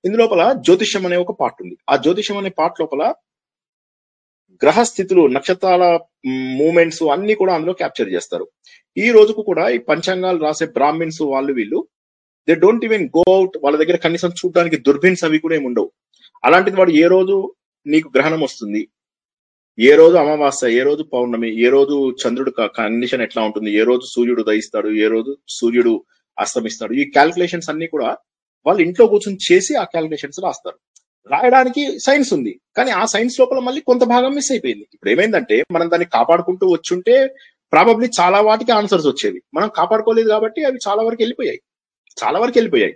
[0.06, 1.76] ఇందులోపల జ్యోతిష్యం అనే ఒక పార్ట్ ఉంది.
[1.92, 3.02] ఆ జ్యోతిష్యం అనే పార్ట్ లోపల
[4.62, 5.84] గ్రహస్థితులు నక్షత్రాల
[6.60, 8.46] మూమెంట్స్ అన్ని కూడా అందులో క్యాప్చర్ చేస్తారు.
[8.96, 11.78] ఈ రోజుకు కూడా ఈ పంచాంగాలు రాసే బ్రాహ్మిన్స్ వాళ్ళు వీళ్ళు
[12.48, 15.88] they don't even go out వాళ్ళ దగ్గర కనీసం చూడడానికి దుర్బిన్స్ అవి కూడా ఏమి ఉండవు.
[16.44, 17.36] అలాంటిది వాడు ఏ రోజు
[17.86, 18.88] నీకు గ్రహణం వస్తుంది.
[19.78, 23.72] ఏ రోజు అమావాస్య ఏ రోజు పౌర్ణమి ఏ రోజు చంద్రుడు కండిషన్ ఎట్లా ఉంటుంది?
[23.72, 24.88] ఏ రోజు సూర్యుడు ఉదయిస్తాడు?
[24.88, 26.04] ఏ రోజు సూర్యుడు
[26.38, 26.92] అస్తమిస్తాడు?
[26.92, 28.16] ఈ క్యాల్కులేషన్స్ అన్ని కూడా
[28.66, 30.78] వాళ్ళు ఇంట్లో కూర్చొని చేసి ఆ క్యాల్కులేషన్స్ రాస్తారు.
[31.28, 32.60] రాయడానికి సైన్స్ ఉంది.
[32.76, 34.86] కానీ ఆ సైన్స్ లోపల మళ్ళీ కొంత భాగం మిస్ అయిపోయింది.
[34.94, 37.34] ఇప్పుడు ఏమైందంటే మనం దాన్ని కాపాడుకుంటూ వచ్చుంటే
[37.72, 39.42] ప్రాబబ్లీ చాలా వాటికి ఆన్సర్స్ వచ్చేవి.
[39.54, 41.60] మనం కాపాడుకోలేదు కాబట్టి అవి చాలా వరకు వెళ్ళిపోయాయి.
[42.24, 42.94] చాలా వరకు వెళ్ళిపోయాయి.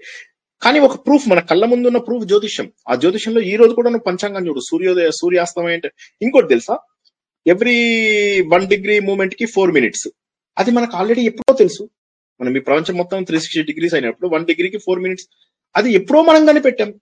[0.63, 2.73] కానీ ఒక ప్రూఫ్ మన కళ్ళ ముందు ఉన్న ప్రూఫ్ జ్యోతిష్యం.
[2.89, 4.61] ఆ జ్యోతిష్యంలో ఈ రోజు కూడా నువ్వు పంచాంగం చూడు.
[4.61, 5.91] సూర్యోదయ సూర్యాస్తమయం అంటే
[6.23, 6.79] ఇంకోటి తెలుసా?
[7.47, 7.77] ఎవ్రీ
[8.41, 10.09] వన్ డిగ్రీ మూమెంట్కి ఫోర్ మినిట్స్
[10.59, 11.91] అది మనకు ఆల్రెడీ ఎప్పుడో తెలుసు.
[12.41, 15.27] మనం ఈ ప్రపంచం మొత్తం త్రీ సిక్స్టీ డిగ్రీస్ అయినప్పుడు వన్ డిగ్రీకి ఫోర్ మినిట్స్
[15.77, 16.95] అది ఎప్పుడో మనం కనిపెట్టాం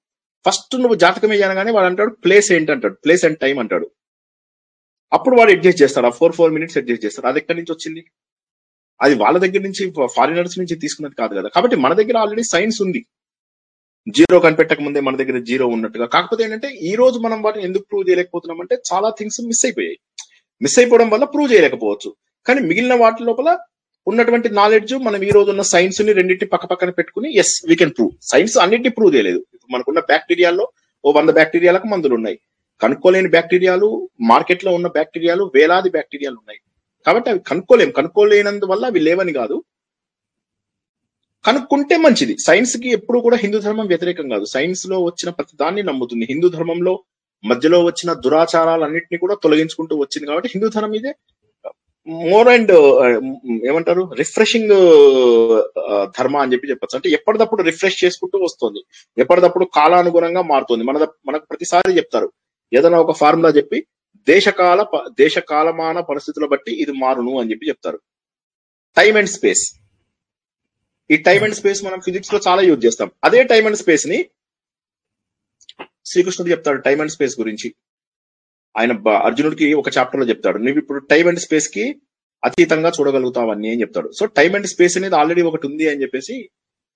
[0.48, 2.72] ఫస్ట్ నువ్వు జాతకం వేయగానే వాడు అంటాడు ప్లేస్ ఏంటి?
[2.72, 2.94] అంటాడు.
[2.94, 3.90] ప్లేస్ అండ్ టైం అంటాడు.
[5.12, 6.06] అప్పుడు వాడు అడ్జస్ట్ చేస్తాడు.
[6.06, 7.26] ఆ ఫోర్ ఫోర్ మినిట్స్ అడ్జస్ట్ చేస్తాడు.
[7.26, 8.04] అది ఎక్కడి నుంచి వచ్చింది?
[9.02, 11.48] అది వాళ్ళ దగ్గర నుంచి ఫారినర్స్ నుంచి తీసుకున్నది కాదు కదా.
[11.48, 13.06] కాబట్టి మన దగ్గర ఆల్రెడీ సైన్స్ ఉంది.
[14.08, 16.06] జీరో కనిపెట్టక ముందే మన దగ్గర జీరో ఉన్నట్టుగా.
[16.06, 19.98] కాకపోతే ఏంటంటే ఈ రోజు మనం వాటిని ఎందుకు ప్రూవ్ చేయలేకపోతున్నాం అంటే చాలా థింగ్స్ మిస్ అయిపోయాయి.
[20.62, 22.14] మిస్ అయిపోవడం వల్ల ప్రూవ్ చేయలేకపోవచ్చు.
[22.46, 23.58] కానీ మిగిలిన వాటి లోపల
[24.06, 28.10] ఉన్నటువంటి నాలెడ్జ్ మనం ఈ రోజు ఉన్న సైన్స్ని రెండింటి పక్క పక్కన పెట్టుకుని yes we can prove
[28.22, 29.46] science అన్నిటిని ప్రూవ్ చేయలేదు.
[29.70, 30.68] మనకున్న బ్యాక్టీరియాలో
[31.04, 32.38] ఓ వంద బ్యాక్టీరియాలకు మందులు ఉన్నాయి.
[32.80, 36.58] కనుక్కోలేని బ్యాక్టీరియాలు మార్కెట్లో ఉన్న బ్యాక్టీరియాలు వేలాది బ్యాక్టీరియాలు ఉన్నాయి.
[37.06, 39.64] కాబట్టి అవి కనుక్కోలేము కనుక్కోలేనందువల్ల అవి లేవని కాదు.
[41.44, 42.36] కనుక్కుంటే మంచిది.
[42.46, 44.44] సైన్స్కి ఎప్పుడు కూడా హిందూ ధర్మం వ్యతిరేకం కాదు.
[44.44, 46.26] సైన్స్లో వచ్చిన ప్రతి దాన్ని నమ్ముతుంది.
[46.30, 47.04] హిందూ ధర్మంలో
[47.44, 51.12] మధ్యలో వచ్చిన దురాచారాలన్నింటినీ కూడా తొలగించుకుంటూ వచ్చింది కాబట్టి హిందూ ధర్మం ఇదే.
[52.08, 53.24] మోర్ అండ్ uh,
[53.66, 54.10] ఏమంటారు?
[54.12, 55.60] రిఫ్రెషింగ్ uh,
[55.94, 56.96] uh, ధర్మ అని చెప్పి చెప్పచ్చు.
[56.96, 58.84] అంటే ఎప్పటికప్పుడు రిఫ్రెష్ చేసుకుంటూ వస్తుంది.
[59.18, 60.84] ఎప్పటికప్పుడు కాలానుగుణంగా మారుతుంది.
[60.84, 62.32] మన మనకు ప్రతిసారి చెప్తారు.
[62.74, 63.86] ఏదైనా ఒక ఫార్ములా చెప్పి
[64.28, 68.00] దేశకాల ప- దేశ కాలమాన పరిస్థితుల బట్టి ఇది మారును అని చెప్పి చెప్తారు.
[68.96, 69.81] టైమ్ అండ్ స్పేస్
[71.12, 73.08] ఈ టైం అండ్ స్పేస్ మనం ఫిజిక్స్లో చాలా యూజ్ చేస్తాం.
[73.26, 74.18] అదే టైం అండ్ స్పేస్ని
[76.10, 77.68] శ్రీకృష్ణుడు చెప్తాడు టైం అండ్ స్పేస్ గురించి.
[78.74, 78.92] ఆయన
[79.26, 81.84] అర్జునుడికి ఒక చాప్టర్లో చెప్తాడు నువ్వు ఇప్పుడు టైం అండ్ స్పేస్కి
[82.42, 84.08] అతీతంగా చూడగలుగుతావు అన్ని అని చెప్తాడు.
[84.18, 86.36] సో టైం అండ్ స్పేస్ అనేది ఆల్రెడీ ఒకటి ఉంది అని చెప్పేసి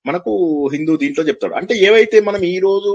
[0.07, 0.33] మనకు
[0.75, 1.55] హిందూ దీంట్లో చెప్తాడు.
[1.61, 2.93] అంటే ఏవైతే మనం ఈ రోజు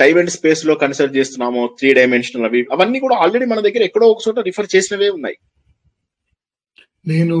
[0.00, 4.22] టైం అండ్ స్పేస్లో కన్సిడర్ చేస్తున్నామో త్రీ డైమెన్షనల్ అవి అవన్నీ కూడా ఆల్రెడీ మన దగ్గర ఎక్కడో ఒక
[4.26, 5.36] చోట రిఫర్ చేసినవే ఉన్నాయి.
[7.08, 7.36] నేను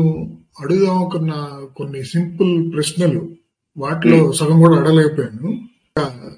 [0.60, 3.36] అడుగుదాం అనుకున్న కొన్ని సింపుల్ ప్రశ్నలు.
[3.78, 5.68] వాటిలో సగం కూడా అడగలేకపోయాను.
[5.98, 6.30] ఆ,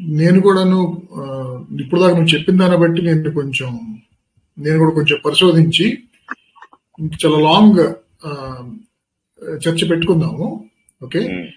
[0.00, 1.02] నేను కూడాను
[1.80, 3.98] ఇప్పుడు దాకా నువ్వు చెప్పిన దాన్ని బట్టి నేను కొంచెం
[4.58, 5.98] నేను కూడా కొంచెం పరిశోధించి
[7.02, 7.94] చాలా లాంగ్
[9.68, 10.64] చర్చ పెట్టుకుందాము.
[11.04, 11.52] ఓకే?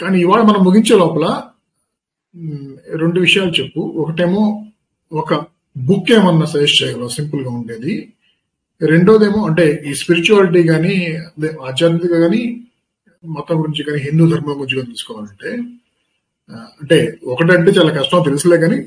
[0.00, 1.42] కానీ ఇవాళ మనం ముగించే లోపల
[2.96, 3.80] రెండు విషయాలు చెప్పు.
[3.80, 4.66] ఒకటేమో
[5.12, 5.34] ఒక
[5.76, 7.08] బుక్ ఏమన్నా సజెస్ట్ చేయగలవు?
[7.08, 8.12] సింపుల్గా ఉండేది.
[8.80, 10.94] రెండోదేమో అంటే ఈ స్పిరిచువాలిటీ కానీ
[11.68, 12.42] ఆధ్యాత్మిక కానీ
[13.24, 15.50] మతం గురించి కానీ హిందూ ధర్మం గురించి కానీ తీసుకోవాలంటే
[16.80, 16.98] అంటే
[17.32, 18.78] ఒకటంటే చాలా కష్టం తెలుసులే కానీ.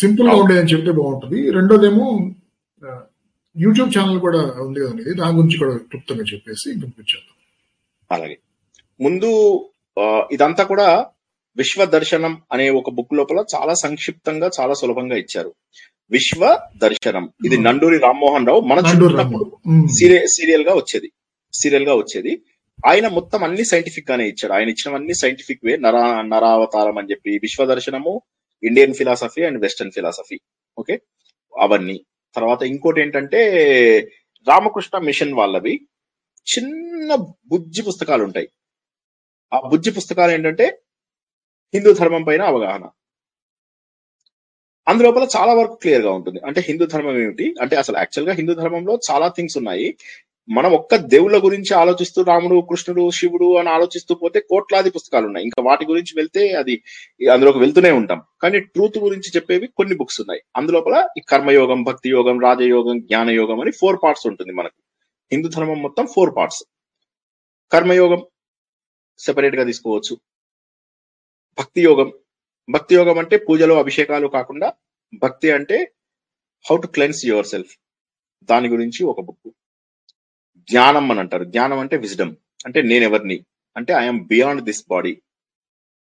[0.00, 1.38] సింపుల్గా ఉండేదని చెప్తే బాగుంటుంది.
[1.50, 2.06] రెండోదేమో
[3.56, 7.30] యూట్యూబ్ ఛానల్ కూడా ఉంది కదండి దాని గురించి కూడా క్లుప్తంగా చెప్పేసి పంపించాను
[8.10, 8.36] అలాగే.
[9.00, 9.30] ముందు
[10.32, 10.88] ఇదంతా కూడా
[11.56, 15.50] విశ్వ దర్శనం అనే ఒక బుక్ లోపల చాలా సంక్షిప్తంగా చాలా సులభంగా ఇచ్చారు.
[16.10, 17.58] విశ్వ దర్శనం ఇది.
[17.58, 19.56] నండూరి రామ్మోహన్ రావు మన చిన్నప్పుడు.
[19.66, 21.12] మ్, సీరియల్ సీరియల్గా వచ్చేది.
[21.54, 22.42] సీరియల్గా వచ్చేది.
[22.86, 24.52] ఆయన మొత్తం అన్ని సైంటిఫిక్ గానే ఇచ్చాడు.
[24.52, 25.76] ఆయన ఇచ్చినవన్నీ సైంటిఫిక్ వే.
[25.76, 28.22] నరా నరావతారం అని చెప్పి విశ్వ దర్శనము
[28.62, 30.40] Indian philosophy and western philosophy.
[30.78, 31.00] Okay?
[31.60, 32.04] అవన్నీ.
[32.36, 33.40] తర్వాత ఇంకోటి ఏంటంటే
[34.48, 35.80] రామకృష్ణ మిషన్ వాళ్ళవి
[36.46, 37.14] చిన్న
[37.46, 38.48] బుజ్జి పుస్తకాలు ఉంటాయి
[39.54, 40.80] ఆ బుజ్జి పుస్తకాలు ఏంటంటే
[41.74, 42.88] హిందూ ధర్మం పైన అవగాహన.
[44.88, 46.40] అందులోపల చాలా వరకు క్లియర్గా ఉంటుంది.
[46.46, 47.54] అంటే హిందూ ధర్మం ఏమిటి?
[47.60, 49.96] అంటే అసలు యాక్చువల్గా హిందూ ధర్మంలో చాలా థింగ్స్ ఉన్నాయి.
[50.48, 55.44] మనం ఒక్క దేవుళ్ళ గురించి ఆలోచిస్తూ రాముడు కృష్ణుడు శివుడు అని ఆలోచిస్తూ పోతే కోట్లాది పుస్తకాలు ఉన్నాయి.
[55.44, 56.82] ఇంకా వాటి గురించి వెళ్తే అది
[57.32, 58.22] అందులోకి వెళ్తూనే ఉంటాం.
[58.42, 60.42] కానీ ట్రూత్ గురించి చెప్పేవి కొన్ని బుక్స్ ఉన్నాయి.
[60.56, 64.78] అందులోపల ఈ కర్మయోగం భక్తి యోగం రాజయోగం జ్ఞానయోగం అని ఫోర్ పార్ట్స్ ఉంటుంది మనకు.
[65.32, 66.64] హిందూ ధర్మం మొత్తం ఫోర్ పార్ట్స్
[67.72, 68.22] కర్మయోగం
[69.18, 70.18] సెపరేట్గా తీసుకోవచ్చు.
[71.58, 72.12] భక్తి యోగం
[72.68, 74.72] భక్తి యోగం అంటే పూజలు అభిషేకాలు కాకుండా
[75.22, 75.92] భక్తి అంటే
[76.70, 77.78] how to cleanse yourself
[78.50, 79.54] దాని గురించి ఒక బుక్
[80.68, 81.44] జ్ఞానం అని అంటారు.
[81.44, 83.44] జ్ఞానం అంటే విజ్డమ్ అంటే నేనెవరిని
[83.76, 85.22] అంటే I'm beyond this body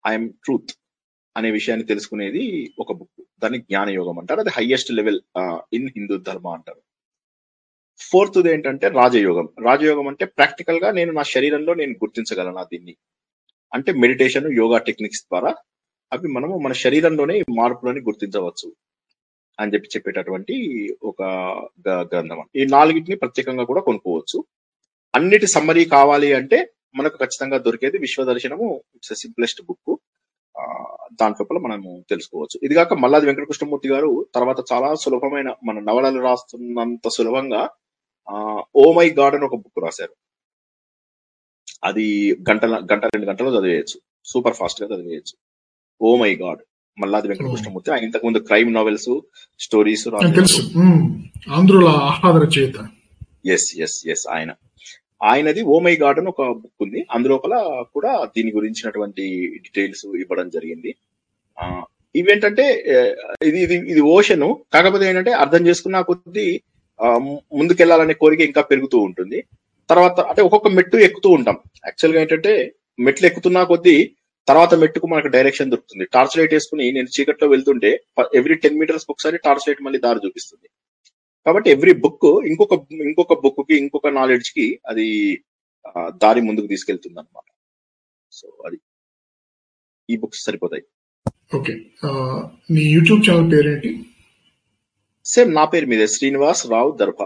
[0.07, 0.73] I'm truth
[1.37, 4.39] అనే విషయాన్ని తెలుసుకునేది ఒక బుక్ దాన్ని జ్ఞాన యోగం అంటారు.
[4.39, 5.21] అది హైయెస్ట్ లెవెల్
[5.73, 6.81] ఇన్ హిందూ ధర్మ అంటారు.
[7.99, 9.49] ఫోర్త్ ఏంటంటే రాజయోగం.
[9.63, 12.95] రాజయోగం అంటే ప్రాక్టికల్గా నేను నా శరీరంలో నేను గుర్తించగలను దీన్ని.
[13.73, 15.55] అంటే మెడిటేషన్ యోగా టెక్నిక్స్ ద్వారా
[16.13, 18.71] అవి మనము మన శరీరంలోనే మార్పులని గుర్తించవచ్చు
[19.59, 21.23] అని చెప్పి చెప్పేటటువంటి ఒక
[21.89, 24.43] గ- గ్రంథం ఈ నాలుగిటిని ప్రత్యేకంగా కూడా కొనుక్కోవచ్చు.
[25.15, 29.99] అన్నిటి సమ్మరీ కావాలి అంటే మనకు ఖచ్చితంగా దొరికేది విశ్వదర్శనము ఇట్స్ సింప్లెస్ట్ బుక్
[31.13, 32.59] దాని లోపల మనము తెలుసుకోవచ్చు.
[32.63, 37.69] ఇది కాక మల్లాది వెంకటకృష్ణమూర్తి గారు తర్వాత చాలా సులభమైన మన నవలలు రాస్తున్నంత సులభంగా
[38.75, 40.15] ఓ మై గాడ్ అని ఒక బుక్ రాశారు.
[41.83, 44.01] అది గంటల గంట రెండు గంటలు చదివేయచ్చు.
[44.25, 45.54] సూపర్ ఫాస్ట్గా చదివేయచ్చు.
[46.01, 46.61] Oh my god.
[46.97, 47.91] Malladi Venkatakrishnamurthy.
[47.91, 49.09] ఆయన ఇంతకు ముందు క్రైమ్ నావెల్స్
[49.59, 50.61] స్టోరీస్ నాకు తెలుసు.
[50.79, 50.99] మ్,
[51.51, 52.77] ఆంధ్రుల ఆహ్లాద రచయిత
[53.47, 54.51] ఎస్ ఎస్ ఎస్ ఆయన.
[55.23, 57.05] ఆయనది ఓ మై గాడ్ అని ఒక బుక్ ఉంది.
[57.11, 57.53] అందులోపల
[57.93, 59.25] కూడా దీని గురించినటువంటి
[59.63, 60.91] డీటెయిల్స్ ఇవ్వడం జరిగింది.
[61.57, 61.65] ఆ,
[62.15, 62.65] ఇవేంటంటే
[63.43, 64.47] ఇది ఇది ఇది ఓషన్.
[64.73, 66.47] కాకపోతే ఏంటంటే అర్థం చేసుకున్న కొద్దీ
[67.53, 69.39] ముందుకెళ్ళాలనే కోరిక ఇంకా పెరుగుతూ ఉంటుంది.
[69.89, 71.57] తర్వాత అంటే ఒక్కొక్క మెట్టు ఎక్కుతూ ఉంటాం.
[71.85, 72.51] యాక్చువల్గా ఏంటంటే
[72.99, 73.95] మెట్లు ఎక్కుతున్నా కొద్దీ
[74.47, 76.05] తర్వాత మెట్టుకు మనకు డైరెక్షన్ దొరుకుతుంది.
[76.05, 77.91] టార్చ్ లైట్ వేసుకుని నేను చీకట్లో వెళ్తుంటే
[78.35, 80.69] ఎవ్రీ టెన్ మీటర్స్ ఒకసారి టార్చ్ లైట్ మళ్ళీ దారి చూపిస్తుంది.
[81.45, 85.07] కాబట్టి ఎవ్రీ బుక్ ఇంకొక ఇంకొక బుక్కి ఇంకొక నాలెడ్జ్కి అది
[86.07, 87.49] దారి ముందుకు తీసుకెళ్తుంది అనమాట
[88.31, 88.77] సో అది
[90.09, 90.83] ఈ బుక్స్ సరిపోతాయి.
[91.55, 91.73] ఓకే.
[92.71, 93.91] నీ యూట్యూబ్ ఛానల్ పేరేంటి?
[95.25, 96.07] సేమ్ నా పేరు మీదే.
[96.07, 97.21] శ్రీనివాస్ రావు దర్భ.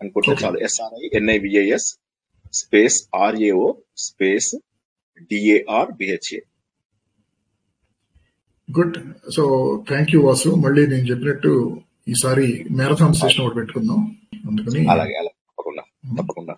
[0.00, 0.32] అనుకుంటే.
[0.44, 0.58] చాలు.
[0.58, 1.88] SRI NIVIS
[2.52, 4.54] space RAO space
[5.22, 6.40] DAR BHA
[8.78, 8.96] good
[9.30, 9.44] so
[9.88, 14.16] thank you Vasu మళ్ళీ నేను చెప్పినట్టు ఈసారి మ్యారథాన్ సెషన్ ఒకటి పెట్టుకుందాం.
[14.50, 15.34] అందుకని అలాగే అలాగే.
[15.48, 15.82] తప్పకుండా
[16.22, 16.56] తప్పకుండా.